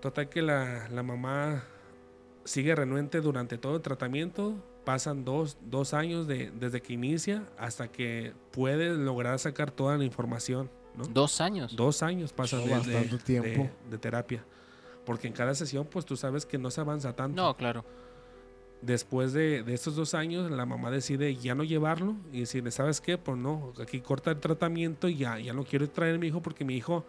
Total 0.00 0.28
que 0.28 0.42
la, 0.42 0.88
la 0.90 1.02
mamá 1.02 1.64
sigue 2.44 2.74
renuente 2.74 3.20
durante 3.20 3.58
todo 3.58 3.76
el 3.76 3.82
tratamiento. 3.82 4.54
Pasan 4.84 5.24
dos, 5.24 5.56
dos 5.62 5.94
años 5.94 6.26
de, 6.26 6.50
desde 6.52 6.82
que 6.82 6.92
inicia 6.92 7.48
hasta 7.58 7.88
que 7.88 8.34
puede 8.52 8.90
lograr 8.94 9.38
sacar 9.38 9.70
toda 9.70 9.96
la 9.96 10.04
información. 10.04 10.70
¿No? 10.96 11.04
Dos 11.04 11.40
años. 11.40 11.74
Dos 11.76 12.02
años 12.02 12.32
pasan 12.32 12.60
Oh, 12.60 12.62
de, 12.62 12.68
de- 12.68 12.74
bastante 12.76 13.18
tiempo. 13.18 13.48
de- 13.48 13.90
de 13.90 13.98
terapia. 13.98 14.44
Porque 15.04 15.26
en 15.26 15.32
cada 15.34 15.54
sesión, 15.54 15.86
pues 15.90 16.04
tú 16.06 16.16
sabes 16.16 16.46
que 16.46 16.56
no 16.58 16.70
se 16.70 16.80
avanza 16.80 17.14
tanto. 17.14 17.40
No, 17.42 17.56
claro. 17.56 17.84
Después 18.82 19.32
de, 19.32 19.62
de 19.62 19.72
estos 19.72 19.96
dos 19.96 20.12
años, 20.12 20.50
la 20.50 20.66
mamá 20.66 20.90
decide 20.90 21.34
ya 21.36 21.54
no 21.54 21.64
llevarlo 21.64 22.16
y 22.32 22.40
decirle, 22.40 22.70
¿sabes 22.70 23.00
qué? 23.00 23.16
Pues 23.16 23.38
no, 23.38 23.72
aquí 23.80 24.00
corta 24.00 24.30
el 24.30 24.40
tratamiento 24.40 25.08
y 25.08 25.16
ya, 25.16 25.38
ya 25.38 25.54
no 25.54 25.64
quiero 25.64 25.88
traer 25.88 26.16
a 26.16 26.18
mi 26.18 26.26
hijo 26.26 26.42
porque 26.42 26.66
mi 26.66 26.76
hijo 26.76 27.04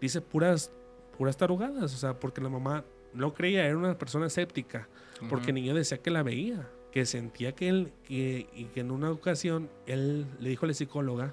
dice 0.00 0.22
puras, 0.22 0.70
puras 1.18 1.36
tarugadas. 1.36 1.94
O 1.94 1.96
sea, 1.98 2.18
porque 2.18 2.40
la 2.40 2.48
mamá 2.48 2.84
no 3.12 3.34
creía, 3.34 3.66
era 3.66 3.76
una 3.76 3.96
persona 3.98 4.26
escéptica. 4.26 4.88
Porque 5.28 5.50
el 5.50 5.54
niño 5.56 5.74
decía 5.74 5.98
que 5.98 6.10
la 6.10 6.22
veía, 6.22 6.68
que 6.90 7.04
sentía 7.06 7.52
que 7.54 7.68
él, 7.68 7.92
que, 8.04 8.48
y 8.54 8.64
que 8.66 8.80
en 8.80 8.90
una 8.90 9.10
ocasión 9.10 9.68
él 9.86 10.26
le 10.40 10.48
dijo 10.48 10.64
a 10.64 10.68
la 10.68 10.74
psicóloga 10.74 11.32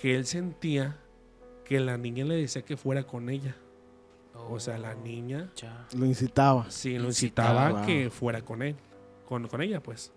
que 0.00 0.14
él 0.16 0.24
sentía 0.26 0.96
que 1.64 1.78
la 1.80 1.96
niña 1.98 2.24
le 2.24 2.36
decía 2.36 2.62
que 2.62 2.76
fuera 2.76 3.04
con 3.04 3.28
ella. 3.28 3.56
O 4.48 4.58
sea, 4.58 4.78
la 4.78 4.92
Oh, 4.92 5.02
niña 5.04 5.50
ya. 5.56 5.86
Lo 5.96 6.06
incitaba. 6.06 6.70
sí 6.70 6.98
lo 6.98 7.06
Incitaba. 7.08 7.84
que 7.84 8.10
fuera 8.10 8.40
con 8.42 8.62
él, 8.62 8.74
con, 9.26 9.46
con 9.48 9.60
ella, 9.62 9.82
pues. 9.82 10.12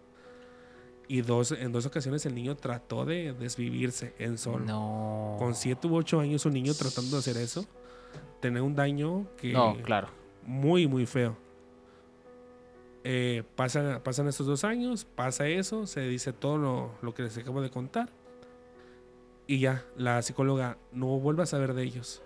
Y 1.08 1.22
dos, 1.22 1.52
en 1.52 1.72
dos 1.74 1.86
ocasiones 1.86 2.26
el 2.26 2.34
niño 2.34 2.56
trató 2.56 3.04
de 3.06 3.34
desvivirse 3.34 4.16
en 4.18 4.38
solo. 4.38 4.66
No. 4.66 5.36
Con 5.38 5.54
7 5.54 5.86
u 5.88 5.96
8 5.98 6.22
años 6.22 6.46
un 6.46 6.54
niño 6.54 6.74
tratando 6.74 7.12
de 7.12 7.20
hacer 7.20 7.36
eso, 7.38 7.66
tener 8.40 8.62
un 8.62 8.74
daño 8.76 9.28
que 9.36 9.52
No, 9.52 9.76
claro. 9.84 10.08
muy, 10.44 10.88
muy 10.88 11.06
feo. 11.06 11.36
Eh, 13.04 13.44
pasan, 13.58 14.02
pasan 14.02 14.28
estos 14.30 14.48
dos 14.48 14.64
años, 14.64 15.04
pasa 15.04 15.46
eso, 15.48 15.86
se 15.86 16.02
dice 16.02 16.32
todo 16.32 16.58
lo, 16.58 16.92
lo 17.02 17.14
que 17.14 17.24
les 17.24 17.38
acabo 17.38 17.62
de 17.62 17.70
contar. 17.70 18.10
Y 19.48 19.60
ya, 19.60 19.84
la 19.98 20.22
psicóloga 20.22 20.78
no 20.92 21.20
vuelve 21.20 21.44
a 21.44 21.46
saber 21.46 21.74
de 21.74 21.84
ellos. 21.84 22.22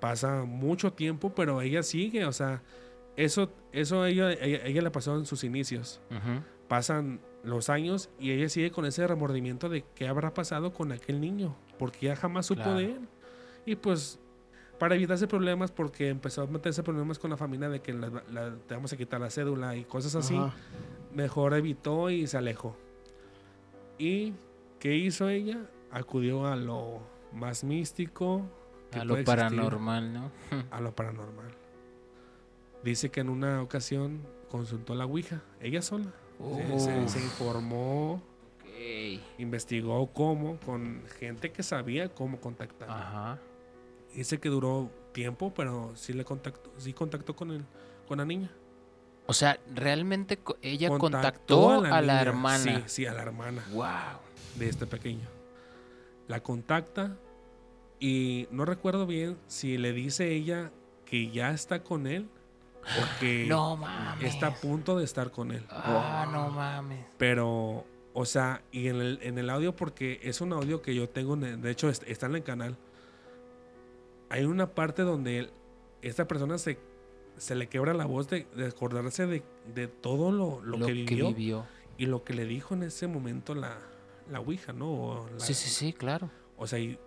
Pasa 0.00 0.44
mucho 0.44 0.92
tiempo, 0.92 1.34
pero 1.34 1.60
ella 1.60 1.82
sigue, 1.82 2.24
o 2.24 2.32
sea, 2.32 2.62
eso, 3.16 3.52
eso 3.72 4.02
a 4.02 4.08
ella, 4.08 4.32
ella, 4.32 4.64
ella 4.64 4.82
le 4.82 4.90
pasó 4.90 5.16
en 5.18 5.26
sus 5.26 5.44
inicios. 5.44 6.00
Ujú. 6.10 6.40
Pasan 6.68 7.20
los 7.44 7.68
años 7.68 8.08
y 8.18 8.30
ella 8.32 8.48
sigue 8.48 8.70
con 8.70 8.86
ese 8.86 9.06
remordimiento 9.06 9.68
de 9.68 9.84
qué 9.94 10.08
habrá 10.08 10.32
pasado 10.32 10.72
con 10.72 10.92
aquel 10.92 11.20
niño, 11.20 11.54
porque 11.78 12.06
ella 12.06 12.16
jamás 12.16 12.46
supo 12.46 12.62
Claro. 12.62 12.78
de 12.78 12.84
él. 12.86 13.00
Y 13.66 13.76
pues, 13.76 14.18
para 14.78 14.94
evitarse 14.94 15.26
problemas, 15.26 15.70
porque 15.70 16.08
empezó 16.08 16.42
a 16.42 16.46
meterse 16.46 16.82
problemas 16.82 17.18
con 17.18 17.28
la 17.30 17.36
familia 17.36 17.68
de 17.68 17.80
que 17.80 17.92
la- 17.92 18.22
la- 18.32 18.54
te 18.66 18.74
vamos 18.74 18.90
a 18.92 18.96
quitar 18.96 19.20
la 19.20 19.28
cédula 19.28 19.76
y 19.76 19.84
cosas 19.84 20.14
así, 20.14 20.34
Ajá. 20.36 20.54
mejor 21.12 21.52
evitó 21.52 22.08
y 22.08 22.26
se 22.26 22.38
alejó. 22.38 22.74
¿Y 23.98 24.32
qué 24.78 24.96
hizo 24.96 25.28
ella? 25.28 25.58
Acudió 25.92 26.46
a 26.46 26.56
lo 26.56 27.00
más 27.32 27.64
místico, 27.64 28.42
que 28.90 28.98
A 29.00 29.04
lo 29.04 29.14
existir, 29.14 29.36
paranormal, 29.36 30.12
¿no? 30.12 30.30
a 30.70 30.80
lo 30.80 30.94
paranormal. 30.94 31.50
Dice 32.84 33.10
que 33.10 33.20
en 33.20 33.28
una 33.28 33.62
ocasión 33.62 34.22
consultó 34.48 34.92
a 34.94 34.96
la 34.96 35.04
Ouija, 35.06 35.42
ella 35.60 35.82
sola. 35.82 36.12
Se- 36.56 36.80
Se, 36.80 37.08
se 37.08 37.18
informó, 37.20 38.22
investigó 39.38 40.06
cómo, 40.12 40.58
con 40.60 41.02
gente 41.18 41.52
que 41.52 41.62
sabía 41.62 42.08
cómo 42.08 42.40
contactar. 42.40 42.88
Ajá. 42.90 43.38
Dice 44.14 44.40
que 44.40 44.48
duró 44.48 44.90
tiempo, 45.12 45.52
pero 45.54 45.92
sí 45.96 46.12
le 46.14 46.24
contactó, 46.24 46.70
sí 46.78 46.92
contactó 46.92 47.36
con 47.36 47.50
el, 47.50 47.64
con 48.08 48.18
la 48.18 48.24
niña. 48.24 48.50
O 49.26 49.32
sea, 49.34 49.60
realmente 49.74 50.40
ella 50.62 50.88
Contactó 50.88 51.60
contactó 51.60 51.70
a 51.84 52.00
la, 52.00 52.14
niña. 52.14 52.20
hermana. 52.22 52.58
Sí, 52.58 52.82
sí, 52.86 53.06
a 53.06 53.12
la 53.12 53.22
hermana 53.22 53.64
Wow. 53.72 53.86
de 54.56 54.68
este 54.68 54.86
pequeño. 54.86 55.28
La 56.30 56.42
contacta 56.42 57.16
y 57.98 58.46
no 58.52 58.64
recuerdo 58.64 59.04
bien 59.06 59.36
si 59.48 59.76
le 59.78 59.92
dice 59.92 60.32
ella 60.32 60.70
que 61.04 61.30
ya 61.30 61.50
está 61.50 61.82
con 61.82 62.06
él 62.06 62.28
o 62.82 63.20
que 63.20 63.46
No 63.48 63.76
mames. 63.76 64.32
está 64.34 64.46
a 64.48 64.54
punto 64.54 64.96
de 64.96 65.04
estar 65.04 65.30
con 65.32 65.50
él. 65.50 65.64
Ah, 65.70 66.28
no 66.30 66.48
mames. 66.50 67.04
Pero, 67.18 67.84
o 68.14 68.24
sea, 68.24 68.62
y 68.70 68.86
en 68.88 68.96
el, 68.96 69.18
en 69.22 69.38
el 69.38 69.50
audio, 69.50 69.74
porque 69.74 70.20
es 70.22 70.40
un 70.40 70.52
audio 70.52 70.80
que 70.82 70.94
yo 70.94 71.08
tengo, 71.08 71.36
de 71.36 71.70
hecho 71.70 71.88
est- 71.90 72.04
está 72.06 72.26
en 72.26 72.36
el 72.36 72.42
canal, 72.44 72.76
hay 74.28 74.44
una 74.44 74.68
parte 74.74 75.02
donde 75.02 75.38
él- 75.40 75.50
esta 76.02 76.26
persona 76.28 76.56
se, 76.58 76.78
se 77.36 77.54
le 77.54 77.68
quebra 77.68 77.92
la 77.94 78.06
voz 78.06 78.28
de, 78.28 78.46
de 78.56 78.66
acordarse 78.66 79.26
de, 79.26 79.42
de 79.74 79.88
todo 79.88 80.30
lo, 80.32 80.60
lo 80.62 80.86
que, 80.86 80.92
vivió 80.92 81.28
vivió. 81.34 81.66
y 81.98 82.06
lo 82.06 82.22
que 82.24 82.34
le 82.34 82.44
dijo 82.46 82.74
en 82.74 82.84
ese 82.84 83.06
momento 83.08 83.54
la, 83.54 83.76
la 84.30 84.40
Ouija, 84.40 84.72
¿no? 84.72 84.90
O 84.90 85.28
la- 85.28 85.40
Sí, 85.40 85.54
sí, 85.54 85.68
sí, 85.68 85.92
claro. 85.92 86.30
O 86.56 86.66
sea, 86.66 86.78
y 86.78 86.98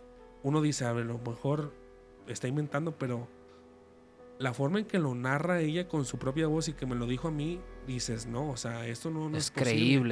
uno 0.44 0.62
dice, 0.62 0.86
a 0.86 0.92
ver, 0.94 1.06
a 1.06 1.08
lo 1.08 1.20
mejor 1.20 1.74
está 2.28 2.48
inventando, 2.48 2.98
pero 2.98 3.28
la 4.40 4.54
forma 4.54 4.80
en 4.80 4.86
que 4.86 5.00
lo 5.00 5.14
narra 5.16 5.62
ella 5.62 5.88
con 5.88 6.06
su 6.06 6.18
propia 6.18 6.48
voz 6.48 6.68
y 6.68 6.74
que 6.74 6.86
me 6.86 6.96
lo 6.96 7.06
dijo 7.06 7.28
a 7.30 7.32
mí, 7.32 7.62
dices, 7.88 8.26
no, 8.26 8.50
o 8.50 8.58
sea, 8.58 8.88
esto 8.88 9.10
no, 9.10 9.30
no 9.30 9.38
es, 9.38 9.46
es 9.46 9.52
posible". 9.52 9.72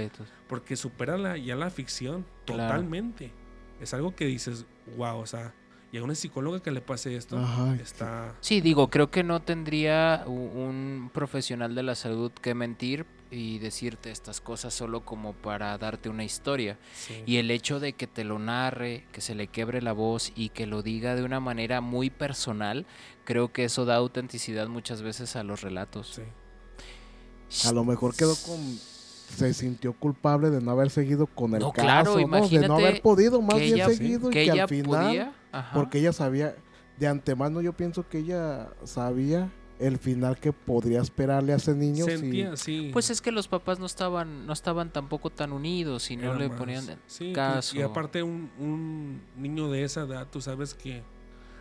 creíble. 0.09 0.12
Porque 0.47 0.76
supera 0.76 1.18
la, 1.18 1.38
ya 1.38 1.55
la 1.55 1.70
ficción 1.70 2.26
Claro. 2.45 2.64
totalmente. 2.70 3.34
Es 3.82 3.93
algo 3.93 4.16
que 4.16 4.26
dices, 4.26 4.66
wow, 4.95 5.18
o 5.18 5.26
sea, 5.26 5.53
y 5.91 5.97
a 5.97 6.03
una 6.03 6.16
psicóloga 6.16 6.62
que 6.62 6.72
le 6.72 6.80
pase 6.82 7.16
esto, 7.18 7.38
Ajá, 7.38 7.76
está... 7.76 8.36
Sí, 8.39 8.62
digo, 8.62 8.89
creo 8.89 9.09
que 9.12 9.24
no 9.24 9.41
tendría 9.41 10.24
un 10.28 11.09
profesional 11.14 11.76
de 11.76 11.84
la 11.84 11.95
salud 11.95 12.32
que 12.32 12.53
mentir 12.53 13.05
y 13.32 13.59
decirte 13.59 14.11
estas 14.11 14.41
cosas 14.41 14.73
solo 14.73 15.05
como 15.05 15.34
para 15.34 15.77
darte 15.77 16.09
una 16.09 16.23
historia. 16.25 16.77
sí. 16.93 17.23
Y 17.25 17.38
el 17.38 17.49
hecho 17.49 17.79
de 17.79 17.93
que 17.93 18.05
te 18.05 18.23
lo 18.25 18.38
narre, 18.39 19.05
que 19.13 19.21
se 19.21 19.34
le 19.36 19.47
quiebre 19.47 19.82
la 19.82 19.93
voz 19.93 20.34
y 20.36 20.49
que 20.49 20.67
lo 20.67 20.84
diga 20.84 21.15
de 21.15 21.23
una 21.23 21.39
manera 21.39 21.79
muy 21.82 22.09
personal, 22.09 22.86
creo 23.23 23.51
que 23.53 23.63
eso 23.63 23.86
da 23.86 23.95
autenticidad 23.95 24.67
muchas 24.67 25.01
veces 25.01 25.36
a 25.38 25.43
los 25.43 25.61
relatos. 25.61 26.19
Sí. 27.49 27.67
A 27.67 27.71
lo 27.71 27.84
mejor 27.84 28.15
quedó 28.15 28.36
con. 28.45 28.57
Se 29.32 29.53
sintió 29.53 29.93
culpable 29.93 30.49
de 30.49 30.59
no 30.59 30.71
haber 30.71 30.89
seguido 30.89 31.25
con 31.25 31.53
el 31.53 31.61
No, 31.61 31.71
caso, 31.71 31.86
claro, 32.15 32.27
¿no? 32.27 32.47
De 32.49 32.67
no 32.67 32.75
haber 32.75 33.01
podido 33.01 33.41
más 33.41 33.59
bien 33.59 33.75
ella- 33.75 33.88
seguido 33.89 34.29
y 34.29 34.34
que 34.34 34.41
ella 34.43 34.63
al 34.63 34.67
final. 34.69 35.05
podía. 35.07 35.34
Porque 35.73 35.99
ella 35.99 36.11
sabía, 36.11 36.53
de 36.97 37.07
antemano 37.07 37.61
yo 37.61 37.71
pienso 37.71 38.07
que 38.09 38.17
ella 38.19 38.69
sabía 38.84 39.49
el 39.82 39.97
final 39.97 40.38
que 40.38 40.53
podría 40.53 41.01
esperarle 41.01 41.53
a 41.53 41.55
ese 41.57 41.73
niño. 41.73 42.05
Sentía, 42.05 42.55
sí. 42.55 42.89
Pues 42.93 43.09
es 43.09 43.21
que 43.21 43.32
los 43.32 43.47
papás 43.47 43.79
no 43.79 43.86
estaban, 43.86 44.45
no 44.45 44.53
estaban 44.53 44.91
tampoco 44.91 45.29
tan 45.29 45.51
unidos 45.51 46.11
y 46.11 46.17
no 46.17 46.32
Era 46.32 46.36
le 46.39 46.49
más- 46.49 46.57
ponían 46.57 46.86
sí, 47.07 47.34
caso. 47.34 47.75
Y 47.77 47.82
aparte 47.82 48.23
un, 48.23 48.49
un 48.59 49.21
niño 49.38 49.69
de 49.71 49.84
esa 49.84 50.01
edad, 50.01 50.27
tú 50.32 50.39
sabes 50.41 50.73
que 50.73 51.01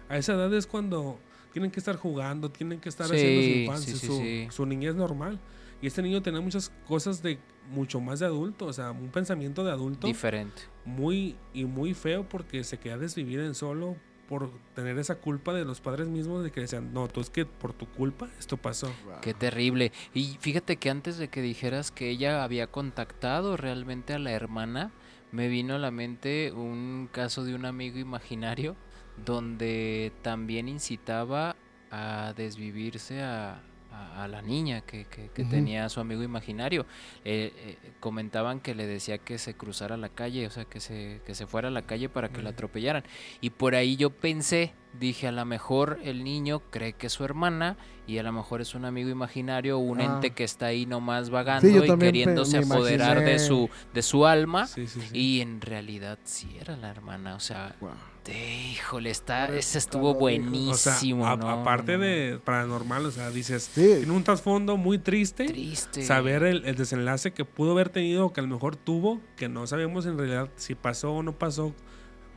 a 0.09 0.17
esa 0.19 0.35
edad 0.35 0.53
es 0.55 0.67
cuando 0.67 1.19
tienen 1.53 1.71
que 1.71 1.81
estar 1.81 1.97
jugando, 1.97 2.51
tienen 2.51 2.79
que 2.81 2.89
estar 2.89 3.07
haciendo 3.07 3.43
su 3.43 3.49
infancia, 3.61 3.95
sí, 3.95 3.99
sí, 4.01 4.07
su, 4.07 4.17
sí. 4.19 4.49
su 4.51 4.67
niñez 4.67 4.95
normal. 4.95 5.41
Y 5.83 5.87
este 5.87 6.03
niño 6.03 6.21
tenía 6.21 6.43
muchas 6.43 6.71
cosas 6.87 7.23
de 7.23 7.39
mucho 7.71 8.01
más 8.01 8.21
de 8.21 8.27
adulto, 8.27 8.67
o 8.67 8.73
sea, 8.73 8.91
un 8.91 9.09
pensamiento 9.09 9.65
de 9.65 9.71
adulto 9.71 10.07
diferente. 10.07 10.63
muy 10.85 11.37
y 11.55 11.65
muy 11.65 11.95
feo 11.95 12.29
porque 12.29 12.65
se 12.65 12.79
queda 12.79 12.99
desvivida 12.99 13.47
en 13.47 13.55
solo 13.55 13.97
por 14.31 14.49
tener 14.77 14.97
esa 14.97 15.17
culpa 15.17 15.53
de 15.53 15.65
los 15.65 15.81
padres 15.81 16.07
mismos 16.07 16.45
de 16.45 16.53
que 16.53 16.61
decían, 16.61 16.95
no, 16.95 17.09
tú 17.09 17.21
es 17.21 17.31
que 17.31 17.47
por 17.47 17.73
tu 17.73 17.87
culpa 17.87 18.29
esto 18.39 18.57
pasó. 18.57 18.89
Qué 19.23 19.35
terrible. 19.35 19.91
Y 20.15 20.39
fíjate 20.39 20.77
que 20.77 20.89
antes 20.89 21.19
de 21.19 21.27
que 21.27 21.43
dijeras 21.43 21.91
que 21.91 22.11
ella 22.11 22.45
había 22.45 22.69
contactado 22.69 23.57
realmente 23.57 24.15
a 24.15 24.21
la 24.21 24.31
hermana, 24.31 24.93
me 25.33 25.49
vino 25.49 25.75
a 25.75 25.79
la 25.79 25.91
mente 25.91 26.53
un 26.53 27.09
caso 27.11 27.43
de 27.43 27.57
un 27.57 27.65
amigo 27.65 27.99
imaginario 27.99 28.77
donde 29.17 30.13
también 30.23 30.69
incitaba 30.69 31.57
a 31.91 32.33
desvivirse 32.37 33.23
a, 33.23 33.65
a- 33.93 34.25
a 34.25 34.29
la 34.29 34.43
niña 34.43 34.81
que, 34.83 35.05
que- 35.07 35.31
que 35.31 35.45
tenía 35.45 35.89
su 35.89 36.01
amigo 36.01 36.23
imaginario. 36.23 36.87
Eh, 37.25 37.53
eh, 37.57 37.93
comentaban 38.01 38.61
que 38.61 38.75
le 38.75 38.87
decía 38.87 39.19
que 39.19 39.39
se 39.39 39.55
cruzara 39.55 39.97
la 39.97 40.09
calle, 40.09 40.47
o 40.47 40.51
sea, 40.51 40.65
que 40.65 40.81
se, 40.81 41.21
que 41.27 41.35
se 41.35 41.47
fuera 41.47 41.69
a 41.69 41.71
la 41.71 41.83
calle 41.83 42.09
para 42.09 42.29
que 42.29 42.39
la 42.43 42.51
Ujú. 42.51 42.55
atropellaran. 42.55 43.05
Y 43.41 43.51
por 43.51 43.75
ahí 43.75 43.97
yo 43.97 44.11
pensé, 44.11 44.73
dije, 44.99 45.29
a 45.29 45.33
lo 45.33 45.45
mejor 45.45 45.99
el 46.03 46.25
niño 46.25 46.61
cree 46.71 46.93
que 46.95 47.07
es 47.07 47.13
su 47.13 47.25
hermana 47.25 47.77
y 48.07 48.19
a 48.19 48.23
lo 48.25 48.33
mejor 48.33 48.61
es 48.61 48.75
un 48.75 48.85
amigo 48.85 49.09
imaginario 49.09 49.77
o 49.79 49.81
un 49.81 50.01
Ah. 50.01 50.05
ente 50.05 50.31
que 50.33 50.43
está 50.45 50.67
ahí 50.67 50.85
nomás 50.85 51.31
vagando 51.31 51.69
y 51.85 51.99
queriéndose 51.99 52.59
me 52.61 52.67
apoderar 52.67 53.21
de 53.21 53.39
su, 53.39 53.71
de 53.95 54.03
su 54.03 54.27
alma. 54.27 54.67
Sí, 54.67 54.87
sí, 54.89 55.01
sí. 55.01 55.17
Y 55.17 55.41
en 55.43 55.61
realidad 55.61 56.19
sí 56.25 56.57
era 56.61 56.77
la 56.77 56.91
hermana, 56.91 57.37
o 57.37 57.41
sea, 57.41 57.77
de- 58.25 58.71
híjole, 58.73 59.11
está, 59.11 59.47
ese 59.47 59.59
es 59.59 59.77
estuvo 59.77 60.11
O 60.11 60.13
sea, 60.13 60.19
buenísimo. 60.21 61.27
a- 61.27 61.37
¿no? 61.37 61.49
aparte 61.49 61.97
de 61.97 62.39
paranormal, 62.45 63.07
o 63.07 63.11
sea, 63.13 63.31
dices, 63.31 63.71
Sí, 63.73 63.81
tiene 63.99 64.11
un 64.13 64.25
trasfondo 64.25 64.77
muy 64.77 64.99
triste. 64.99 65.47
Triste. 65.47 66.03
saber 66.03 66.43
el, 66.43 66.65
el 66.65 66.75
desenlace 66.75 67.33
que 67.33 67.45
pudo 67.45 67.73
haber 67.73 67.91
tenido 67.91 68.27
o 68.27 68.33
que 68.33 68.41
a 68.41 68.43
lo 68.43 68.49
mejor 68.49 68.75
tuvo, 68.77 69.21
que 69.37 69.49
no 69.49 69.67
sabemos 69.69 70.05
en 70.07 70.19
realidad 70.19 70.49
si 70.57 70.75
pasó 70.75 71.13
o 71.15 71.23
no 71.23 71.39
pasó 71.39 71.73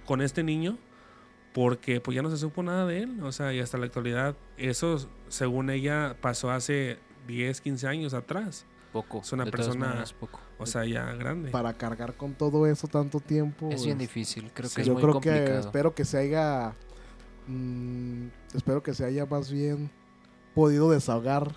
con 0.06 0.22
este 0.22 0.44
niño, 0.44 0.78
porque 1.54 2.02
pues 2.02 2.16
ya 2.16 2.22
no 2.22 2.30
se 2.30 2.38
supo 2.38 2.64
nada 2.64 2.86
de 2.86 3.04
él, 3.04 3.22
o 3.24 3.32
sea, 3.32 3.54
y 3.54 3.60
hasta 3.60 3.78
la 3.78 3.86
actualidad, 3.86 4.36
eso 4.58 4.98
según 5.30 5.70
ella 5.70 6.16
pasó 6.20 6.52
hace 6.52 6.98
10, 7.28 7.62
15 7.62 7.88
años 7.88 8.14
atrás, 8.14 8.66
Poco. 8.92 9.20
es 9.22 9.32
una 9.32 9.46
de 9.46 9.52
persona- 9.52 9.86
maneras, 9.88 10.14
poco. 10.14 10.40
o 10.58 10.66
sea, 10.66 10.86
ya 10.86 11.06
grande. 11.14 11.52
para 11.52 11.74
cargar 11.74 12.16
con 12.16 12.34
todo 12.34 12.66
eso 12.68 12.88
tanto 12.88 13.20
tiempo. 13.20 13.70
Es 13.72 13.84
bien 13.86 13.98
pues, 13.98 14.10
difícil, 14.10 14.52
creo 14.54 14.70
sí. 14.70 14.76
que 14.76 14.82
es 14.82 14.88
yo 14.88 14.94
muy 14.94 15.02
creo 15.02 15.14
complicado. 15.14 15.46
que 15.46 15.60
espero 15.60 15.96
que 15.96 16.06
se 16.06 16.18
haya 16.18 16.74
mm, 17.48 18.28
espero 18.56 18.82
que 18.84 18.94
se 18.94 19.06
haya 19.06 19.26
más 19.26 19.52
bien 19.52 19.90
podido 20.56 20.90
desahogar 20.92 21.52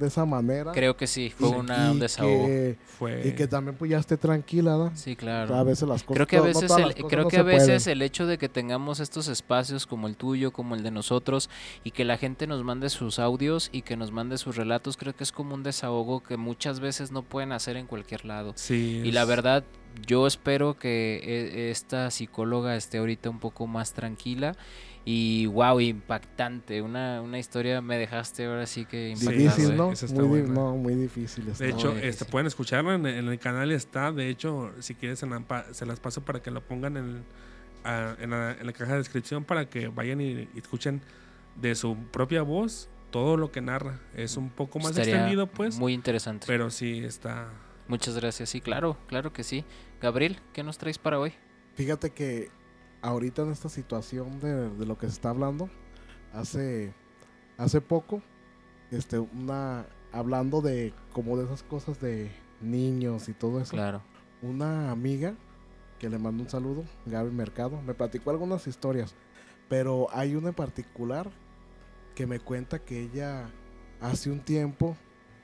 de 0.00 0.08
esa 0.08 0.24
manera 0.24 0.72
Creo 0.72 0.96
que 0.96 1.06
sí, 1.06 1.30
fue 1.30 1.50
y- 1.50 1.52
una, 1.52 1.92
un 1.92 2.00
desahogo. 2.00 2.46
que, 2.46 2.76
Fue 2.98 3.28
y 3.28 3.32
que 3.32 3.46
también 3.46 3.76
pues 3.76 3.90
ya 3.90 3.98
esté 3.98 4.16
tranquila 4.16 4.72
¿no? 4.76 4.90
Sí, 4.96 5.14
claro. 5.14 5.54
a 5.54 5.62
veces 5.62 5.88
las 5.88 6.02
cosas 6.02 6.16
Creo 6.16 6.26
que 6.26 6.36
a 6.36 6.40
no- 6.40 6.46
no 6.46 6.52
veces, 6.54 6.66
todas 6.68 6.82
el, 6.96 7.04
creo 7.04 7.22
no 7.24 7.28
que 7.28 7.36
a 7.36 7.42
veces 7.42 7.84
pueden. 7.84 7.98
el 7.98 8.02
hecho 8.02 8.26
de 8.26 8.38
que 8.38 8.48
tengamos 8.48 8.98
estos 8.98 9.28
espacios 9.28 9.86
como 9.86 10.08
el 10.08 10.16
tuyo, 10.16 10.52
como 10.52 10.74
el 10.74 10.82
de 10.82 10.90
nosotros, 10.90 11.48
y 11.84 11.92
que 11.92 12.04
la 12.04 12.16
gente 12.18 12.46
nos 12.48 12.64
mande 12.64 12.88
sus 12.90 13.18
audios 13.18 13.68
y 13.72 13.82
que 13.82 13.96
nos 13.96 14.10
mande 14.10 14.38
sus 14.38 14.56
relatos, 14.56 14.96
creo 14.96 15.14
que 15.14 15.22
es 15.22 15.30
como 15.32 15.54
un 15.54 15.62
desahogo 15.62 16.22
que 16.22 16.36
muchas 16.36 16.80
veces 16.80 17.12
no 17.12 17.22
pueden 17.22 17.52
hacer 17.52 17.76
en 17.76 17.86
cualquier 17.86 18.24
lado. 18.24 18.52
sí, 18.56 19.02
Y 19.04 19.12
la 19.12 19.24
verdad, 19.26 19.64
yo 20.06 20.26
espero 20.26 20.78
que 20.78 21.20
e- 21.22 21.70
esta 21.70 22.10
psicóloga 22.10 22.76
esté 22.76 22.98
ahorita 22.98 23.28
un 23.28 23.38
poco 23.40 23.66
más 23.66 23.92
tranquila. 23.92 24.56
Y 25.12 25.46
wow, 25.46 25.80
impactante. 25.80 26.80
Una, 26.82 27.20
una 27.20 27.38
historia 27.40 27.80
me 27.80 27.98
dejaste 27.98 28.46
ahora 28.46 28.64
sí 28.66 28.84
que 28.84 29.12
Sí, 29.16 29.24
impactado. 29.24 29.38
difícil 29.38 29.70
¿eh? 29.72 29.76
no 29.76 30.26
muy, 30.28 30.40
buena. 30.40 30.54
no 30.54 30.76
muy 30.76 30.94
difícil 30.94 31.48
está. 31.48 31.64
De 31.64 31.70
hecho, 31.70 31.96
este, 31.96 32.24
pueden 32.26 32.46
escucharla 32.46 32.94
en, 32.94 33.06
en 33.06 33.26
el 33.26 33.38
canal 33.40 33.72
está. 33.72 34.12
De 34.12 34.28
hecho, 34.28 34.72
si 34.78 34.94
quieres, 34.94 35.18
se, 35.18 35.26
la 35.26 35.40
pa- 35.40 35.66
se 35.74 35.84
las 35.84 35.98
paso 35.98 36.24
para 36.24 36.40
que 36.40 36.52
lo 36.52 36.60
pongan 36.60 36.96
en, 36.96 37.24
a- 37.82 38.14
en, 38.20 38.30
la, 38.30 38.52
en 38.52 38.64
la 38.66 38.72
caja 38.72 38.92
de 38.92 38.98
descripción 38.98 39.42
para 39.44 39.68
que 39.68 39.88
vayan 39.88 40.20
y, 40.20 40.32
y 40.32 40.48
escuchen 40.58 41.00
de 41.56 41.74
su 41.74 41.96
propia 42.12 42.42
voz 42.42 42.88
todo 43.10 43.36
lo 43.36 43.50
que 43.50 43.60
narra. 43.60 43.98
Es 44.14 44.36
un 44.36 44.48
poco 44.50 44.78
más 44.78 44.90
Estaría 44.92 45.14
extendido, 45.14 45.48
pues, 45.48 45.76
Muy 45.76 45.92
interesante. 45.92 46.46
pero 46.46 46.70
sí 46.70 47.00
está. 47.04 47.48
Muchas 47.88 48.14
gracias. 48.14 48.48
Sí, 48.50 48.60
claro, 48.60 48.96
claro 49.08 49.32
que 49.32 49.42
sí. 49.42 49.64
Gabriel, 50.00 50.38
¿qué 50.52 50.62
nos 50.62 50.78
traes 50.78 50.98
para 50.98 51.18
hoy? 51.18 51.32
Fíjate 51.74 52.10
que 52.10 52.48
ahorita 53.02 53.42
en 53.42 53.50
esta 53.52 53.68
situación 53.68 54.40
de, 54.40 54.70
de 54.70 54.86
lo 54.86 54.98
que 54.98 55.06
se 55.06 55.12
está 55.14 55.30
hablando, 55.30 55.68
hace, 56.32 56.94
hace 57.58 57.80
poco, 57.80 58.22
este, 58.90 59.18
una, 59.18 59.86
hablando 60.12 60.60
de 60.60 60.92
como 61.12 61.36
de 61.36 61.44
esas 61.44 61.62
cosas 61.62 62.00
de 62.00 62.30
niños 62.60 63.28
y 63.28 63.32
todo 63.34 63.60
eso, 63.60 63.72
Claro. 63.72 64.02
una 64.42 64.90
amiga 64.90 65.34
que 65.98 66.08
le 66.08 66.18
mando 66.18 66.42
un 66.42 66.48
saludo, 66.48 66.84
Gaby 67.06 67.30
Mercado, 67.30 67.80
me 67.82 67.94
platicó 67.94 68.30
algunas 68.30 68.66
historias, 68.66 69.14
pero 69.68 70.08
hay 70.12 70.34
una 70.34 70.48
en 70.48 70.54
particular 70.54 71.30
que 72.14 72.26
me 72.26 72.40
cuenta 72.40 72.78
que 72.78 73.00
ella 73.02 73.50
hace 74.00 74.30
un 74.30 74.40
tiempo, 74.40 74.96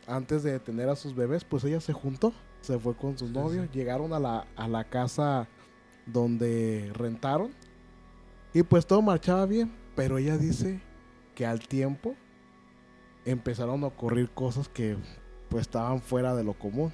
antes 0.07 0.43
de 0.43 0.59
tener 0.61 0.89
a 0.89 0.97
sus 0.97 1.15
bebés, 1.15 1.45
pues 1.45 1.65
ella 1.65 1.81
se 1.81 1.93
juntó, 1.93 2.33
se 2.61 2.79
fue 2.79 2.95
con 2.97 3.17
sus 3.19 3.29
Sí, 3.29 3.35
novios, 3.35 3.71
llegaron 3.71 4.13
a 4.13 4.19
la, 4.19 4.47
a 4.57 4.67
la 4.69 4.85
casa 4.85 5.47
donde 6.07 6.91
rentaron 6.95 7.53
y 8.57 8.63
pues 8.63 8.87
todo 8.87 9.03
marchaba 9.03 9.45
bien, 9.45 9.71
pero 9.95 10.17
ella 10.17 10.39
dice 10.39 10.81
que 11.35 11.45
al 11.45 11.61
tiempo 11.61 12.15
empezaron 13.27 13.85
a 13.85 13.89
ocurrir 13.89 14.31
cosas 14.31 14.69
que 14.69 14.97
pues 15.51 15.63
estaban 15.63 16.01
fuera 16.01 16.35
de 16.35 16.43
lo 16.43 16.55
común. 16.55 16.91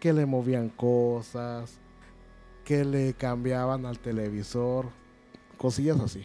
Que 0.00 0.12
le 0.12 0.24
movían 0.24 0.70
cosas, 0.70 1.80
que 2.64 2.84
le 2.84 3.12
cambiaban 3.12 3.84
al 3.84 3.98
televisor, 3.98 4.86
cosillas 5.58 6.00
así. 6.00 6.24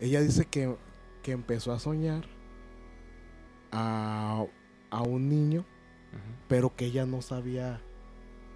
Ella 0.00 0.20
dice 0.20 0.46
que, 0.46 0.74
que 1.22 1.32
empezó 1.32 1.72
a 1.72 1.80
soñar 1.80 2.24
a, 3.70 4.46
a 4.90 5.02
un 5.02 5.28
niño, 5.28 5.66
pero 6.48 6.74
que 6.74 6.86
ella 6.86 7.04
no 7.04 7.20
sabía 7.22 7.82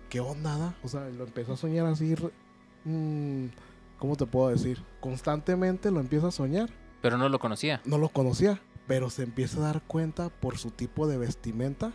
qué 0.08 0.20
onda. 0.20 0.74
O 0.82 0.88
sea, 0.88 1.08
lo 1.08 1.24
empezó 1.24 1.52
a 1.52 1.56
soñar 1.56 1.86
así, 1.86 2.14
re- 2.14 2.30
mm, 2.84 3.46
¿cómo 3.98 4.16
te 4.16 4.26
puedo 4.26 4.48
decir? 4.48 4.82
Constantemente 5.00 5.90
lo 5.90 6.00
empieza 6.00 6.28
a 6.28 6.32
soñar. 6.32 6.70
Pero 7.02 7.16
no 7.18 7.28
lo 7.28 7.38
conocía. 7.38 7.80
No 7.84 7.98
lo 7.98 8.08
conocía, 8.08 8.60
pero 8.86 9.10
se 9.10 9.22
empieza 9.22 9.58
a 9.58 9.72
dar 9.72 9.82
cuenta 9.82 10.28
por 10.30 10.58
su 10.58 10.70
tipo 10.70 11.06
de 11.06 11.18
vestimenta 11.18 11.92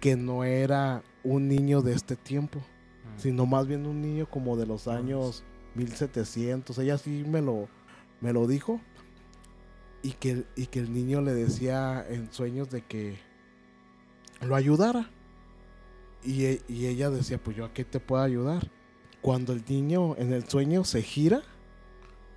que 0.00 0.16
no 0.16 0.44
era 0.44 1.02
un 1.24 1.48
niño 1.48 1.82
de 1.82 1.94
este 1.94 2.16
tiempo, 2.16 2.58
Mm. 2.58 3.18
sino 3.18 3.46
más 3.46 3.66
bien 3.66 3.86
un 3.86 4.02
niño 4.02 4.28
como 4.28 4.56
de 4.56 4.66
los 4.66 4.88
años 4.88 5.42
1700. 5.74 6.78
Ella 6.78 6.98
sí 6.98 7.24
me 7.26 7.40
lo, 7.40 7.68
me 8.20 8.32
lo 8.32 8.46
dijo. 8.46 8.80
Y 10.02 10.12
que, 10.12 10.44
y 10.54 10.66
que 10.66 10.78
el 10.80 10.92
niño 10.92 11.20
le 11.20 11.32
decía 11.34 12.04
en 12.08 12.30
sueños 12.32 12.70
de 12.70 12.82
que 12.82 13.18
lo 14.40 14.54
ayudara. 14.54 15.10
Y, 16.26 16.60
y 16.68 16.86
ella 16.86 17.08
decía, 17.10 17.38
pues 17.42 17.56
yo 17.56 17.64
a 17.64 17.72
qué 17.72 17.84
te 17.84 18.00
puedo 18.00 18.22
ayudar. 18.22 18.70
Cuando 19.22 19.52
el 19.52 19.64
niño 19.68 20.16
en 20.18 20.32
el 20.32 20.48
sueño 20.48 20.84
se 20.84 21.02
gira, 21.02 21.42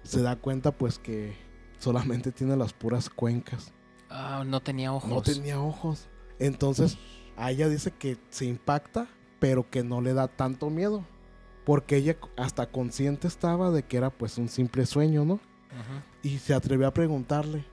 se 0.04 0.22
da 0.22 0.36
cuenta 0.38 0.72
pues 0.72 1.00
que 1.00 1.36
solamente 1.80 2.32
tiene 2.32 2.56
las 2.56 2.74
puras 2.74 3.10
cuencas. 3.10 3.74
Ah, 4.10 4.44
no 4.46 4.62
tenía 4.62 4.94
ojos. 4.94 5.10
No 5.10 5.22
tenía 5.22 5.60
ojos. 5.60 6.08
Entonces, 6.40 6.98
a 7.36 7.52
ella 7.52 7.68
dice 7.70 7.92
que 7.92 8.18
se 8.30 8.46
impacta, 8.46 9.08
pero 9.40 9.70
que 9.70 9.84
no 9.84 10.02
le 10.02 10.14
da 10.14 10.28
tanto 10.28 10.70
miedo. 10.70 11.06
porque 11.66 11.98
ella 11.98 12.18
hasta 12.36 12.72
consciente 12.72 13.28
estaba 13.28 13.70
de 13.72 13.84
que 13.84 13.98
era 13.98 14.10
pues 14.10 14.38
un 14.40 14.48
simple 14.50 14.86
sueño, 14.88 15.24
¿no? 15.26 15.40
Y 16.24 16.40
se 16.40 16.56
atrevió 16.56 16.88
a 16.88 16.94
preguntarle, 16.94 17.64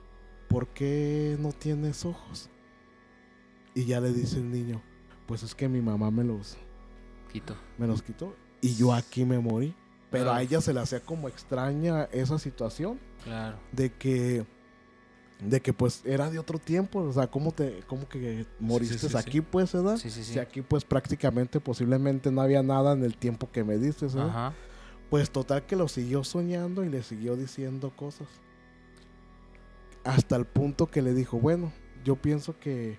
¿por 0.47 0.67
qué 0.67 1.35
no 1.39 1.51
tienes 1.51 2.05
ojos? 2.05 2.49
Y 3.73 3.85
ya 3.85 3.99
le 3.99 4.13
dice 4.13 4.37
el 4.37 4.51
niño, 4.51 4.83
pues 5.27 5.43
es 5.43 5.53
que 5.53 5.67
mi 5.69 5.81
mamá 5.81 6.09
me 6.09 6.23
los, 6.23 6.57
Quito. 7.31 7.55
me 7.77 7.85
los 7.87 8.01
quitó 8.01 8.33
y 8.61 8.73
yo 8.75 8.93
aquí 8.93 9.25
me 9.25 9.37
morí. 9.39 9.75
Pero 10.09 10.31
a 10.31 10.41
ella 10.41 10.61
se 10.61 10.73
le 10.73 10.79
hacía 10.79 11.01
como 11.01 11.27
extraña 11.27 12.05
esa 12.13 12.39
situación 12.39 12.97
Claro. 13.25 13.57
de 13.73 13.91
que 13.93 14.45
de 15.41 15.61
que 15.61 15.71
pues 15.73 16.01
era 16.05 16.31
de 16.31 16.39
otro 16.39 16.57
tiempo, 16.57 16.99
o 17.01 17.13
sea, 17.13 17.27
cómo 17.27 17.51
te 17.51 17.81
cómo 17.87 18.07
que 18.09 18.45
moriste 18.59 18.97
sí, 18.97 19.09
sí. 19.09 19.17
aquí 19.17 19.41
pues, 19.41 19.73
¿verdad? 19.73 19.97
Sí, 19.97 20.09
sí, 20.09 20.23
sí. 20.23 20.33
Si 20.33 20.39
aquí 20.39 20.61
pues 20.61 20.85
prácticamente 20.85 21.59
posiblemente 21.59 22.31
no 22.31 22.41
había 22.41 22.63
nada 22.63 22.93
en 22.93 23.03
el 23.03 23.17
tiempo 23.17 23.51
que 23.51 23.63
me 23.65 23.77
diste, 23.77 24.05
¿verdad? 24.05 24.29
Ajá. 24.29 24.53
Pues 25.09 25.29
total 25.29 25.65
que 25.65 25.75
lo 25.75 25.87
siguió 25.89 26.23
soñando 26.23 26.83
y 26.85 26.89
le 26.89 27.03
siguió 27.03 27.35
diciendo 27.35 27.91
cosas. 27.95 28.27
Hasta 30.03 30.37
el 30.37 30.45
punto 30.45 30.87
que 30.87 31.01
le 31.01 31.13
dijo, 31.13 31.37
bueno, 31.39 31.71
yo 32.05 32.15
pienso 32.15 32.57
que 32.59 32.97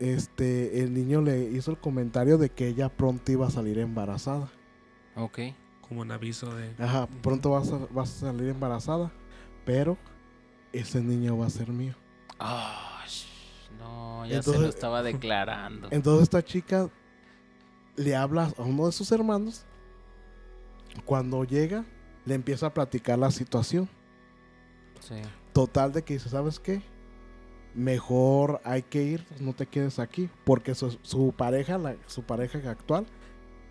este 0.00 0.82
el 0.82 0.92
niño 0.94 1.20
le 1.22 1.44
hizo 1.50 1.70
el 1.70 1.78
comentario 1.78 2.38
de 2.38 2.50
que 2.50 2.66
ella 2.68 2.88
pronto 2.88 3.30
iba 3.30 3.46
a 3.46 3.50
salir 3.50 3.78
embarazada. 3.78 4.48
Ok. 5.14 5.38
Como 5.82 6.00
un 6.02 6.10
aviso 6.10 6.54
de. 6.54 6.74
Ajá, 6.78 7.06
pronto 7.22 7.50
vas 7.50 7.70
a, 7.72 7.78
vas 7.90 8.10
a 8.16 8.20
salir 8.32 8.48
embarazada, 8.48 9.12
pero 9.64 9.96
ese 10.72 11.00
niño 11.02 11.36
va 11.36 11.46
a 11.46 11.50
ser 11.50 11.68
mío. 11.68 11.94
Ah, 12.38 13.04
no, 13.78 14.24
ya 14.24 14.30
se 14.30 14.36
Entonces- 14.36 14.62
lo 14.62 14.68
estaba 14.68 15.02
declarando. 15.04 15.88
Entonces 15.90 16.24
esta 16.24 16.42
chica 16.44 16.88
le 17.96 18.16
habla 18.16 18.52
a 18.56 18.62
uno 18.62 18.86
de 18.86 18.92
sus 18.92 19.10
hermanos. 19.12 19.66
Cuando 21.04 21.44
llega, 21.44 21.84
le 22.24 22.34
empieza 22.34 22.66
a 22.66 22.74
platicar 22.74 23.18
la 23.18 23.30
situación. 23.30 23.88
Sí. 25.00 25.16
Total 25.52 25.92
de 25.92 26.02
que 26.02 26.14
dice, 26.14 26.28
¿sabes 26.28 26.58
qué? 26.58 26.82
Mejor 27.74 28.60
hay 28.64 28.82
que 28.82 29.02
ir, 29.02 29.24
no 29.40 29.52
te 29.52 29.66
quedes 29.66 29.98
aquí. 29.98 30.28
Porque 30.44 30.74
su, 30.74 30.98
su 31.02 31.32
pareja, 31.36 31.78
la- 31.78 31.96
su 32.06 32.22
pareja 32.22 32.58
actual, 32.70 33.06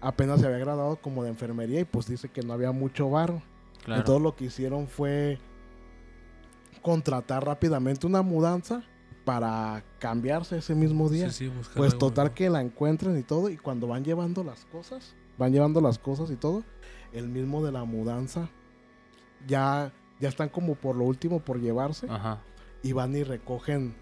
apenas 0.01 0.39
se 0.39 0.45
había 0.47 0.59
graduado 0.59 0.95
como 0.97 1.23
de 1.23 1.29
enfermería 1.29 1.81
y 1.81 1.85
pues 1.85 2.07
dice 2.07 2.29
que 2.29 2.41
no 2.41 2.53
había 2.53 2.71
mucho 2.71 3.09
barro. 3.09 3.41
Claro. 3.83 4.01
Entonces 4.01 4.23
lo 4.23 4.35
que 4.35 4.45
hicieron 4.45 4.87
fue 4.87 5.39
contratar 6.81 7.45
rápidamente 7.45 8.07
una 8.07 8.21
mudanza 8.21 8.83
para 9.25 9.83
cambiarse 9.99 10.57
ese 10.57 10.73
mismo 10.75 11.09
día. 11.09 11.29
Sí, 11.29 11.47
sí, 11.49 11.69
Pues 11.75 11.97
total 11.97 12.33
que 12.33 12.49
la 12.49 12.61
encuentran 12.61 13.17
y 13.19 13.23
todo, 13.23 13.49
y 13.49 13.57
cuando 13.57 13.87
van 13.87 14.03
llevando 14.03 14.43
las 14.43 14.65
cosas, 14.65 15.13
van 15.37 15.51
llevando 15.51 15.81
las 15.81 15.99
cosas 15.99 16.31
y 16.31 16.35
todo, 16.35 16.63
el 17.11 17.27
mismo 17.27 17.63
de 17.63 17.71
la 17.71 17.83
mudanza, 17.83 18.49
ya, 19.47 19.91
ya 20.19 20.29
están 20.29 20.49
como 20.49 20.75
por 20.75 20.95
lo 20.95 21.03
último 21.03 21.39
por 21.41 21.59
llevarse, 21.59 22.07
Ajá. 22.09 22.41
Y 22.83 22.91
van 22.93 23.15
y 23.15 23.23
recogen 23.23 23.95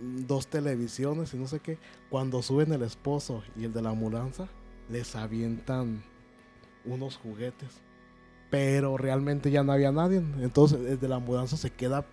dos 0.00 0.46
televisiones 0.46 1.34
y 1.34 1.36
no 1.36 1.46
sé 1.46 1.60
qué. 1.60 1.78
Cuando 2.10 2.42
suben 2.42 2.72
el 2.72 2.82
esposo 2.82 3.42
y 3.56 3.64
el 3.64 3.72
de 3.72 3.82
la 3.82 3.92
mudanza, 3.92 4.48
les 4.88 5.16
avientan 5.16 6.02
unos 6.84 7.16
juguetes. 7.16 7.80
Pero 8.50 8.96
realmente 8.96 9.50
ya 9.50 9.62
no 9.62 9.72
había 9.72 9.92
nadie. 9.92 10.22
Entonces 10.40 10.80
el 10.80 10.98
de 10.98 11.08
la 11.08 11.18
mudanza 11.18 11.56
se 11.56 11.70
queda 11.70 12.06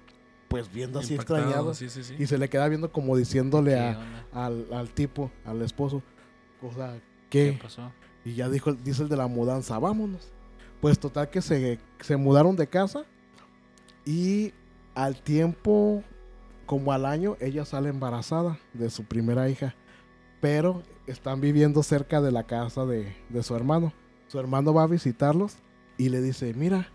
pues 0.48 0.72
viendo 0.72 1.00
así 1.00 1.14
Impactado, 1.14 1.40
extrañado. 1.40 1.74
Sí, 1.74 1.90
sí, 1.90 2.04
sí. 2.04 2.16
Y 2.20 2.28
se 2.28 2.38
le 2.38 2.50
queda 2.50 2.68
viendo 2.68 2.92
como 2.92 3.16
diciéndole 3.18 3.72
¿Qué 3.72 3.80
a, 3.80 4.46
al, 4.46 4.68
al 4.74 4.90
tipo, 4.90 5.32
al 5.46 5.62
esposo, 5.62 6.04
o 6.62 6.72
sea, 6.72 7.00
¿Qué 7.30 7.52
¿qué? 7.54 7.60
pasó? 7.62 7.92
Y 8.24 8.34
ya 8.36 8.50
dijo, 8.50 8.74
dice 8.74 9.04
el 9.04 9.10
de 9.10 9.18
la 9.18 9.28
mudanza, 9.28 9.80
vámonos. 9.80 10.32
Pues 10.82 11.00
total 11.00 11.30
que 11.30 11.42
se, 11.42 11.80
se 12.00 12.18
mudaron 12.18 12.56
de 12.56 12.68
casa 12.68 13.06
y 14.06 14.54
al 14.96 15.22
tiempo, 15.22 16.04
como 16.66 16.92
al 16.92 17.06
año, 17.06 17.36
ella 17.40 17.66
sale 17.66 17.90
embarazada 17.90 18.58
de 18.74 18.90
su 18.90 19.04
primera 19.04 19.50
hija. 19.50 19.76
Pero 20.42 20.84
están 21.08 21.42
viviendo 21.42 21.84
cerca 21.84 22.22
de 22.22 22.32
la 22.32 22.44
casa 22.44 22.86
de, 22.86 23.16
de 23.30 23.44
su 23.44 23.56
hermano. 23.56 23.94
Su 24.28 24.40
hermano 24.40 24.74
va 24.74 24.84
a 24.84 24.88
visitarlos 24.88 25.58
y 25.98 26.10
le 26.10 26.22
dice, 26.22 26.54
mira, 26.56 26.88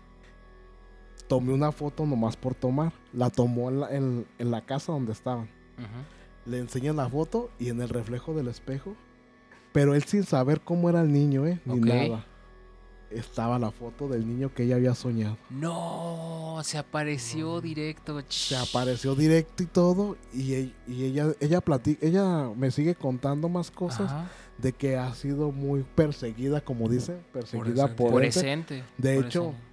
tomé 1.27 1.53
una 1.53 1.71
foto 1.71 2.05
nomás 2.05 2.35
por 2.35 2.55
tomar. 2.55 2.93
La 3.13 3.29
tomó 3.29 3.69
en 3.69 3.79
la, 3.79 3.95
en- 3.95 4.25
en 4.37 4.51
la 4.51 4.61
casa 4.65 4.91
donde 4.91 5.11
estaban 5.13 5.47
le 6.45 6.59
enseñan 6.59 6.95
la 6.97 7.09
foto 7.09 7.49
y 7.59 7.69
en 7.69 7.81
el 7.81 7.89
reflejo 7.89 8.33
del 8.33 8.47
espejo. 8.47 8.95
Pero 9.71 9.95
él 9.95 10.03
sin 10.03 10.23
saber 10.23 10.61
cómo 10.61 10.89
era 10.89 11.01
el 11.01 11.11
niño, 11.11 11.45
¿eh? 11.47 11.59
Ni 11.65 11.79
nada. 12.09 12.25
Estaba 13.11 13.59
la 13.59 13.71
foto 13.71 14.07
del 14.07 14.25
niño 14.27 14.53
que 14.53 14.63
ella 14.63 14.75
había 14.75 14.95
soñado. 14.95 15.37
No, 15.49 16.59
se 16.63 16.77
apareció 16.77 17.59
directo. 17.61 18.21
Se 18.29 18.55
apareció 18.55 19.15
directo 19.15 19.63
y 19.63 19.65
todo. 19.65 20.17
Y, 20.33 20.53
e- 20.53 20.73
y 20.87 21.03
ella, 21.05 21.27
ella 21.39 21.61
platica, 21.61 22.05
ella 22.05 22.49
me 22.55 22.71
sigue 22.71 22.95
contando 22.95 23.49
más 23.49 23.69
cosas 23.71 24.11
Ajá. 24.11 24.29
de 24.57 24.71
que 24.73 24.95
ha 24.97 25.13
sido 25.13 25.51
muy 25.51 25.83
perseguida, 25.95 26.61
como 26.61 26.87
dice, 26.87 27.17
perseguida 27.33 27.95
por, 27.95 28.11
Por 28.11 28.23
ente. 28.23 28.39
ese 28.39 28.51
ente. 28.51 28.83
De 28.97 29.15
por 29.17 29.25
hecho, 29.25 29.49
ese- 29.49 29.71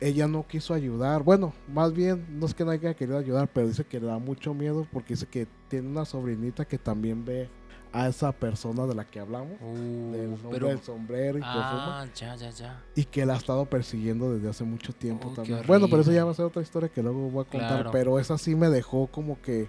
Ella 0.00 0.28
no 0.28 0.46
quiso 0.46 0.74
ayudar. 0.74 1.24
Bueno, 1.24 1.52
más 1.66 1.92
bien, 1.92 2.24
no 2.38 2.46
es 2.46 2.54
que 2.54 2.64
no 2.64 2.70
haya 2.70 2.94
querido 2.94 3.18
ayudar, 3.18 3.48
pero 3.52 3.66
dice 3.66 3.84
que 3.84 3.98
le 3.98 4.06
da 4.06 4.18
mucho 4.18 4.54
miedo 4.54 4.86
porque 4.92 5.14
dice 5.14 5.26
que 5.26 5.48
tiene 5.68 5.88
una 5.88 6.04
sobrinita 6.04 6.64
que 6.64 6.78
también 6.78 7.24
ve 7.24 7.48
a 7.92 8.08
esa 8.08 8.32
persona 8.32 8.86
de 8.86 8.94
la 8.94 9.04
que 9.04 9.18
hablamos. 9.20 9.56
Uh, 9.60 10.12
del 10.12 10.32
hombre 10.34 10.48
pero- 10.50 10.66
del 10.68 10.80
sombrero 10.80 11.38
y 11.38 11.40
que 11.40 11.46
fuma. 11.46 12.02
Ah, 12.02 12.06
ya, 12.14 12.34
ya, 12.36 12.50
ya. 12.50 12.82
Y 12.94 13.04
que 13.04 13.24
la 13.26 13.34
ha 13.34 13.36
estado 13.36 13.64
persiguiendo 13.66 14.34
desde 14.34 14.48
hace 14.50 14.64
mucho 14.64 14.92
tiempo 14.92 15.28
Oh, 15.30 15.34
también. 15.34 15.60
Bueno, 15.66 15.88
pero 15.88 16.02
eso 16.02 16.12
ya 16.12 16.24
va 16.24 16.32
a 16.32 16.34
ser 16.34 16.44
otra 16.44 16.62
historia 16.62 16.88
que 16.88 17.02
luego 17.02 17.30
voy 17.30 17.44
a 17.46 17.48
contar. 17.50 17.68
Claro. 17.68 17.90
Pero 17.90 18.18
esa 18.18 18.36
sí 18.38 18.54
me 18.54 18.68
dejó 18.68 19.06
como 19.06 19.40
que 19.40 19.68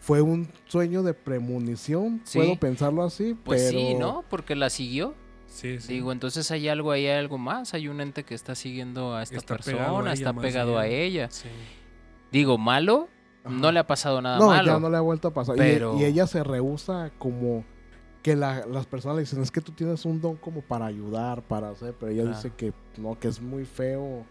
fue 0.00 0.20
un 0.22 0.48
sueño 0.66 1.02
de 1.02 1.14
premonición. 1.14 2.20
Sí. 2.24 2.38
Puedo 2.38 2.56
pensarlo 2.56 3.02
así, 3.04 3.34
Pues 3.44 3.62
pero... 3.70 3.78
sí, 3.78 3.94
¿no? 3.94 4.24
Porque 4.28 4.54
la 4.56 4.70
siguió. 4.70 5.14
Sí, 5.46 5.78
sí. 5.80 5.92
Digo, 5.94 6.10
entonces 6.12 6.50
hay 6.50 6.68
algo 6.68 6.90
ahí, 6.90 7.06
hay 7.06 7.18
algo 7.18 7.38
más. 7.38 7.74
Hay 7.74 7.88
un 7.88 8.00
ente 8.00 8.24
que 8.24 8.34
está 8.34 8.54
siguiendo 8.54 9.14
a 9.14 9.22
esta 9.22 9.36
Está 9.36 9.56
pegado 9.56 9.78
persona, 9.98 10.10
a 10.10 10.12
ella, 10.14 10.30
está 10.30 10.32
pegado 10.40 10.78
a 10.78 10.86
ella. 10.88 11.30
Sí. 11.30 11.48
Digo, 12.32 12.58
malo. 12.58 13.08
No 13.44 13.70
le 13.72 13.78
ha 13.78 13.86
pasado 13.86 14.20
nada 14.22 14.38
No, 14.38 14.46
malo. 14.48 14.66
ya 14.72 14.78
no 14.78 14.88
le 14.90 14.96
ha 14.96 15.00
vuelto 15.00 15.28
a 15.28 15.34
pasar. 15.34 15.56
Y- 15.56 15.58
Pero- 15.58 15.98
Y, 15.98 16.04
ella 16.04 16.26
se 16.26 16.42
rehúsa 16.44 17.10
como 17.18 17.64
que 18.22 18.34
la- 18.36 18.64
las 18.66 18.86
personas 18.86 19.16
le 19.16 19.22
dicen, 19.22 19.42
es 19.42 19.50
que 19.50 19.60
tú 19.60 19.72
tienes 19.72 20.04
un 20.06 20.20
don 20.20 20.36
como 20.36 20.62
para 20.62 20.86
ayudar, 20.86 21.42
para 21.42 21.68
hacer, 21.70 21.94
pero 21.98 22.10
ella 22.10 22.24
dice 22.24 22.52
que 22.56 22.72
no, 22.96 23.18
que 23.18 23.28
es 23.28 23.40
muy 23.40 23.64
feo 23.66 24.24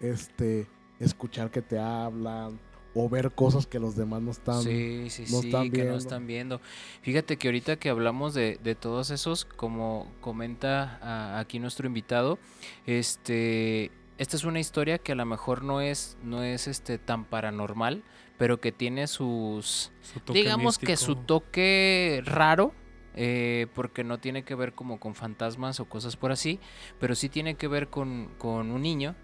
este 0.00 0.66
escuchar 1.00 1.50
que 1.50 1.62
te 1.62 1.78
hablan 1.78 2.60
o 2.94 3.08
ver 3.08 3.30
cosas 3.32 3.66
que 3.66 3.78
los 3.78 3.96
demás 3.96 4.20
no 4.20 4.30
están. 4.32 4.62
Sí, 4.62 5.06
sí, 5.08 5.22
no 5.32 5.40
sí, 5.40 5.46
están 5.46 5.62
que 5.70 5.78
no 5.78 5.84
viendo. 5.84 5.96
están 5.96 6.26
viendo. 6.26 6.60
Fíjate 7.00 7.38
que 7.38 7.48
ahorita 7.48 7.76
que 7.76 7.88
hablamos 7.88 8.34
de, 8.34 8.58
de 8.62 8.74
todos 8.74 9.10
esos, 9.10 9.46
como 9.46 10.12
comenta 10.20 10.98
a- 11.00 11.38
aquí 11.40 11.58
nuestro 11.58 11.86
invitado, 11.86 12.38
este, 12.86 13.90
esta 14.18 14.36
es 14.36 14.44
una 14.44 14.60
historia 14.60 14.98
que 14.98 15.12
a 15.12 15.14
lo 15.14 15.24
mejor 15.24 15.64
no 15.64 15.80
es, 15.80 16.18
no 16.22 16.42
es 16.42 16.68
este 16.68 16.98
tan 16.98 17.24
paranormal, 17.24 18.02
pero 18.38 18.60
que 18.60 18.72
tiene 18.72 19.06
sus, 19.06 19.92
Su 20.00 20.20
toque 20.20 20.38
digamos 20.40 20.78
que 20.78 20.96
su 20.96 21.14
toque 21.26 22.22
raro, 22.24 22.74
eh, 23.14 23.66
porque 23.74 24.04
no 24.04 24.18
tiene 24.18 24.42
que 24.42 24.54
ver 24.54 24.72
como 24.72 24.98
con 24.98 25.14
fantasmas 25.14 25.80
o 25.80 25.84
cosas 25.84 26.16
por 26.16 26.32
así, 26.32 26.58
pero 26.98 27.14
sí 27.14 27.28
tiene 27.28 27.54
que 27.56 27.68
ver 27.68 27.88
con, 27.88 28.30
con 28.38 28.70
un 28.70 28.82
niño, 28.82 29.14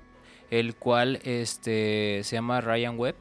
el 0.51 0.77
cual 0.77 1.21
este, 1.25 2.21
se 2.25 2.37
llama 2.37 2.61
Ryan 2.61 2.99
Webb, 2.99 3.17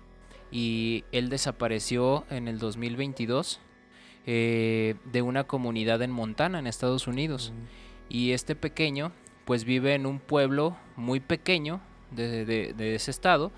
y 0.52 1.04
él 1.12 1.30
desapareció 1.30 2.26
en 2.30 2.48
el 2.48 2.58
2022 2.60 3.60
eh, 4.26 4.96
de 5.06 5.22
una 5.22 5.46
comunidad 5.46 6.02
en 6.02 6.12
Montana, 6.12 6.60
en 6.60 6.68
Estados 6.68 7.08
Unidos. 7.08 7.54
Y 8.10 8.32
este 8.32 8.56
pequeño, 8.56 9.12
pues 9.46 9.64
vive 9.66 9.94
en 9.94 10.06
un 10.06 10.20
pueblo 10.20 10.78
muy 10.96 11.20
pequeño 11.20 11.82
de, 12.12 12.46
de- 12.46 12.74
de 12.74 12.96
ese 12.96 13.12
estado, 13.12 13.52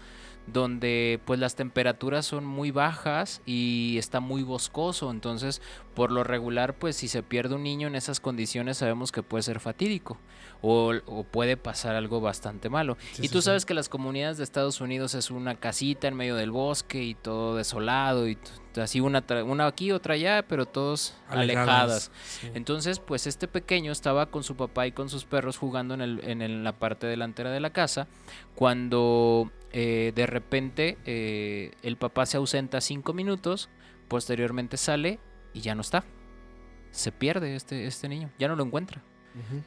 donde 0.54 1.20
pues 1.26 1.40
las 1.40 1.56
temperaturas 1.56 2.26
son 2.26 2.46
muy 2.46 2.72
bajas 2.72 3.42
y 3.46 3.96
está 3.98 4.20
muy 4.20 4.44
boscoso. 4.44 5.12
Entonces, 5.12 5.62
por 5.96 6.12
lo 6.12 6.24
regular, 6.24 6.74
pues 6.76 6.96
si 6.96 7.08
se 7.08 7.24
pierde 7.24 7.56
un 7.56 7.64
niño 7.64 7.88
en 7.88 7.96
esas 7.96 8.20
condiciones, 8.20 8.78
sabemos 8.78 9.12
que 9.12 9.24
puede 9.24 9.44
ser 9.44 9.60
fatídico 9.60 10.18
o, 10.62 10.94
o 11.06 11.24
puede 11.24 11.58
pasar 11.58 11.96
algo 11.96 12.20
bastante 12.22 12.70
malo. 12.70 12.98
Sí, 13.14 13.24
y 13.24 13.28
sí, 13.28 13.34
tú 13.34 13.42
sí. 13.42 13.46
sabes 13.46 13.66
que 13.66 13.74
las 13.74 13.90
comunidades 13.90 14.38
de 14.38 14.44
Estados 14.44 14.82
Unidos 14.82 15.14
es 15.16 15.32
una 15.32 15.56
casita 15.56 16.08
en 16.08 16.16
medio 16.16 16.36
del 16.36 16.52
bosque 16.52 17.04
y 17.04 17.16
todo 17.16 17.56
desolado 17.56 18.28
y 18.28 18.38
así 18.82 19.02
una, 19.02 19.24
una 19.46 19.68
aquí, 19.68 19.92
otra 19.92 20.14
allá, 20.14 20.46
pero 20.48 20.66
todos 20.66 21.14
alejadas. 21.28 22.12
Sí. 22.24 22.50
Entonces, 22.54 23.00
pues 23.00 23.28
este 23.28 23.48
pequeño 23.50 23.92
estaba 23.92 24.28
con 24.28 24.44
su 24.44 24.56
papá 24.56 24.88
y 24.88 24.92
con 24.94 25.10
sus 25.10 25.26
perros 25.26 25.58
jugando 25.58 25.94
en, 25.96 26.02
el- 26.02 26.22
en 26.24 26.42
el- 26.42 26.64
la 26.64 26.74
parte 26.74 27.08
delantera 27.08 27.52
de 27.52 27.60
la 27.60 27.72
casa 27.72 28.08
cuando 28.56 29.50
eh, 29.72 30.12
de 30.16 30.26
repente 30.26 30.98
eh, 31.06 31.72
el 31.84 31.98
papá 31.98 32.26
se 32.26 32.38
ausenta 32.38 32.82
cinco 32.82 33.14
minutos, 33.14 33.70
posteriormente 34.08 34.78
sale 34.78 35.20
y 35.54 35.62
ya 35.62 35.76
no 35.76 35.82
está. 35.82 36.06
Se 36.92 37.12
pierde 37.12 37.56
este, 37.56 37.86
este 37.86 38.10
niño, 38.10 38.32
ya 38.40 38.48
no 38.48 38.56
lo 38.56 38.64
encuentra. 38.64 39.04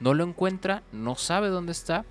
No 0.01 0.13
lo 0.13 0.25
encuentra, 0.25 0.83
no 0.93 1.15
sabe 1.15 1.49
dónde 1.49 1.73
está 1.73 2.05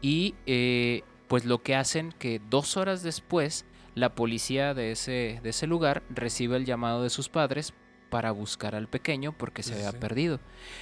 y 0.00 0.34
eh, 0.46 1.02
pues 1.28 1.44
lo 1.44 1.62
que 1.62 1.76
hacen 1.76 2.12
que 2.18 2.40
dos 2.50 2.76
horas 2.76 3.02
después 3.02 3.64
la 3.94 4.14
policía 4.14 4.74
de 4.74 4.90
ese, 4.90 5.38
de 5.42 5.50
ese 5.50 5.66
lugar 5.66 6.02
recibe 6.10 6.56
el 6.56 6.64
llamado 6.64 7.02
de 7.02 7.10
sus 7.10 7.28
padres 7.28 7.74
para 8.16 8.30
buscar 8.30 8.74
al 8.74 8.88
pequeño 8.88 9.32
porque 9.32 9.62
se 9.62 9.72
Sí, 9.74 9.74
había 9.74 9.90
sí. 9.90 9.98
perdido. 9.98 10.40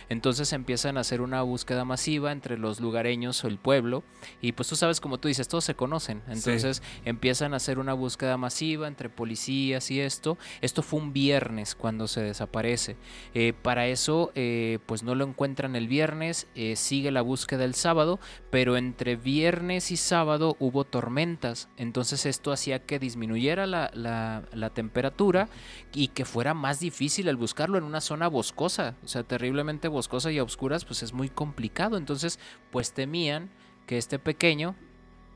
Entonces 0.09 0.53
empiezan 0.53 0.97
a 0.97 1.01
hacer 1.01 1.21
una 1.21 1.43
búsqueda 1.43 1.85
masiva 1.85 2.31
entre 2.31 2.59
los 2.59 2.79
lugareños 2.79 3.43
o 3.43 3.49
el 3.49 3.59
pueblo 3.59 4.05
y 4.41 4.53
pues 4.53 4.69
tú 4.69 4.77
sabes 4.77 5.01
como 5.01 5.19
tú 5.19 5.27
dices, 5.27 5.49
todos 5.49 5.65
se 5.65 5.75
conocen. 5.75 6.23
Entonces 6.29 6.81
empiezan 7.05 7.53
a 7.53 7.57
hacer 7.57 7.81
una 7.81 7.93
búsqueda 7.93 8.37
masiva 8.37 8.87
entre 8.87 9.09
policías 9.09 9.91
y 9.91 9.99
esto. 10.01 10.39
Esto 10.61 10.83
fue 10.85 11.01
un 11.01 11.13
viernes 11.13 11.75
cuando 11.75 12.07
se 12.07 12.21
desaparece. 12.23 12.95
Eh, 13.35 13.53
para 13.53 13.89
eso 13.89 14.31
eh, 14.37 14.79
pues 14.87 15.03
no 15.03 15.17
lo 15.17 15.25
encuentran 15.27 15.75
el 15.75 15.89
viernes, 15.89 16.47
eh, 16.55 16.77
sigue 16.77 17.11
la 17.11 17.23
búsqueda 17.23 17.65
el 17.65 17.75
sábado, 17.75 18.21
pero 18.51 18.77
entre 18.77 19.17
viernes 19.17 19.91
y 19.91 19.97
sábado 19.97 20.55
hubo 20.61 20.85
tormentas. 20.85 21.69
Entonces 21.79 22.27
esto 22.27 22.53
hacía 22.53 22.79
que 22.79 23.01
disminuyera 23.01 23.67
la, 23.67 23.91
la- 23.93 24.45
la 24.53 24.71
temperatura 24.71 25.49
y 25.93 26.09
que 26.09 26.25
fuera 26.25 26.55
más 26.55 26.79
difícil 26.79 27.24
el 27.29 27.37
buscarlo 27.37 27.79
en 27.79 27.85
una 27.85 28.01
zona 28.01 28.29
boscosa, 28.29 28.97
o 29.05 29.09
sea, 29.09 29.23
terriblemente 29.23 29.89
boscosa 29.89 30.31
y 30.33 30.39
a 30.39 30.45
oscuras, 30.45 30.85
pues 30.85 31.03
es 31.03 31.13
muy 31.13 31.29
complicado. 31.29 31.97
Entonces, 31.97 32.39
pues 32.71 32.93
temían 32.93 33.51
que 33.87 33.99
este 33.99 34.19
pequeño, 34.19 34.75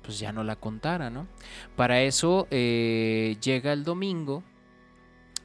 pues 0.03 0.19
ya 0.19 0.33
no 0.33 0.45
la 0.45 0.57
contara, 0.57 1.11
¿no? 1.11 1.27
Para 1.77 2.03
eso 2.03 2.47
eh, 2.51 3.37
llega 3.43 3.73
el 3.73 3.85
domingo 3.85 4.43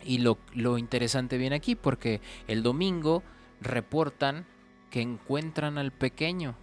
y 0.04 0.20
lo, 0.20 0.38
lo 0.54 0.78
interesante 0.78 1.38
viene 1.38 1.56
aquí, 1.56 1.76
porque 1.76 2.22
el 2.48 2.64
domingo 2.64 3.24
reportan 3.62 4.46
que 4.90 5.02
encuentran 5.02 5.78
al 5.78 5.92
pequeño. 5.92 6.56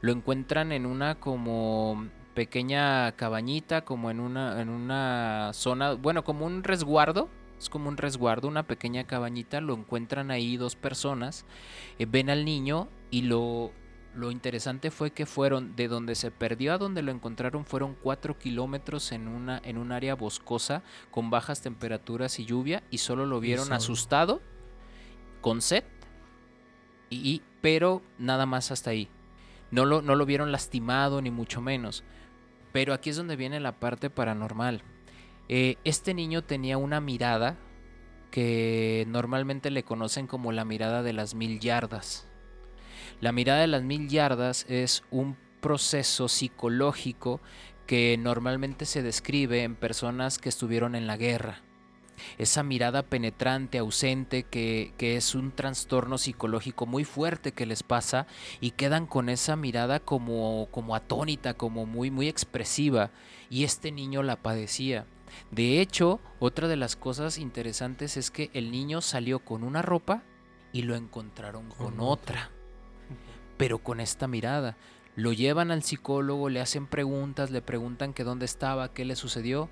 Lo 0.00 0.12
encuentran 0.12 0.72
en 0.72 0.86
una 0.86 1.16
como 1.16 2.08
pequeña 2.34 3.12
cabañita, 3.12 3.84
como 3.84 4.10
en 4.10 4.20
una, 4.20 4.60
en 4.60 4.68
una 4.68 5.50
zona, 5.52 5.92
bueno, 5.92 6.24
como 6.24 6.46
un 6.46 6.64
resguardo. 6.64 7.28
Es 7.64 7.70
como 7.70 7.88
un 7.88 7.96
resguardo, 7.96 8.46
una 8.46 8.66
pequeña 8.66 9.04
cabañita. 9.04 9.60
Lo 9.62 9.72
encuentran 9.74 10.30
ahí 10.30 10.56
dos 10.58 10.76
personas. 10.76 11.46
eh, 11.98 12.04
ven 12.06 12.28
al 12.28 12.44
niño 12.44 12.88
y 13.10 13.22
lo, 13.22 13.72
lo 14.14 14.30
interesante 14.30 14.90
fue 14.90 15.12
que 15.12 15.24
fueron 15.24 15.74
de 15.74 15.88
donde 15.88 16.14
se 16.14 16.30
perdió 16.30 16.74
a 16.74 16.78
donde 16.78 17.00
lo 17.02 17.10
encontraron 17.10 17.64
fueron 17.64 17.96
cuatro 18.00 18.38
kilómetros 18.38 19.12
en 19.12 19.28
una 19.28 19.60
en 19.64 19.78
un 19.78 19.92
área 19.92 20.14
boscosa 20.14 20.82
con 21.10 21.30
bajas 21.30 21.62
temperaturas 21.62 22.38
y 22.38 22.44
lluvia 22.44 22.82
y 22.90 22.98
solo 22.98 23.24
lo 23.24 23.40
vieron 23.40 23.68
asustado, 23.76 24.42
con 25.40 25.62
sed, 25.62 25.84
y, 27.10 27.16
y- 27.28 27.42
pero 27.62 28.02
nada 28.18 28.44
más 28.46 28.70
hasta 28.70 28.90
ahí. 28.90 29.08
No 29.70 29.86
lo, 29.86 30.02
no 30.02 30.14
lo 30.16 30.26
vieron 30.26 30.52
lastimado 30.52 31.22
ni 31.22 31.30
mucho 31.30 31.60
menos. 31.62 32.04
Pero 32.72 32.92
aquí 32.92 33.08
es 33.10 33.16
donde 33.16 33.36
viene 33.36 33.58
la 33.58 33.72
parte 33.80 34.10
paranormal. 34.10 34.82
Eh, 35.48 35.76
este 35.84 36.14
niño 36.14 36.42
tenía 36.42 36.78
una 36.78 37.00
mirada 37.00 37.56
que 38.30 39.04
normalmente 39.08 39.70
le 39.70 39.84
conocen 39.84 40.26
como 40.26 40.52
la 40.52 40.64
mirada 40.64 41.02
de 41.02 41.12
las 41.12 41.34
mil 41.34 41.60
yardas. 41.60 42.26
La 43.20 43.32
mirada 43.32 43.60
de 43.60 43.68
las 43.68 43.82
mil 43.82 44.08
yardas 44.08 44.66
es 44.68 45.04
un 45.10 45.36
proceso 45.60 46.28
psicológico 46.28 47.40
que 47.86 48.16
normalmente 48.18 48.86
se 48.86 49.02
describe 49.02 49.62
en 49.62 49.76
personas 49.76 50.38
que 50.38 50.48
estuvieron 50.48 50.94
en 50.94 51.06
la 51.06 51.16
guerra. 51.16 51.62
Esa 52.38 52.62
mirada 52.62 53.02
penetrante, 53.02 53.78
ausente, 53.78 54.44
que, 54.44 54.94
que 54.98 55.16
es 55.16 55.34
un 55.34 55.52
trastorno 55.52 56.16
psicológico 56.16 56.86
muy 56.86 57.04
fuerte 57.04 57.52
que 57.52 57.66
les 57.66 57.82
pasa 57.82 58.26
y 58.60 58.70
quedan 58.72 59.06
con 59.06 59.28
esa 59.28 59.56
mirada 59.56 60.00
como, 60.00 60.68
como 60.70 60.94
atónita, 60.94 61.54
como 61.54 61.86
muy, 61.86 62.10
muy 62.10 62.28
expresiva. 62.28 63.10
Y 63.50 63.64
este 63.64 63.92
niño 63.92 64.22
la 64.22 64.36
padecía. 64.36 65.06
De 65.50 65.80
hecho, 65.80 66.20
otra 66.40 66.68
de 66.68 66.76
las 66.76 66.96
cosas 66.96 67.38
interesantes 67.38 68.16
es 68.16 68.30
que 68.30 68.50
el 68.54 68.70
niño 68.70 69.00
salió 69.00 69.38
con 69.38 69.62
una 69.62 69.82
ropa 69.82 70.22
y 70.72 70.82
lo 70.82 70.96
encontraron 70.96 71.68
con, 71.70 72.00
otra. 72.00 72.50
Pero 73.56 73.78
con 73.78 74.00
esta 74.00 74.26
mirada. 74.26 74.76
Lo 75.14 75.32
llevan 75.32 75.70
al 75.70 75.84
psicólogo, 75.84 76.48
le 76.48 76.60
hacen 76.60 76.88
preguntas, 76.88 77.52
le 77.52 77.62
preguntan 77.62 78.12
que 78.12 78.24
dónde 78.24 78.46
estaba, 78.46 78.92
qué 78.92 79.04
le 79.04 79.14
sucedió, 79.14 79.70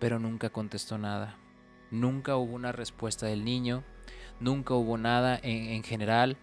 pero 0.00 0.18
nunca 0.18 0.50
contestó 0.50 0.98
nada. 0.98 1.36
Nunca 1.92 2.36
hubo 2.36 2.54
una 2.54 2.72
respuesta 2.72 3.26
del 3.26 3.44
niño, 3.44 3.84
nunca 4.40 4.74
hubo 4.74 4.98
nada 4.98 5.38
en, 5.40 5.68
en 5.68 5.84
general. 5.84 6.36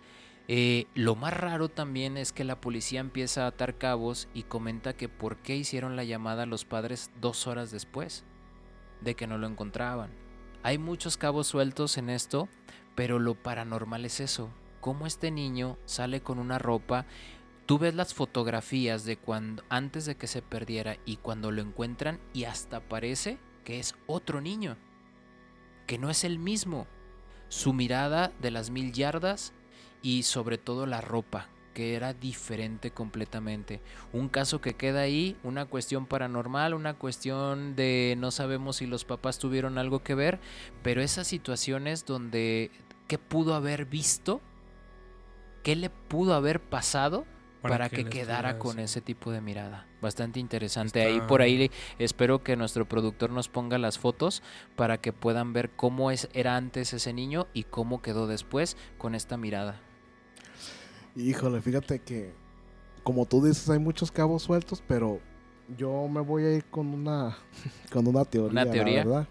Eh, 0.47 0.87
lo 0.93 1.15
más 1.15 1.33
raro 1.33 1.67
también 1.67 2.15
es 2.15 2.31
que 2.31 2.45
la 2.45 2.61
policía 2.61 3.01
empieza 3.01 3.43
a 3.43 3.47
atar 3.47 3.77
cabos 3.77 4.29
y 4.33 4.43
comenta 4.43 4.93
que 4.93 5.09
por 5.09 5.37
qué 5.37 5.57
hicieron 5.57 5.97
la 5.97 6.05
llamada 6.05 6.43
a 6.43 6.45
los 6.45 6.63
padres 6.63 7.11
dos 7.19 7.47
horas 7.47 7.71
después 7.71 8.23
de 9.03 9.15
que 9.15 9.27
no 9.27 9.37
lo 9.37 9.47
encontraban. 9.47 10.11
Hay 10.63 10.77
muchos 10.77 11.17
cabos 11.17 11.47
sueltos 11.47 11.97
en 11.97 12.09
esto, 12.09 12.47
pero 12.95 13.19
lo 13.19 13.35
paranormal 13.35 14.05
es 14.05 14.19
eso. 14.19 14.49
Cómo 14.79 15.05
este 15.05 15.31
niño 15.31 15.77
sale 15.85 16.21
con 16.21 16.39
una 16.39 16.59
ropa. 16.59 17.05
Tú 17.65 17.79
ves 17.79 17.95
las 17.95 18.13
fotografías 18.13 19.05
de 19.05 19.17
cuando 19.17 19.63
antes 19.69 20.05
de 20.05 20.15
que 20.15 20.27
se 20.27 20.41
perdiera 20.41 20.97
y 21.05 21.17
cuando 21.17 21.51
lo 21.51 21.61
encuentran 21.61 22.19
y 22.33 22.45
hasta 22.45 22.81
parece 22.81 23.39
que 23.63 23.79
es 23.79 23.95
otro 24.07 24.41
niño, 24.41 24.77
que 25.87 25.97
no 25.97 26.09
es 26.09 26.23
el 26.23 26.39
mismo. 26.39 26.87
Su 27.47 27.73
mirada 27.73 28.31
de 28.41 28.51
las 28.51 28.69
mil 28.69 28.91
yardas 28.91 29.53
y 30.01 30.23
sobre 30.23 30.57
todo 30.57 30.85
la 30.85 31.01
ropa, 31.01 31.49
que 31.73 31.95
era 31.95 32.13
diferente 32.13 32.91
completamente. 32.91 33.81
Un 34.13 34.29
caso 34.29 34.61
que 34.61 34.75
queda 34.75 35.01
ahí, 35.01 35.35
una 35.43 35.65
cuestión 35.65 36.05
paranormal, 36.05 36.73
una 36.73 36.93
cuestión 36.93 37.75
de 37.75 38.15
no 38.17 38.31
sabemos 38.31 38.77
si 38.77 38.85
los 38.85 39.05
papás 39.05 39.39
tuvieron 39.39 39.77
algo 39.77 40.03
que 40.03 40.15
ver, 40.15 40.39
pero 40.81 41.01
esas 41.01 41.27
situaciones 41.27 42.05
donde 42.05 42.71
qué 43.07 43.17
pudo 43.17 43.55
haber 43.55 43.85
visto, 43.85 44.41
qué 45.63 45.75
le 45.75 45.89
pudo 45.89 46.33
haber 46.33 46.61
pasado 46.61 47.25
para, 47.61 47.89
que, 47.89 48.05
quedara 48.05 48.59
con 48.59 48.79
ese 48.79 49.01
tipo 49.01 49.31
de 49.31 49.41
mirada. 49.41 49.87
Bastante 50.01 50.39
interesante. 50.39 51.01
Ahí 51.01 51.21
por 51.21 51.41
ahí 51.41 51.71
espero 51.97 52.43
que 52.43 52.57
nuestro 52.57 52.87
productor 52.87 53.29
nos 53.29 53.47
ponga 53.47 53.77
las 53.77 53.97
fotos 53.97 54.43
para 54.75 54.99
que 54.99 55.13
puedan 55.13 55.53
ver 55.53 55.71
cómo 55.71 56.11
es, 56.11 56.29
era 56.33 56.57
antes 56.57 56.93
ese 56.93 57.13
niño 57.13 57.47
y 57.53 57.63
cómo 57.63 58.01
quedó 58.01 58.27
después 58.27 58.77
con 58.97 59.15
esta 59.15 59.37
mirada. 59.37 59.81
Híjole, 61.15 61.61
fíjate 61.61 61.99
que, 61.99 62.33
como 63.03 63.25
tú 63.25 63.43
dices, 63.43 63.69
hay 63.69 63.79
muchos 63.79 64.11
cabos 64.11 64.41
sueltos, 64.41 64.83
pero 64.87 65.19
yo 65.77 66.07
me 66.07 66.21
voy 66.21 66.43
a 66.43 66.55
ir 66.55 66.65
con 66.65 66.87
una, 66.87 67.37
con 67.91 68.07
una 68.07 68.25
teoría. 68.25 68.51
¿Una 68.51 68.65
la 68.65 68.71
teoría? 68.71 69.05
verdad. 69.05 69.27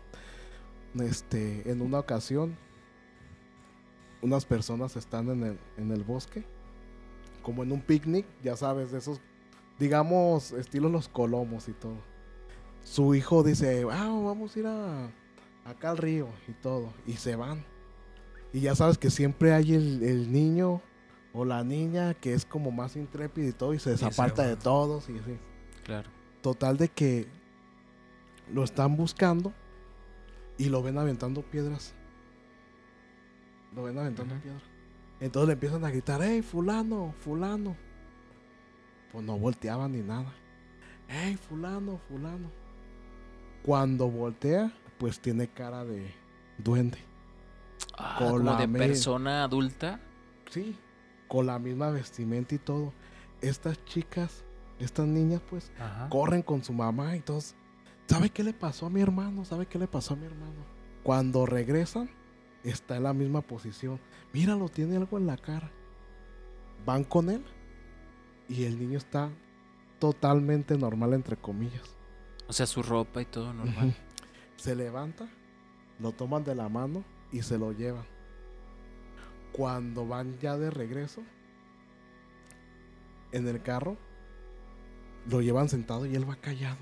Este, 1.00 1.68
en 1.70 1.82
una 1.82 1.98
ocasión, 1.98 2.56
unas 4.20 4.44
personas 4.44 4.96
están 4.96 5.28
en 5.30 5.42
el, 5.42 5.58
en 5.76 5.90
el 5.90 6.04
bosque, 6.04 6.44
como 7.42 7.64
en 7.64 7.72
un 7.72 7.80
picnic, 7.80 8.26
ya 8.44 8.56
sabes, 8.56 8.92
de 8.92 8.98
esos, 8.98 9.20
digamos, 9.80 10.52
estilo 10.52 10.88
los 10.88 11.08
colomos 11.08 11.68
y 11.68 11.72
todo. 11.72 11.96
Su 12.84 13.14
hijo 13.14 13.42
dice, 13.42 13.84
ah, 13.90 14.20
vamos 14.22 14.54
a 14.54 14.58
ir 14.58 14.66
a, 14.66 15.06
acá 15.64 15.90
al 15.90 15.98
río 15.98 16.28
y 16.46 16.52
todo, 16.52 16.92
y 17.06 17.14
se 17.14 17.34
van. 17.34 17.64
Y 18.52 18.60
ya 18.60 18.76
sabes 18.76 18.98
que 18.98 19.10
siempre 19.10 19.52
hay 19.52 19.74
el, 19.74 20.02
el 20.04 20.30
niño 20.30 20.82
o 21.32 21.44
la 21.44 21.64
niña 21.64 22.14
que 22.14 22.34
es 22.34 22.44
como 22.44 22.70
más 22.70 22.96
intrépido 22.96 23.48
y 23.48 23.52
todo 23.52 23.74
y 23.74 23.78
se 23.78 23.90
desaparta 23.90 24.46
de 24.46 24.56
todos 24.56 25.08
y 25.08 25.18
así. 25.18 25.38
Claro. 25.84 26.10
Total 26.42 26.76
de 26.76 26.88
que 26.88 27.26
lo 28.52 28.64
están 28.64 28.96
buscando 28.96 29.52
y 30.58 30.68
lo 30.68 30.82
ven 30.82 30.98
aventando 30.98 31.42
piedras. 31.42 31.94
Lo 33.74 33.84
ven 33.84 33.98
aventando 33.98 34.34
piedras. 34.40 34.62
Entonces 35.20 35.46
le 35.46 35.52
empiezan 35.54 35.84
a 35.84 35.90
gritar, 35.90 36.20
hey, 36.22 36.42
fulano, 36.42 37.14
fulano. 37.20 37.76
Pues 39.12 39.24
no 39.24 39.38
volteaban 39.38 39.92
ni 39.92 40.00
nada. 40.00 40.32
Hey, 41.08 41.36
fulano, 41.36 41.98
fulano. 42.08 42.50
Cuando 43.62 44.10
voltea, 44.10 44.72
pues 44.98 45.20
tiene 45.20 45.46
cara 45.48 45.84
de 45.84 46.12
duende. 46.58 46.98
Ah, 47.96 48.16
Con 48.18 48.28
como 48.28 48.38
la 48.50 48.56
de 48.56 48.68
persona 48.68 49.44
adulta. 49.44 50.00
Sí, 50.50 50.76
con 51.32 51.46
la 51.46 51.58
misma 51.58 51.88
vestimenta 51.88 52.54
y 52.54 52.58
todo. 52.58 52.92
Estas 53.40 53.82
chicas, 53.86 54.44
estas 54.78 55.06
niñas, 55.06 55.40
pues, 55.48 55.72
Ajá. 55.80 56.10
corren 56.10 56.42
con 56.42 56.62
su 56.62 56.74
mamá 56.74 57.16
y 57.16 57.20
todos. 57.20 57.54
¿Sabe 58.06 58.28
qué 58.28 58.44
le 58.44 58.52
pasó 58.52 58.84
a 58.84 58.90
mi 58.90 59.00
hermano? 59.00 59.46
¿Sabe 59.46 59.64
qué 59.64 59.78
le 59.78 59.88
pasó 59.88 60.12
a 60.12 60.18
mi 60.18 60.26
hermano? 60.26 60.62
Cuando 61.02 61.46
regresan, 61.46 62.10
está 62.64 62.98
en 62.98 63.04
la 63.04 63.14
misma 63.14 63.40
posición. 63.40 63.98
Míralo, 64.34 64.68
tiene 64.68 64.98
algo 64.98 65.16
en 65.16 65.26
la 65.26 65.38
cara. 65.38 65.70
Van 66.84 67.02
con 67.02 67.30
él 67.30 67.42
y 68.46 68.64
el 68.64 68.78
niño 68.78 68.98
está 68.98 69.30
totalmente 70.00 70.76
normal, 70.76 71.14
entre 71.14 71.38
comillas. 71.38 71.96
O 72.46 72.52
sea, 72.52 72.66
su 72.66 72.82
ropa 72.82 73.22
y 73.22 73.24
todo 73.24 73.54
normal. 73.54 73.96
Se 74.56 74.76
levanta, 74.76 75.30
lo 75.98 76.12
toman 76.12 76.44
de 76.44 76.54
la 76.54 76.68
mano 76.68 77.02
y 77.32 77.40
se 77.40 77.56
lo 77.56 77.72
llevan. 77.72 78.11
Cuando 79.52 80.06
van 80.06 80.38
ya 80.38 80.56
de 80.56 80.70
regreso, 80.70 81.22
en 83.32 83.48
el 83.48 83.62
carro, 83.62 83.96
lo 85.28 85.40
llevan 85.40 85.68
sentado 85.68 86.06
y 86.06 86.14
él 86.14 86.28
va 86.28 86.36
callado. 86.36 86.78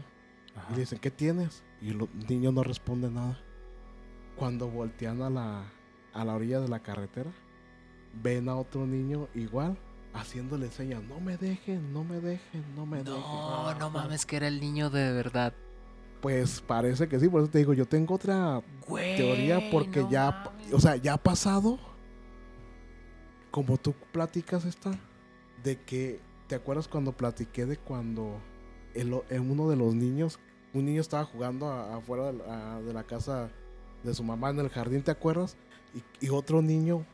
Ajá. 0.57 0.69
Y 0.71 0.75
le 0.75 0.81
dicen, 0.81 0.99
¿qué 0.99 1.11
tienes? 1.11 1.63
Y 1.81 1.91
el 1.91 2.09
niño 2.29 2.53
no 2.53 2.63
responde 2.63 3.11
nada. 3.11 3.39
Cuando 4.37 4.69
voltean 4.69 5.23
a 5.23 5.31
la, 5.31 5.65
a 6.13 6.25
la 6.25 6.35
orilla 6.35 6.61
de 6.61 6.69
la 6.69 6.81
carretera, 6.81 7.31
ven 8.23 8.49
a 8.49 8.57
otro 8.57 8.87
niño 8.87 9.29
igual, 9.35 9.77
haciéndole 10.15 10.71
señas, 10.71 11.03
no 11.05 11.21
me 11.21 11.37
dejen, 11.37 11.93
no 11.93 12.05
me 12.05 12.21
dejen, 12.21 12.65
no 12.75 12.87
me 12.87 12.99
dejen. 12.99 13.13
No, 13.13 13.75
no 13.75 13.91
mames, 13.91 14.27
que 14.27 14.37
era 14.37 14.49
el 14.49 14.61
niño 14.61 14.91
de 14.91 15.13
verdad. 15.13 15.53
Pues 16.21 16.61
parece 16.61 17.09
que 17.09 17.19
sí, 17.21 17.29
por 17.29 17.43
eso 17.43 17.51
te 17.51 17.59
digo, 17.59 17.73
yo 17.73 17.87
tengo 17.87 18.15
otra 18.15 18.61
Güey, 18.87 19.17
teoría 19.17 19.71
porque 19.71 20.01
no 20.03 20.11
ya, 20.11 20.31
mames. 20.45 20.73
o 20.75 20.81
sea, 20.81 20.97
ya 20.97 21.15
ha 21.15 21.19
pasado, 21.23 21.79
como 23.51 23.77
tú 23.77 23.95
platicas 24.13 24.65
esta, 24.65 24.99
de 25.63 25.81
que, 25.81 26.21
¿te 26.47 26.55
acuerdas 26.55 26.89
cuando 26.89 27.13
platiqué 27.13 27.67
de 27.67 27.77
cuando 27.77 28.41
uno 28.95 29.69
de 29.69 29.77
los 29.77 29.95
niños, 29.95 30.39
un 30.73 30.87
niño 30.87 31.01
estaba 31.01 31.25
jugando 31.25 31.71
afuera 31.71 32.33
de 32.33 32.93
la, 32.93 33.05
casa 33.05 33.51
de 34.03 34.15
su 34.15 34.23
mamá 34.25 34.51
en 34.51 34.61
el 34.61 34.69
jardín, 34.69 35.03
¿te 35.03 35.11
acuerdas? 35.11 35.57
Y, 36.21 36.29
otro 36.29 36.63
niño, 36.63 37.05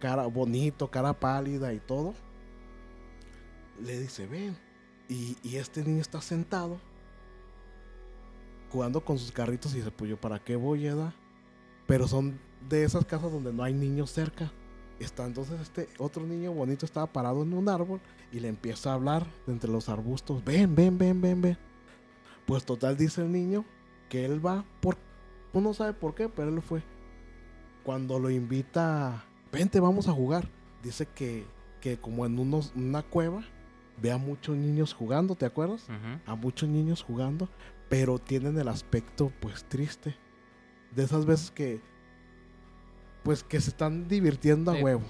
cara 0.00 0.26
bonito, 0.26 0.90
cara 0.90 1.12
pálida 1.12 1.72
y 1.72 1.80
todo, 1.80 2.14
le 3.82 4.00
dice, 4.00 4.26
ven. 4.26 4.56
Y, 5.08 5.36
y 5.42 5.56
este 5.56 5.84
niño 5.84 6.00
está 6.00 6.20
sentado 6.20 6.80
jugando 8.70 9.04
con 9.04 9.18
sus 9.18 9.30
carritos 9.30 9.72
y 9.72 9.78
dice, 9.78 9.90
pues 9.90 10.10
yo 10.10 10.20
para 10.20 10.42
qué 10.42 10.56
voy, 10.56 10.86
Eda. 10.86 11.14
Pero 11.86 12.08
son 12.08 12.38
de 12.68 12.84
esas 12.84 13.04
casas 13.04 13.30
donde 13.30 13.52
no 13.52 13.62
hay 13.62 13.72
niños 13.72 14.10
cerca. 14.10 14.52
Está 14.98 15.26
entonces 15.26 15.60
este 15.60 15.88
otro 15.98 16.24
niño 16.24 16.52
bonito 16.52 16.86
estaba 16.86 17.06
parado 17.06 17.42
en 17.42 17.52
un 17.52 17.68
árbol 17.68 18.00
y 18.32 18.40
le 18.40 18.48
empieza 18.48 18.90
a 18.90 18.94
hablar 18.94 19.26
de 19.46 19.52
entre 19.52 19.70
los 19.70 19.88
arbustos, 19.88 20.42
ven, 20.44 20.74
ven, 20.74 20.96
ven, 20.96 21.20
ven, 21.20 21.42
ven. 21.42 21.58
Pues 22.46 22.64
total 22.64 22.96
dice 22.96 23.22
el 23.22 23.32
niño 23.32 23.64
que 24.08 24.24
él 24.24 24.44
va 24.44 24.64
por, 24.80 24.96
uno 25.52 25.74
sabe 25.74 25.92
por 25.92 26.14
qué, 26.14 26.28
pero 26.28 26.48
él 26.48 26.62
fue. 26.62 26.82
Cuando 27.82 28.18
lo 28.18 28.30
invita, 28.30 29.24
vente, 29.52 29.80
vamos 29.80 30.08
a 30.08 30.12
jugar. 30.12 30.48
Dice 30.82 31.06
que, 31.06 31.46
que 31.80 31.98
como 31.98 32.24
en 32.24 32.38
unos, 32.38 32.72
una 32.74 33.02
cueva, 33.02 33.42
ve 34.00 34.12
a 34.12 34.18
muchos 34.18 34.56
niños 34.56 34.94
jugando, 34.94 35.34
¿te 35.34 35.46
acuerdas? 35.46 35.86
A 36.26 36.34
muchos 36.34 36.68
niños 36.68 37.02
jugando, 37.02 37.48
pero 37.88 38.18
tienen 38.18 38.58
el 38.58 38.68
aspecto 38.68 39.32
pues 39.40 39.64
triste. 39.64 40.16
De 40.94 41.04
esas 41.04 41.26
veces 41.26 41.50
que 41.50 41.80
pues 43.26 43.42
que 43.42 43.60
se 43.60 43.70
están 43.70 44.06
divirtiendo 44.08 44.70
a 44.70 44.76
Sí. 44.76 44.82
huevo. 44.82 45.02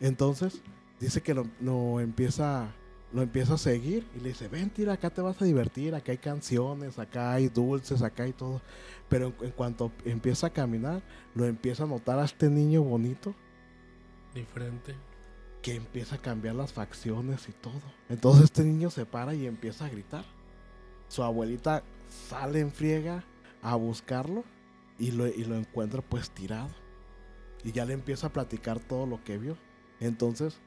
Entonces, 0.00 0.60
dice 1.00 1.22
que 1.22 1.34
lo, 1.34 1.46
lo 1.60 2.00
empieza 2.00 2.68
lo 3.12 3.22
empieza 3.22 3.54
a 3.54 3.58
seguir 3.58 4.04
y 4.14 4.20
le 4.20 4.30
dice, 4.30 4.48
ven, 4.48 4.68
tira, 4.68 4.92
acá 4.92 5.08
te 5.10 5.22
vas 5.22 5.40
a 5.40 5.44
divertir, 5.44 5.94
acá 5.94 6.10
hay 6.12 6.18
canciones, 6.18 6.98
acá 6.98 7.32
hay 7.32 7.48
dulces, 7.48 8.02
acá 8.02 8.24
hay 8.24 8.32
todo. 8.32 8.60
Pero 9.08 9.28
en, 9.28 9.34
en 9.46 9.50
cuanto 9.52 9.90
empieza 10.04 10.48
a 10.48 10.50
caminar, 10.50 11.02
lo 11.34 11.46
empieza 11.46 11.84
a 11.84 11.86
notar 11.86 12.18
a 12.18 12.24
este 12.24 12.50
niño 12.50 12.82
bonito 12.82 13.34
Diferente. 14.34 14.94
que 15.62 15.76
empieza 15.76 16.16
a 16.16 16.18
cambiar 16.18 16.56
las 16.56 16.72
facciones 16.74 17.48
y 17.48 17.52
todo. 17.52 17.80
Entonces 18.10 18.44
este 18.44 18.64
niño 18.64 18.90
se 18.90 19.06
para 19.06 19.34
y 19.34 19.46
empieza 19.46 19.86
a 19.86 19.88
gritar. 19.88 20.24
Su 21.08 21.22
abuelita 21.22 21.84
sale 22.28 22.60
en 22.60 22.70
friega 22.72 23.24
a 23.62 23.76
buscarlo 23.76 24.44
y 24.98 25.10
lo, 25.12 25.26
y 25.26 25.44
lo 25.44 25.56
encuentra 25.56 26.02
pues 26.02 26.30
tirado. 26.30 26.70
Y 27.64 27.72
ya 27.72 27.84
le 27.84 27.94
empieza 27.94 28.28
a 28.28 28.32
platicar 28.32 28.78
todo 28.80 29.06
lo 29.06 29.22
que 29.24 29.38
vio. 29.38 29.56
Entonces, 30.00 30.60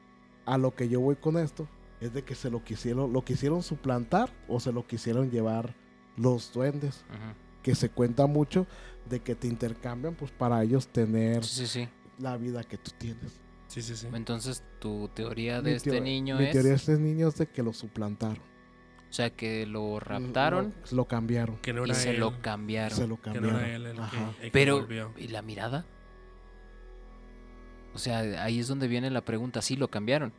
a 0.46 0.58
lo 0.58 0.74
que 0.74 0.88
yo 0.88 1.00
voy 1.00 1.16
con 1.16 1.38
esto 1.38 1.68
es 2.00 2.12
de 2.12 2.22
que 2.24 2.34
se 2.34 2.50
lo 2.50 2.62
quisieron, 2.64 3.12
lo 3.12 3.24
quisieron 3.24 3.62
suplantar 3.62 4.30
o 4.48 4.60
se 4.60 4.72
lo 4.72 4.86
quisieron 4.86 5.30
llevar 5.30 5.74
los 6.16 6.52
duendes. 6.52 7.04
Que 7.62 7.74
se 7.74 7.90
cuenta 7.90 8.26
mucho 8.26 8.66
de 9.08 9.20
que 9.20 9.34
te 9.34 9.46
intercambian 9.46 10.14
pues 10.14 10.30
para 10.30 10.62
ellos 10.62 10.88
tener 10.88 11.44
Sí, 11.44 11.66
sí, 11.66 11.84
sí. 11.84 11.88
la 12.18 12.36
vida 12.36 12.64
que 12.64 12.78
tú 12.78 12.90
tienes. 12.98 13.38
Sí, 13.68 13.82
sí, 13.82 13.94
sí. 13.96 14.08
Entonces, 14.12 14.64
tu 14.80 15.08
teoría 15.14 15.62
de 15.62 15.70
Mi 15.70 15.76
este 15.76 16.00
niño 16.00 16.38
mi 16.38 16.44
es, 16.46 16.52
teoría 16.52 16.70
de 16.70 16.76
este 16.76 16.98
niño 16.98 17.28
es 17.28 17.36
de 17.36 17.46
que 17.46 17.62
lo 17.62 17.72
suplantaron. 17.72 18.42
O 19.10 19.12
sea, 19.12 19.30
que 19.30 19.66
lo 19.66 19.98
raptaron 19.98 20.72
Lo, 20.90 20.96
lo 20.98 21.04
cambiaron. 21.08 21.56
Que 21.58 21.72
no 21.72 21.82
y 21.84 21.90
era 21.90 21.94
se 21.98 22.10
él. 22.10 22.20
lo 22.20 22.40
cambiaron. 22.40 22.96
Se 22.96 23.06
lo 23.08 23.20
Que 23.20 23.30
no 23.30 23.34
cambiaron. 23.34 23.60
era 23.60 23.74
él 23.76 23.86
el 23.86 23.96
que, 23.96 24.00
Ajá. 24.02 24.30
el 24.38 24.42
que 24.44 24.50
Pero, 24.52 24.80
volvió. 24.80 25.12
¿y 25.16 25.28
la 25.28 25.42
mirada? 25.42 25.84
O 27.92 27.98
sea, 27.98 28.20
ahí 28.44 28.60
es 28.60 28.68
donde 28.68 28.86
viene 28.88 29.10
la 29.10 29.24
pregunta. 29.24 29.62
Sí, 29.62 29.76
lo 29.76 29.88
cambiaron. 29.88 30.32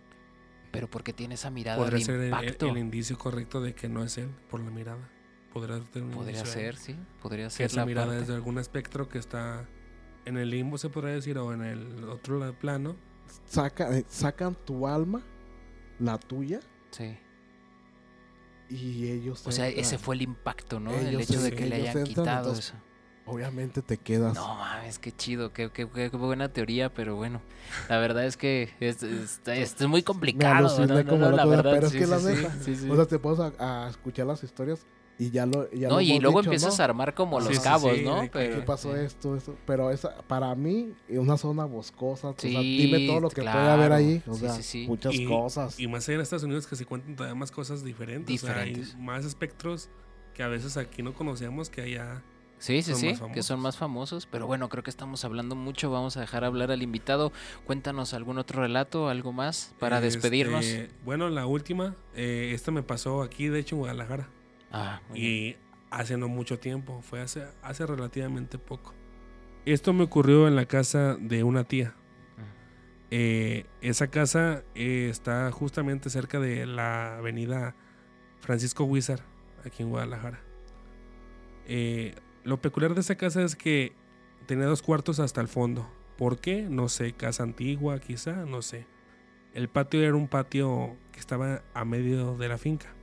Pero 0.72 0.89
¿por 0.89 1.03
qué 1.03 1.11
tiene 1.11 1.34
esa 1.36 1.49
mirada 1.49 1.78
Podría 1.80 1.99
de 1.99 2.05
ser 2.05 2.15
el, 2.15 2.22
el- 2.22 2.28
impacto? 2.30 2.67
el 2.69 2.78
indicio 2.78 3.17
correcto 3.17 3.59
de 3.61 3.76
que 3.76 3.89
no 3.89 4.03
es 4.03 4.17
él 4.17 4.30
por 4.49 4.61
la 4.61 4.72
mirada. 4.72 5.09
Podría 5.51 5.82
ser 5.91 6.03
un 6.03 6.11
Podría 6.11 6.45
ser, 6.45 6.78
sí. 6.78 6.95
Podría 7.22 7.45
Que 7.45 7.49
ser 7.49 7.65
esa 7.65 7.82
la 7.82 7.86
mirada 7.86 8.07
parte. 8.07 8.22
es 8.22 8.28
de 8.30 8.36
algún 8.36 8.57
espectro 8.57 9.09
que 9.09 9.17
está 9.17 9.67
en 10.24 10.38
el 10.38 10.49
limbo, 10.49 10.78
se 10.78 10.89
podría 10.89 11.13
decir, 11.13 11.38
o 11.38 11.51
en 11.53 11.61
el 11.63 12.05
otro 12.05 12.39
la- 12.39 12.53
plano. 12.53 12.95
Saca, 13.45 13.97
eh, 13.97 14.05
sacan 14.07 14.55
tu 14.55 14.88
alma, 14.88 15.22
la 15.99 16.17
tuya, 16.17 16.61
Sí. 16.91 17.17
Y 18.72 19.09
ellos. 19.11 19.45
O 19.45 19.51
sea, 19.51 19.67
entran. 19.67 19.86
ese 19.86 19.97
fue 19.97 20.15
el 20.15 20.22
impacto, 20.24 20.80
¿no? 20.80 20.93
el 20.93 21.19
hecho 21.19 21.41
de 21.41 21.51
que 21.51 21.65
le 21.65 21.76
hayan 21.76 21.88
entran, 21.88 22.03
quitado 22.05 22.38
entonces, 22.38 22.65
eso. 22.67 22.76
Obviamente 23.26 23.82
te 23.82 23.97
quedas. 23.97 24.34
No 24.34 24.55
mames, 24.55 24.97
qué 24.97 25.11
chido, 25.11 25.53
qué, 25.53 25.69
qué- 25.72 25.88
qué- 25.88 26.09
buena 26.09 26.49
teoría, 26.49 26.91
pero 26.93 27.15
bueno, 27.15 27.41
la 27.88 27.97
verdad 27.99 28.26
es 28.26 28.36
que 28.36 28.74
es, 28.80 29.03
es- 29.03 29.39
es- 29.45 29.76
es 29.80 29.88
muy 29.88 30.01
complicado. 30.03 30.67
¿no? 30.88 31.32
La 31.32 31.45
verdad, 31.45 31.72
pero 31.72 31.88
es 31.88 31.93
sí, 31.93 31.99
que 31.99 32.07
la 32.07 32.19
sí, 32.19 32.26
neta, 32.26 32.55
sí, 32.63 32.76
sí. 32.76 32.89
O 32.89 32.95
sea, 32.95 33.05
te 33.05 33.19
pones 33.19 33.39
a, 33.59 33.86
a 33.86 33.89
escuchar 33.89 34.26
las 34.26 34.43
historias 34.43 34.86
y 35.20 35.30
ya 35.30 35.45
lo. 35.45 35.70
Ya 35.72 35.88
No, 35.89 35.95
lo 35.95 36.01
y 36.01 36.20
luego 36.20 36.39
dicho, 36.39 36.49
empiezas 36.51 36.78
¿no? 36.78 36.82
a 36.82 36.86
armar 36.86 37.14
como 37.14 37.39
Sí, 37.41 37.47
los 37.49 37.57
sí, 37.57 37.64
cabos, 37.64 37.95
sí, 37.97 38.03
¿no? 38.03 38.28
Pero, 38.32 38.55
¿Qué 38.55 38.62
pasó 38.64 38.93
sí. 38.95 38.99
esto, 39.01 39.36
esto? 39.36 39.55
Pero 39.68 39.91
esa, 39.91 40.16
para 40.24 40.53
mí, 40.55 40.93
una 41.09 41.38
zona 41.38 41.66
boscosa. 41.66 42.30
o 42.30 42.36
sea, 42.38 42.49
Sí, 42.49 42.78
dime 42.78 43.05
todo 43.07 43.20
lo 43.20 43.30
que 43.30 43.41
puede 43.41 43.49
haber 43.51 43.88
claro. 43.88 43.95
ahí. 43.95 44.24
O 44.28 44.34
Sí, 44.34 44.39
sea, 44.39 44.53
sí, 44.55 44.64
sí. 44.64 44.86
muchas 44.88 45.14
Y- 45.14 45.26
cosas. 45.26 45.80
Y 45.80 45.88
más 45.88 46.07
allá 46.07 46.16
en 46.16 46.22
Estados 46.22 46.43
Unidos 46.43 46.66
que 46.68 46.76
se 46.76 46.86
cuentan 46.86 47.16
todavía 47.16 47.36
más 47.36 47.51
cosas 47.51 47.84
diferentes. 47.84 48.43
o 48.43 48.45
sea, 48.47 48.55
Diferentes. 48.64 48.95
hay 48.95 49.01
más 49.01 49.26
espectros 49.26 49.89
que 50.34 50.43
a 50.43 50.47
veces 50.47 50.78
aquí 50.78 51.03
no 51.03 51.14
conocíamos 51.14 51.70
que 51.70 51.82
allá. 51.82 52.24
Sí, 52.57 52.84
sí, 52.84 52.91
son 52.91 52.99
sí, 52.99 53.34
que 53.34 53.41
son 53.41 53.59
más 53.59 53.76
famosos, 53.76 54.28
pero 54.28 54.45
bueno, 54.45 54.70
creo 54.70 54.84
que 54.84 54.91
estamos 54.91 55.26
hablando 55.26 55.55
mucho, 55.55 55.89
vamos 55.89 56.16
a 56.18 56.20
dejar 56.22 56.43
hablar 56.43 56.70
al 56.72 56.84
invitado. 56.84 57.32
Cuéntanos 57.66 58.14
algún 58.14 58.38
otro 58.38 58.62
relato, 58.62 59.09
algo 59.09 59.34
más 59.34 59.74
para 59.80 59.99
despedirnos. 59.99 60.64
Este, 60.64 60.93
bueno, 61.03 61.28
la 61.30 61.47
última, 61.47 61.95
eh, 62.16 62.51
esta 62.53 62.70
me 62.70 62.84
pasó 62.84 63.24
aquí, 63.24 63.47
de 63.47 63.59
hecho, 63.59 63.76
en 63.76 63.80
Guadalajara. 63.80 64.30
Ah. 64.72 65.01
Y 65.13 65.55
hace 65.89 66.17
no 66.17 66.28
mucho 66.28 66.59
tiempo, 66.59 67.01
fue 67.01 67.22
hace, 67.22 67.45
hace 67.61 67.86
relativamente 67.86 68.57
poco. 68.57 68.93
Esto 69.65 69.93
me 69.93 70.03
ocurrió 70.03 70.47
en 70.47 70.55
la 70.55 70.65
casa 70.65 71.15
de 71.19 71.43
una 71.43 71.65
tía. 71.65 71.93
Eh, 73.13 73.65
esa 73.82 74.07
casa 74.07 74.63
eh, 74.74 75.09
está 75.11 75.51
justamente 75.51 76.09
cerca 76.09 76.39
de 76.39 76.65
la 76.65 77.17
avenida 77.17 77.76
Francisco 78.39 78.86
Huizar, 78.86 79.19
aquí 79.65 79.84
en 79.84 79.89
Guadalajara. 79.89 80.39
Eh, 81.67 82.15
lo 82.43 82.61
peculiar 82.61 82.95
de 82.95 83.01
esa 83.01 83.15
casa 83.15 83.43
es 83.43 83.57
que 83.57 83.93
tenía 84.45 84.65
dos 84.65 84.82
cuartos 84.82 85.19
hasta 85.19 85.41
el 85.41 85.49
fondo. 85.49 85.91
¿Por 86.17 86.39
qué? 86.39 86.63
No 86.63 86.88
sé, 86.88 87.13
casa 87.13 87.43
antigua 87.43 87.99
quizá, 87.99 88.45
no 88.45 88.61
sé. 88.61 88.88
El 89.53 89.67
patio 89.67 90.01
era 90.01 90.15
un 90.15 90.30
patio 90.30 90.95
que 91.11 91.19
estaba 91.19 91.61
a 91.74 91.84
medio 91.84 92.38
de 92.38 92.47
la 92.47 92.57
finca. 92.57 92.93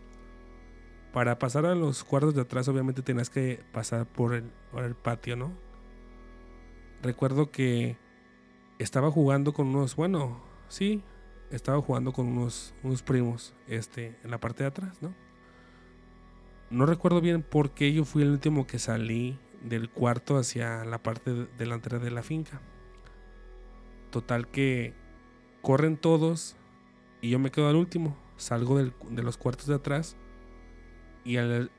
Para 1.18 1.36
pasar 1.40 1.66
a 1.66 1.74
los 1.74 2.04
cuartos 2.04 2.36
de 2.36 2.42
atrás 2.42 2.68
obviamente 2.68 3.02
tenías 3.02 3.28
que 3.28 3.64
pasar 3.72 4.06
por 4.06 4.34
el, 4.34 4.52
por 4.70 4.84
el 4.84 4.94
patio, 4.94 5.34
¿no? 5.34 5.50
Recuerdo 7.02 7.50
que 7.50 7.96
estaba 8.78 9.10
jugando 9.10 9.52
con 9.52 9.66
unos, 9.66 9.96
bueno, 9.96 10.40
sí, 10.68 11.02
estaba 11.50 11.82
jugando 11.82 12.12
con 12.12 12.28
unos, 12.28 12.72
unos 12.84 13.02
primos 13.02 13.52
este, 13.66 14.16
en 14.22 14.30
la 14.30 14.38
parte 14.38 14.62
de 14.62 14.68
atrás, 14.68 15.02
¿no? 15.02 15.12
No 16.70 16.86
recuerdo 16.86 17.20
bien 17.20 17.42
por 17.42 17.72
qué 17.72 17.92
yo 17.92 18.04
fui 18.04 18.22
el 18.22 18.30
último 18.30 18.68
que 18.68 18.78
salí 18.78 19.40
del 19.60 19.90
cuarto 19.90 20.36
hacia 20.38 20.84
la 20.84 21.02
parte 21.02 21.34
de- 21.34 21.46
delantera 21.58 21.98
de 21.98 22.12
la 22.12 22.22
finca. 22.22 22.60
Total 24.12 24.46
que 24.46 24.94
corren 25.62 25.96
todos 25.96 26.54
y 27.20 27.30
yo 27.30 27.40
me 27.40 27.50
quedo 27.50 27.68
al 27.68 27.74
último. 27.74 28.16
Salgo 28.36 28.78
de 28.78 29.22
los 29.24 29.36
cuartos 29.36 29.66
de 29.66 29.74
atrás 29.74 30.16
y 31.28 31.36
al, 31.36 31.70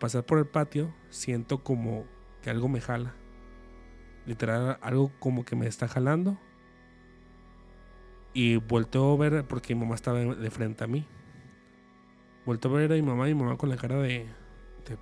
pasar 0.00 0.26
por 0.26 0.40
el 0.40 0.44
patio 0.44 0.92
siento 1.08 1.62
como 1.62 2.04
que 2.42 2.50
algo 2.50 2.68
me 2.68 2.80
jala. 2.80 3.14
Literal, 4.26 4.76
algo 4.82 5.12
como 5.20 5.44
que 5.44 5.54
me 5.54 5.68
está 5.68 5.86
jalando. 5.86 6.36
Y 8.34 8.56
volteo 8.56 9.12
a 9.12 9.16
ver 9.16 9.46
porque 9.46 9.76
mi 9.76 9.82
mamá 9.82 9.94
estaba 9.94 10.18
de 10.18 10.50
frente 10.50 10.82
a 10.82 10.88
mí. 10.88 11.06
Volteo 12.44 12.72
a 12.72 12.78
ver 12.80 12.90
a 12.90 12.96
mi 12.96 13.02
mamá 13.02 13.28
y 13.28 13.34
mi 13.34 13.40
mamá 13.40 13.56
con 13.56 13.68
la 13.68 13.76
cara 13.76 13.98
de, 13.98 14.26
de 14.88 14.98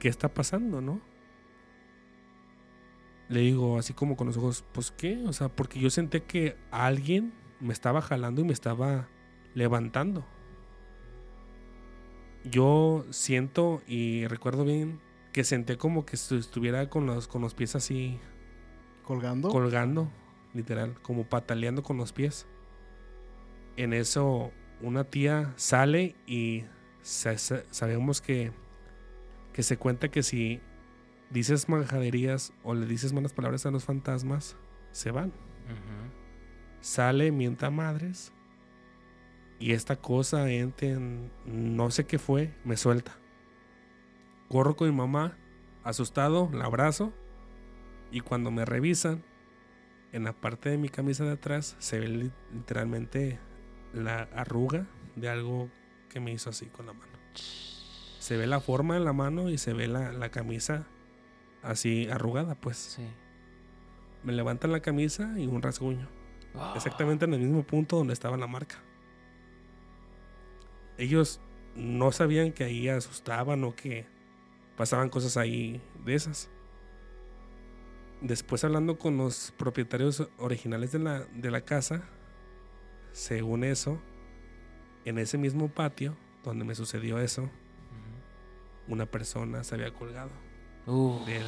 ¿qué 0.00 0.08
está 0.08 0.34
pasando, 0.34 0.80
no? 0.80 1.00
Le 3.28 3.38
digo 3.38 3.78
así 3.78 3.92
como 3.92 4.16
con 4.16 4.26
los 4.26 4.36
ojos, 4.36 4.64
pues 4.72 4.90
qué, 4.90 5.22
o 5.28 5.32
sea, 5.32 5.48
porque 5.48 5.78
yo 5.78 5.90
sentí 5.90 6.22
que 6.22 6.56
alguien 6.72 7.34
me 7.60 7.72
estaba 7.72 8.02
jalando 8.02 8.40
y 8.40 8.44
me 8.44 8.52
estaba 8.52 9.06
levantando. 9.54 10.26
Yo 12.44 13.04
siento 13.10 13.82
y 13.86 14.26
recuerdo 14.26 14.64
bien 14.64 15.00
que 15.32 15.44
senté 15.44 15.76
como 15.76 16.06
que 16.06 16.16
estu- 16.16 16.38
estuviera 16.38 16.88
con 16.88 17.06
los, 17.06 17.28
con 17.28 17.42
los 17.42 17.54
pies 17.54 17.76
así 17.76 18.18
Colgando. 19.04 19.48
colgando, 19.48 20.10
literal, 20.54 20.94
como 21.02 21.24
pataleando 21.24 21.82
con 21.82 21.96
los 21.98 22.12
pies. 22.12 22.46
En 23.76 23.92
eso, 23.92 24.52
una 24.80 25.04
tía 25.04 25.52
sale 25.56 26.16
y 26.26 26.64
sa- 27.02 27.36
sa- 27.38 27.62
sabemos 27.70 28.20
que, 28.20 28.52
que 29.52 29.62
se 29.62 29.76
cuenta 29.76 30.10
que 30.10 30.22
si 30.22 30.60
dices 31.30 31.68
manjaderías 31.68 32.52
o 32.62 32.74
le 32.74 32.86
dices 32.86 33.12
malas 33.12 33.32
palabras 33.32 33.66
a 33.66 33.70
los 33.70 33.84
fantasmas, 33.84 34.56
se 34.92 35.10
van. 35.10 35.32
Sale, 36.80 37.30
mienta 37.30 37.70
madres. 37.70 38.32
Y 39.60 39.72
esta 39.72 39.94
cosa, 39.96 40.50
ente, 40.50 40.90
en- 40.90 41.30
no 41.46 41.90
sé 41.92 42.04
qué 42.06 42.18
fue, 42.18 42.52
me 42.64 42.76
suelta. 42.76 43.12
Corro 44.48 44.74
con 44.74 44.88
mi 44.90 44.94
mamá, 44.96 45.36
asustado, 45.84 46.50
la 46.52 46.64
abrazo. 46.64 47.12
Y 48.10 48.20
cuando 48.20 48.50
me 48.50 48.64
revisan, 48.64 49.22
en 50.12 50.24
la 50.24 50.32
parte 50.32 50.70
de 50.70 50.78
mi 50.78 50.88
camisa 50.88 51.24
de 51.24 51.32
atrás 51.32 51.76
se 51.78 52.00
ve 52.00 52.08
li- 52.08 52.32
literalmente 52.52 53.38
la 53.92 54.22
arruga 54.34 54.86
de 55.14 55.28
algo 55.28 55.68
que 56.08 56.18
me 56.18 56.32
hizo 56.32 56.50
así 56.50 56.66
con 56.66 56.86
la 56.86 56.92
mano. 56.94 57.12
Se 57.34 58.36
ve 58.36 58.46
la 58.48 58.60
forma 58.60 58.94
de 58.94 59.00
la 59.00 59.12
mano 59.12 59.50
y 59.50 59.58
se 59.58 59.72
ve 59.72 59.86
la, 59.86 60.10
la 60.12 60.30
camisa 60.30 60.86
así 61.62 62.08
arrugada, 62.10 62.54
pues. 62.56 62.76
Sí. 62.76 63.06
Me 64.24 64.32
levantan 64.32 64.72
la 64.72 64.80
camisa 64.80 65.38
y 65.38 65.46
un 65.46 65.62
rasguño. 65.62 66.08
Ah. 66.54 66.72
Exactamente 66.74 67.26
en 67.26 67.34
el 67.34 67.40
mismo 67.40 67.62
punto 67.62 67.96
donde 67.96 68.12
estaba 68.14 68.36
la 68.36 68.46
marca. 68.48 68.76
Ellos 71.00 71.40
no 71.74 72.12
sabían 72.12 72.52
que 72.52 72.64
ahí 72.64 72.88
asustaban 72.88 73.64
o 73.64 73.74
que 73.74 74.06
pasaban 74.76 75.08
cosas 75.08 75.36
ahí 75.38 75.80
de 76.04 76.14
esas. 76.14 76.50
Después 78.20 78.62
hablando 78.64 78.98
con 78.98 79.16
los 79.16 79.54
propietarios 79.56 80.28
originales 80.36 80.92
de 80.92 80.98
la, 80.98 81.20
de 81.24 81.50
la 81.50 81.62
casa, 81.62 82.02
según 83.12 83.64
eso, 83.64 83.98
en 85.06 85.18
ese 85.18 85.38
mismo 85.38 85.68
patio 85.68 86.16
donde 86.44 86.66
me 86.66 86.74
sucedió 86.74 87.18
eso, 87.18 87.48
una 88.88 89.06
persona 89.06 89.64
se 89.64 89.74
había 89.74 89.92
colgado 89.92 90.30
Uh, 90.86 91.24
del, 91.26 91.46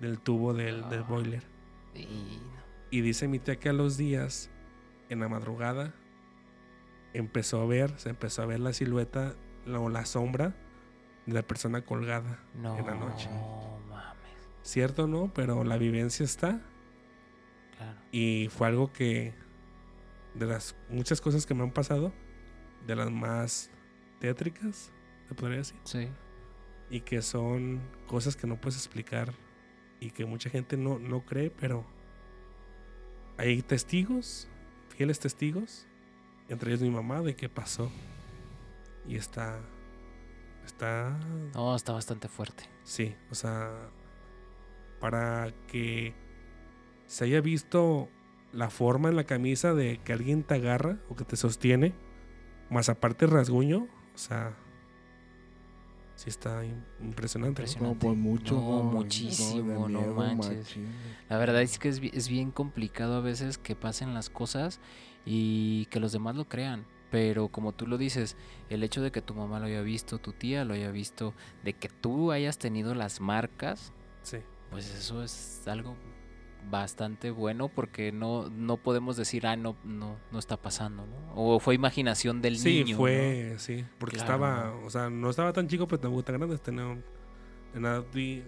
del 0.00 0.18
tubo 0.18 0.52
del, 0.54 0.88
del 0.88 1.02
boiler. 1.02 1.42
y 1.94 2.04
no. 2.04 2.64
Y 2.90 3.00
dice 3.02 3.28
mi 3.28 3.38
tía 3.38 3.56
que 3.56 3.68
a 3.68 3.72
los 3.72 3.96
días, 3.96 4.50
en 5.08 5.20
la 5.20 5.28
madrugada, 5.28 5.94
empezó 7.14 7.60
a 7.62 7.66
ver, 7.66 7.98
se 7.98 8.10
empezó 8.10 8.42
a 8.42 8.46
ver 8.46 8.60
la 8.60 8.72
silueta 8.72 9.34
la- 9.66 9.80
o 9.80 9.88
la 9.88 10.04
sombra 10.04 10.54
de 11.26 11.32
la 11.32 11.42
persona 11.42 11.82
colgada 11.84 12.38
No, 12.54 12.76
en 12.78 12.86
la 12.86 12.94
noche. 12.94 13.30
mames. 13.88 14.48
Cierto 14.62 15.06
no, 15.06 15.32
pero 15.32 15.64
la 15.64 15.78
vivencia 15.78 16.24
está 16.24 16.60
Claro. 17.76 17.98
y 18.12 18.48
fue 18.50 18.66
algo 18.66 18.92
que, 18.92 19.34
de 20.34 20.46
las 20.46 20.76
muchas 20.90 21.20
cosas 21.20 21.46
que 21.46 21.54
me 21.54 21.62
han 21.62 21.70
pasado, 21.72 22.12
de 22.86 22.94
las 22.96 23.10
más 23.10 23.70
tétricas, 24.20 24.92
se 25.28 25.34
podría 25.34 25.58
decir, 25.58 25.78
Sí. 25.84 26.08
y 26.90 27.00
que 27.00 27.22
son 27.22 27.80
cosas 28.06 28.36
que 28.36 28.46
no 28.46 28.60
puedes 28.60 28.76
explicar 28.76 29.32
y 30.00 30.10
que 30.10 30.26
mucha 30.26 30.50
gente 30.50 30.76
no, 30.76 30.98
no 30.98 31.24
cree, 31.24 31.50
pero 31.50 31.86
hay 33.38 33.62
testigos, 33.62 34.48
fieles 34.88 35.18
testigos, 35.18 35.86
entre 36.48 36.70
ellos 36.70 36.82
mi 36.82 36.90
mamá, 36.90 37.22
de 37.22 37.34
qué 37.36 37.48
pasó. 37.48 37.90
Y 39.06 39.16
está, 39.16 39.60
está, 40.64 41.18
No, 41.54 41.74
está 41.76 41.92
bastante 41.92 42.28
fuerte. 42.28 42.64
sí, 42.84 43.14
o 43.30 43.34
sea, 43.34 43.70
para 45.00 45.52
que 45.68 46.14
se 47.06 47.24
haya 47.24 47.40
visto 47.40 48.08
la 48.52 48.70
forma 48.70 49.08
en 49.10 49.16
la 49.16 49.24
camisa 49.24 49.74
de 49.74 49.98
que 50.04 50.12
alguien 50.12 50.42
te 50.42 50.54
agarra 50.54 50.98
o 51.10 51.16
que 51.16 51.24
te 51.24 51.36
sostiene, 51.36 51.92
más 52.70 52.88
aparte 52.88 53.26
el 53.26 53.30
rasguño, 53.32 53.88
o 54.14 54.18
sea, 54.18 54.54
sí 56.14 56.30
está 56.30 56.64
im- 56.64 56.82
impresionante. 57.00 57.62
¿no? 57.62 57.66
Impresionante. 57.68 57.94
No, 57.94 57.98
pues 57.98 58.16
mucho. 58.16 58.54
No, 58.54 58.82
muchísimo, 58.84 59.88
no 59.88 59.98
miedo, 60.00 60.14
manches. 60.14 60.58
machín. 60.58 60.88
La 61.28 61.36
verdad 61.36 61.60
es 61.60 61.78
que 61.78 61.88
es, 61.88 62.00
es 62.00 62.28
bien 62.28 62.50
complicado 62.52 63.16
a 63.16 63.20
veces 63.20 63.58
que 63.58 63.74
pasen 63.76 64.14
las 64.14 64.30
cosas 64.30 64.80
y 65.24 65.86
que 65.86 66.00
los 66.00 66.12
demás 66.12 66.36
lo 66.36 66.46
crean. 66.48 66.84
Pero 67.10 67.48
como 67.48 67.72
tú 67.72 67.86
lo 67.86 67.96
dices, 67.96 68.36
el 68.70 68.82
hecho 68.82 69.00
de 69.02 69.12
que 69.12 69.22
tu 69.22 69.34
mamá 69.34 69.60
lo 69.60 69.66
haya 69.66 69.82
visto, 69.82 70.18
tu 70.18 70.32
tía 70.32 70.64
lo 70.64 70.74
haya 70.74 70.90
visto, 70.90 71.32
de 71.62 71.72
que 71.74 71.88
tú 71.88 72.32
hayas 72.32 72.58
tenido 72.58 72.94
las 72.94 73.20
marcas, 73.20 73.92
Sí. 74.22 74.38
pues 74.70 74.92
eso 74.92 75.22
es 75.22 75.62
algo 75.68 75.94
bastante 76.70 77.30
bueno 77.30 77.68
porque 77.68 78.10
no, 78.10 78.48
no 78.48 78.78
podemos 78.78 79.16
decir, 79.16 79.46
ah, 79.46 79.54
no, 79.54 79.76
no, 79.84 80.16
no 80.32 80.38
está 80.38 80.56
pasando, 80.56 81.06
¿no? 81.06 81.34
O 81.34 81.60
fue 81.60 81.74
imaginación 81.74 82.40
del 82.42 82.56
Sí, 82.58 82.82
niño. 82.84 82.96
fue, 82.96 83.54
sí, 83.58 83.84
porque 83.98 84.16
Claro, 84.16 84.32
estaba, 84.34 84.74
o 84.84 84.90
sea, 84.90 85.10
no 85.10 85.28
estaba 85.30 85.52
tan 85.52 85.68
chico, 85.68 85.86
pero 85.86 86.00
tampoco 86.00 86.24
tan 86.24 86.38
grande, 86.38 86.58
tenía, 86.58 86.96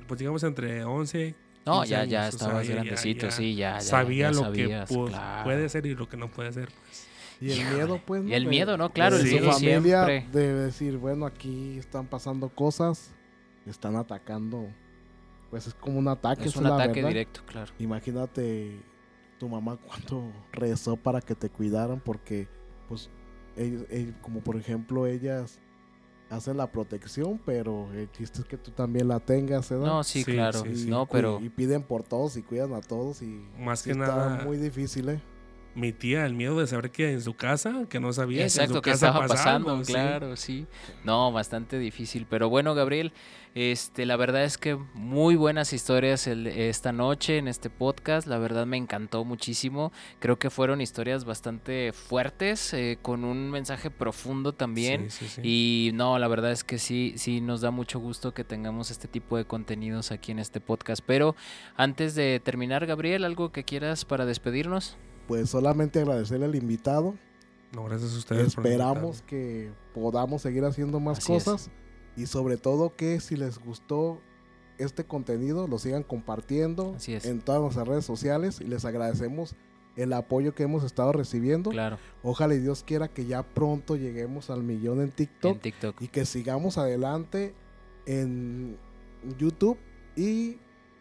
pues 0.08 0.18
digamos 0.18 0.42
entre 0.44 0.82
11, 0.84 1.34
¿no? 1.66 1.74
No, 1.74 1.80
15 1.82 1.90
ya, 1.90 2.04
ya 2.04 2.22
años, 2.22 2.34
o 2.34 2.38
sea, 2.38 2.46
estabas 2.46 2.66
ya- 2.66 2.74
ya- 2.74 2.80
grandecito, 2.82 3.30
sí, 3.30 3.54
ya, 3.56 3.74
ya. 3.74 3.80
sabía 3.80 4.30
ya 4.30 4.40
lo 4.40 4.52
que 4.52 4.66
claro. 5.08 5.44
puede 5.44 5.68
ser 5.68 5.86
y 5.86 5.94
lo 5.94 6.08
que 6.08 6.16
no 6.16 6.30
puede 6.30 6.52
ser. 6.52 6.68
pues. 6.70 7.06
Y 7.40 7.50
el 7.52 7.66
miedo, 7.74 8.00
pues. 8.06 8.22
Y 8.22 8.28
¿no? 8.30 8.34
el 8.36 8.44
de- 8.44 8.50
miedo, 8.50 8.76
¿no? 8.78 8.90
Claro, 8.92 9.16
el 9.16 9.26
su 9.26 9.32
miedo 9.34 9.52
familia 9.52 10.06
siempre. 10.06 10.40
de 10.40 10.54
decir, 10.54 10.96
bueno, 10.96 11.26
aquí 11.26 11.76
están 11.78 12.06
pasando 12.06 12.48
cosas, 12.48 13.12
están 13.66 13.96
atacando. 13.96 14.68
Pues 15.50 15.66
es 15.66 15.74
como 15.74 15.98
un 15.98 16.08
ataque, 16.08 16.44
Es 16.48 16.56
un 16.56 16.66
ataque 16.66 16.94
verdad. 16.94 17.08
directo, 17.08 17.40
claro. 17.46 17.72
Imagínate 17.78 18.80
tu 19.38 19.48
mamá 19.48 19.76
cuánto 19.86 20.32
rezó 20.52 20.96
para 20.96 21.20
que 21.20 21.34
te 21.34 21.50
cuidaran, 21.50 22.00
porque, 22.00 22.48
pues, 22.88 23.10
ellos- 23.56 23.84
ellos- 23.90 24.14
como 24.22 24.40
por 24.40 24.56
ejemplo, 24.56 25.06
ellas 25.06 25.60
hacen 26.30 26.56
la 26.56 26.66
protección, 26.66 27.40
pero 27.44 27.92
el 27.92 28.10
chiste 28.12 28.40
es 28.40 28.46
que 28.46 28.56
tú 28.56 28.70
también 28.70 29.08
la 29.08 29.20
tengas, 29.20 29.68
¿verdad? 29.70 29.86
No, 29.86 30.04
sí, 30.04 30.22
Sí, 30.24 30.32
claro. 30.32 30.60
sí, 30.62 30.76
sí. 30.76 30.88
No, 30.90 31.06
pero 31.06 31.40
Y 31.40 31.48
piden 31.48 31.82
por 31.82 32.02
todos 32.02 32.36
y 32.36 32.42
cuidan 32.42 32.74
a 32.74 32.80
todos 32.80 33.22
y... 33.22 33.44
Más 33.58 33.80
sí 33.80 33.90
que 33.92 33.98
está 34.00 34.06
nada, 34.06 34.44
muy 34.44 34.56
difícil, 34.56 35.08
¿eh? 35.08 35.20
Mi 35.76 35.92
tía, 35.92 36.26
el 36.26 36.34
miedo 36.34 36.58
de 36.58 36.66
saber 36.66 36.90
que 36.90 37.12
en 37.12 37.20
su 37.20 37.34
casa, 37.34 37.84
que 37.88 38.00
no 38.00 38.12
sabía 38.12 38.42
exacto 38.42 38.80
que 38.82 38.86
que 38.86 38.90
en 38.90 38.96
su 38.96 39.00
casa 39.02 39.06
estaba 39.08 39.26
pasa 39.28 39.34
pasando, 39.44 39.70
algo, 39.72 39.84
claro, 39.84 40.36
sí. 40.36 40.66
No, 41.04 41.30
bastante 41.30 41.78
difícil, 41.78 42.26
pero 42.28 42.48
bueno, 42.48 42.74
Gabriel, 42.74 43.12
este 43.54 44.04
la 44.04 44.16
verdad 44.16 44.44
es 44.44 44.58
que 44.58 44.74
muy 44.94 45.34
buenas 45.36 45.72
historias 45.72 46.26
el- 46.26 46.46
esta 46.46 46.92
noche 46.92 47.38
en 47.38 47.48
este 47.48 47.70
podcast, 47.70 48.26
la 48.26 48.36
verdad 48.38 48.66
me 48.66 48.76
encantó 48.76 49.24
muchísimo. 49.24 49.92
Creo 50.18 50.38
que 50.38 50.50
fueron 50.50 50.80
historias 50.82 51.24
bastante 51.24 51.92
fuertes 51.92 52.72
eh, 52.74 52.98
con 53.00 53.24
un 53.24 53.50
mensaje 53.50 53.90
profundo 53.90 54.52
también. 54.52 55.10
Sí, 55.10 55.26
sí, 55.28 55.40
sí. 55.42 55.88
Y 55.88 55.90
no, 55.94 56.18
la 56.18 56.28
verdad 56.28 56.52
es 56.52 56.64
que 56.64 56.78
sí, 56.78 57.14
sí 57.16 57.40
nos 57.40 57.60
da 57.62 57.70
mucho 57.70 57.98
gusto 57.98 58.34
que 58.34 58.44
tengamos 58.44 58.90
este 58.90 59.08
tipo 59.08 59.36
de 59.38 59.44
contenidos 59.46 60.10
aquí 60.10 60.32
en 60.32 60.38
este 60.38 60.60
podcast. 60.60 61.02
Pero 61.06 61.34
antes 61.76 62.14
de 62.14 62.40
terminar, 62.44 62.84
Gabriel, 62.86 63.24
¿algo 63.24 63.52
que 63.52 63.64
quieras 63.64 64.04
para 64.04 64.26
despedirnos? 64.26 64.96
Pues 65.26 65.50
solamente 65.50 66.00
agradecerle 66.00 66.46
al 66.46 66.54
invitado. 66.54 67.14
No, 67.72 67.84
gracias 67.84 68.14
a 68.14 68.18
ustedes. 68.18 68.54
por 68.54 68.66
Esperamos 68.66 69.22
que 69.22 69.70
podamos 69.94 70.42
seguir 70.42 70.64
haciendo 70.64 71.00
más 71.00 71.18
Así 71.18 71.34
es. 71.34 71.44
cosas. 71.44 71.70
Y 72.16 72.26
sobre 72.26 72.56
todo 72.56 72.94
que 72.96 73.20
si 73.20 73.36
les 73.36 73.58
gustó 73.58 74.20
este 74.78 75.04
contenido, 75.04 75.66
lo 75.68 75.78
sigan 75.78 76.02
compartiendo 76.02 76.94
Así 76.96 77.14
es. 77.14 77.24
en 77.26 77.40
todas 77.40 77.60
nuestras 77.60 77.88
redes 77.88 78.04
sociales. 78.04 78.60
Y 78.60 78.64
les 78.64 78.84
agradecemos 78.84 79.54
el 79.96 80.12
apoyo 80.12 80.54
que 80.54 80.62
hemos 80.62 80.84
estado 80.84 81.12
recibiendo. 81.12 81.70
Claro, 81.70 81.98
Ojalá 82.22 82.54
y 82.54 82.58
Dios 82.58 82.84
quiera 82.86 83.08
que 83.08 83.26
ya 83.26 83.42
pronto 83.42 83.96
lleguemos 83.96 84.50
al 84.50 84.62
millón 84.62 85.00
en 85.00 85.10
TikTok. 85.10 85.54
en 85.56 85.60
TikTok. 85.60 86.02
y 86.02 86.08
que 86.08 86.24
sigamos 86.24 86.78
adelante 86.78 87.54
en 88.06 88.78
YouTube. 89.38 89.78
Y 90.14 90.58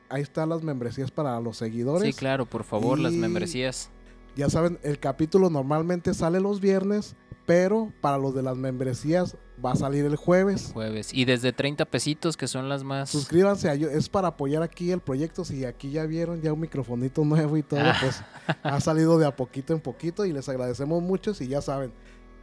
ahí 0.09 0.21
están 0.21 0.49
las 0.49 0.63
membresías 0.63 1.11
para 1.11 1.39
los 1.39 1.57
seguidores. 1.57 2.03
Sí, 2.15 2.19
claro, 2.19 2.45
por 2.45 2.63
favor, 2.63 2.99
las 2.99 3.13
membresías. 3.13 3.89
Ya 4.35 4.49
saben, 4.49 4.79
el 4.83 4.99
capítulo 4.99 5.49
normalmente 5.49 6.13
sale 6.13 6.39
los 6.39 6.59
viernes, 6.59 7.15
pero 7.45 7.93
para 8.01 8.17
los 8.17 8.35
de 8.35 8.41
las 8.43 8.57
membresías 8.57 9.37
va 9.63 9.71
a 9.71 9.75
salir 9.75 10.03
el 10.05 10.15
jueves. 10.17 10.71
Jueves. 10.73 11.13
Y 11.13 11.23
desde 11.25 11.53
30 11.53 11.85
pesitos, 11.85 12.35
que 12.35 12.47
son 12.47 12.67
las 12.67 12.83
más. 12.83 13.09
Suscríbanse, 13.09 13.69
a 13.69 13.75
yo- 13.75 13.89
es 13.89 14.09
para 14.09 14.29
apoyar 14.29 14.61
aquí 14.63 14.91
el 14.91 14.99
proyecto. 14.99 15.45
Si 15.45 15.63
aquí 15.63 15.91
ya 15.91 16.05
vieron 16.05 16.41
ya 16.41 16.51
un 16.51 16.59
microfonito 16.59 17.23
nuevo 17.23 17.55
y 17.55 17.63
todo, 17.63 17.79
Ah. 17.81 17.95
pues 18.01 18.21
ha 18.63 18.79
salido 18.81 19.17
de 19.17 19.25
a 19.25 19.35
poquito 19.35 19.73
en 19.73 19.79
poquito 19.79 20.25
y 20.25 20.33
les 20.33 20.49
agradecemos 20.49 21.01
mucho. 21.01 21.31
Y 21.39 21.47
ya 21.47 21.61
saben, 21.61 21.93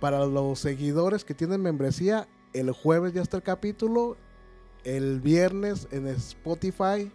para 0.01 0.25
los 0.25 0.59
seguidores 0.59 1.25
que 1.25 1.35
tienen 1.35 1.61
membresía, 1.61 2.27
el 2.55 2.71
jueves 2.71 3.13
ya 3.13 3.21
está 3.23 3.37
el 3.37 3.43
capítulo, 3.43 4.17
el 4.85 5.21
viernes 5.21 5.89
en 5.91 6.07
Spotify 6.07 7.13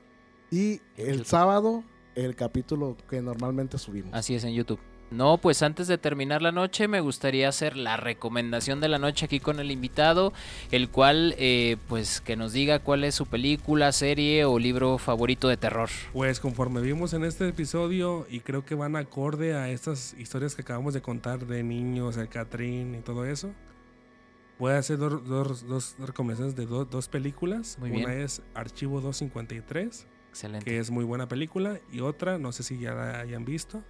y 0.52 0.82
el 0.98 1.26
sábado 1.26 1.84
el 2.26 2.36
capítulo 2.36 2.97
que 3.09 3.22
normalmente 3.22 3.78
subimos. 3.78 4.13
Así 4.13 4.36
es, 4.36 4.43
en 4.43 4.53
YouTube. 4.53 4.80
No, 5.09 5.38
pues 5.38 5.61
antes 5.61 5.88
de 5.88 5.97
terminar 5.97 6.41
la 6.41 6.51
noche 6.51 6.89
me 6.89 6.99
gustaría 6.99 7.47
hacer 7.47 7.78
la 7.78 7.95
recomendación 7.95 8.82
de 8.82 8.89
la 8.89 8.97
noche 8.97 9.24
aquí 9.24 9.39
con 9.39 9.61
el 9.61 9.72
invitado, 9.72 10.34
el 10.70 10.89
cual 10.89 11.34
eh, 11.38 11.78
pues 11.88 12.20
que 12.20 12.36
nos 12.36 12.51
diga 12.51 12.80
cuál 12.80 13.05
es 13.05 13.15
su 13.15 13.26
película, 13.26 13.93
serie 13.93 14.43
o 14.43 14.59
libro 14.59 14.97
favorito 14.97 15.47
de 15.47 15.55
terror. 15.55 15.89
Pues 16.11 16.41
conforme 16.41 16.82
vimos 16.82 17.13
en 17.13 17.24
este 17.24 17.47
episodio 17.47 18.28
y 18.30 18.41
creo 18.41 18.65
que 18.65 18.76
van 18.76 18.97
acorde 18.97 19.55
a 19.55 19.70
estas 19.70 20.13
historias 20.20 20.55
que 20.55 20.63
acabamos 20.63 20.93
de 20.93 21.01
contar 21.01 21.45
de 21.47 21.63
niños, 21.63 22.18
el 22.18 22.28
Catrín 22.28 22.93
y 22.93 22.99
todo 22.99 23.26
eso, 23.26 23.53
voy 24.59 24.74
a 24.74 24.80
hacer 24.80 24.97
dos, 24.97 25.26
dos- 25.26 25.65
dos 25.68 25.95
recomendaciones 25.99 26.57
de 26.57 26.65
do- 26.65 26.84
dos 26.84 27.07
películas. 27.07 27.78
Muy 27.80 27.91
Una 27.91 28.09
bien. 28.09 28.22
es 28.24 28.41
Archivo 28.55 28.99
253, 28.99 30.05
Excelente. 30.38 30.66
que 30.66 30.78
es 30.80 30.92
muy 30.92 31.04
buena 31.04 31.28
película, 31.28 31.80
y 31.92 32.00
otra, 32.02 32.38
no 32.38 32.52
sé 32.52 32.64
si 32.64 32.78
ya 32.80 32.94
la 32.94 33.20
hayan 33.22 33.44
visto, 33.46 33.84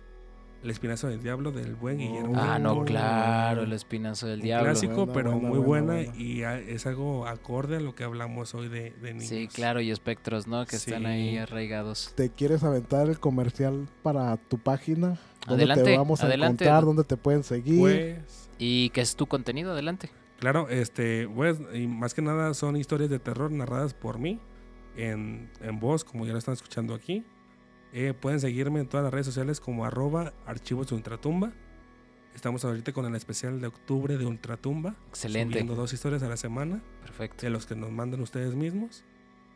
El 0.64 0.72
Espinazo 0.72 1.08
del 1.08 1.22
Diablo 1.22 1.52
del 1.52 1.76
buen 1.76 2.00
Guillermo. 2.00 2.34
Ah, 2.36 2.58
no, 2.58 2.84
claro, 2.84 3.62
el 3.64 3.74
espinazo 3.74 4.26
del 4.26 4.40
Un 4.40 4.44
diablo. 4.46 4.66
clásico, 4.72 4.94
Buena, 5.06 5.14
pero 5.14 5.32
buena, 5.34 5.48
muy 5.50 5.60
buena, 5.60 5.86
buena, 5.94 6.10
buena. 6.12 6.24
y 6.24 6.44
a- 6.44 6.58
es 6.60 6.88
algo 6.88 7.28
acorde 7.28 7.76
a 7.78 7.80
lo 7.80 7.94
que 7.94 8.04
hablamos 8.04 8.56
hoy 8.56 8.68
de, 8.68 8.90
de 9.02 9.14
niños. 9.14 9.30
Sí, 9.30 9.48
claro, 9.48 9.82
y 9.82 9.92
espectros, 9.92 10.48
¿no? 10.48 10.66
Que 10.66 10.78
están 10.78 11.02
Sí. 11.02 11.06
ahí 11.06 11.38
arraigados. 11.38 12.12
¿Te 12.16 12.32
quieres 12.32 12.64
aventar 12.64 13.08
el 13.08 13.20
comercial 13.20 13.88
para 14.02 14.36
tu 14.38 14.58
página? 14.58 15.20
¿Dónde 15.48 15.64
Adelante, 15.66 15.84
te 15.92 15.98
vamos 15.98 16.24
a 16.24 16.26
adelante. 16.26 16.64
encontrar? 16.64 16.86
¿Dónde 16.86 17.04
te 17.04 17.18
pueden 17.18 17.44
seguir? 17.44 17.80
Pues, 17.80 18.50
¿Y 18.58 18.90
qué 18.90 19.02
es 19.02 19.16
tu 19.16 19.28
contenido? 19.28 19.74
Adelante. 19.74 20.10
Claro, 20.40 20.70
este, 20.70 21.28
pues, 21.30 21.60
y 21.74 21.86
más 21.88 22.14
que 22.16 22.24
nada 22.24 22.54
son 22.56 22.78
historias 22.78 23.12
de 23.12 23.20
terror 23.20 23.52
narradas 23.52 23.94
por 23.94 24.18
mí 24.18 24.40
en, 24.98 25.50
en 25.62 25.80
voz, 25.80 26.04
como 26.04 26.26
ya 26.26 26.34
lo 26.34 26.40
están 26.40 26.54
escuchando 26.54 26.94
aquí. 26.94 27.24
Eh, 27.94 28.14
pueden 28.14 28.40
seguirme 28.40 28.82
en 28.82 28.88
todas 28.88 29.04
las 29.04 29.14
redes 29.14 29.28
sociales 29.28 29.60
como 29.62 29.86
arroba 29.86 30.34
archivos 30.46 30.88
de 30.90 30.96
ultratumba. 30.96 31.54
Estamos 32.36 32.66
ahorita 32.66 32.92
con 32.94 33.06
el 33.06 33.16
especial 33.16 33.62
de 33.62 33.68
octubre 33.68 34.18
de 34.18 34.26
ultratumba. 34.26 34.96
Excelente. 35.10 35.54
Subiendo 35.54 35.76
dos 35.76 35.94
historias 35.94 36.22
a 36.24 36.28
la 36.28 36.38
semana 36.38 36.84
Perfecto. 37.02 37.46
de 37.46 37.50
los 37.50 37.66
que 37.66 37.76
nos 37.76 37.92
mandan 37.92 38.22
ustedes 38.22 38.56
mismos. 38.56 39.06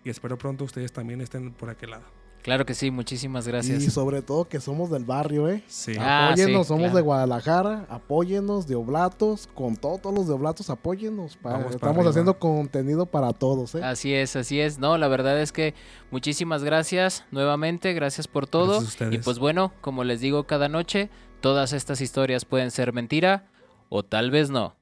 Y 0.04 0.10
espero 0.10 0.38
pronto 0.38 0.64
ustedes 0.64 0.92
también 0.92 1.22
estén 1.22 1.52
por 1.52 1.70
aquel 1.70 1.92
lado. 1.92 2.21
Claro 2.42 2.66
que 2.66 2.74
sí, 2.74 2.90
muchísimas 2.90 3.48
gracias. 3.48 3.84
Y 3.84 3.92
sobre 3.92 4.22
todo 4.24 4.46
que 4.48 4.60
somos 4.60 4.90
del 4.90 5.06
barrio, 5.06 5.48
¿eh? 5.48 5.64
Sí. 5.68 5.94
Ah, 6.00 6.30
apóyennos, 6.30 6.66
sí, 6.66 6.68
somos 6.70 6.82
claro. 6.86 6.96
de 6.96 7.02
Guadalajara, 7.04 7.86
apóyennos 7.90 8.66
de 8.68 8.76
Oblatos, 8.76 9.48
con 9.54 9.76
todo- 9.78 10.00
todos 10.00 10.16
los 10.16 10.28
de 10.28 10.34
Oblatos, 10.34 10.70
apóyennos. 10.72 11.38
Vamos 11.44 11.76
estamos 11.76 12.06
haciendo 12.08 12.40
contenido 12.40 13.06
para 13.06 13.32
todos, 13.34 13.76
¿eh? 13.76 13.84
Así 13.84 14.14
es, 14.14 14.36
así 14.36 14.60
es. 14.60 14.80
No, 14.80 14.98
la 14.98 15.08
verdad 15.08 15.40
es 15.40 15.52
que 15.52 15.76
muchísimas 16.10 16.64
gracias 16.64 17.26
nuevamente, 17.32 17.94
gracias 17.94 18.28
por 18.28 18.48
todo. 18.48 18.80
Gracias 18.80 18.86
a 18.86 18.90
ustedes. 18.90 19.14
y 19.14 19.18
pues 19.20 19.38
bueno, 19.38 19.72
como 19.82 20.04
les 20.04 20.20
digo 20.20 20.46
cada 20.46 20.68
noche, 20.68 21.10
todas 21.42 21.74
estas 21.74 22.02
historias 22.02 22.46
pueden 22.46 22.72
ser 22.72 22.92
mentira 22.94 23.46
o 23.90 24.04
tal 24.04 24.32
vez 24.32 24.50
no. 24.50 24.76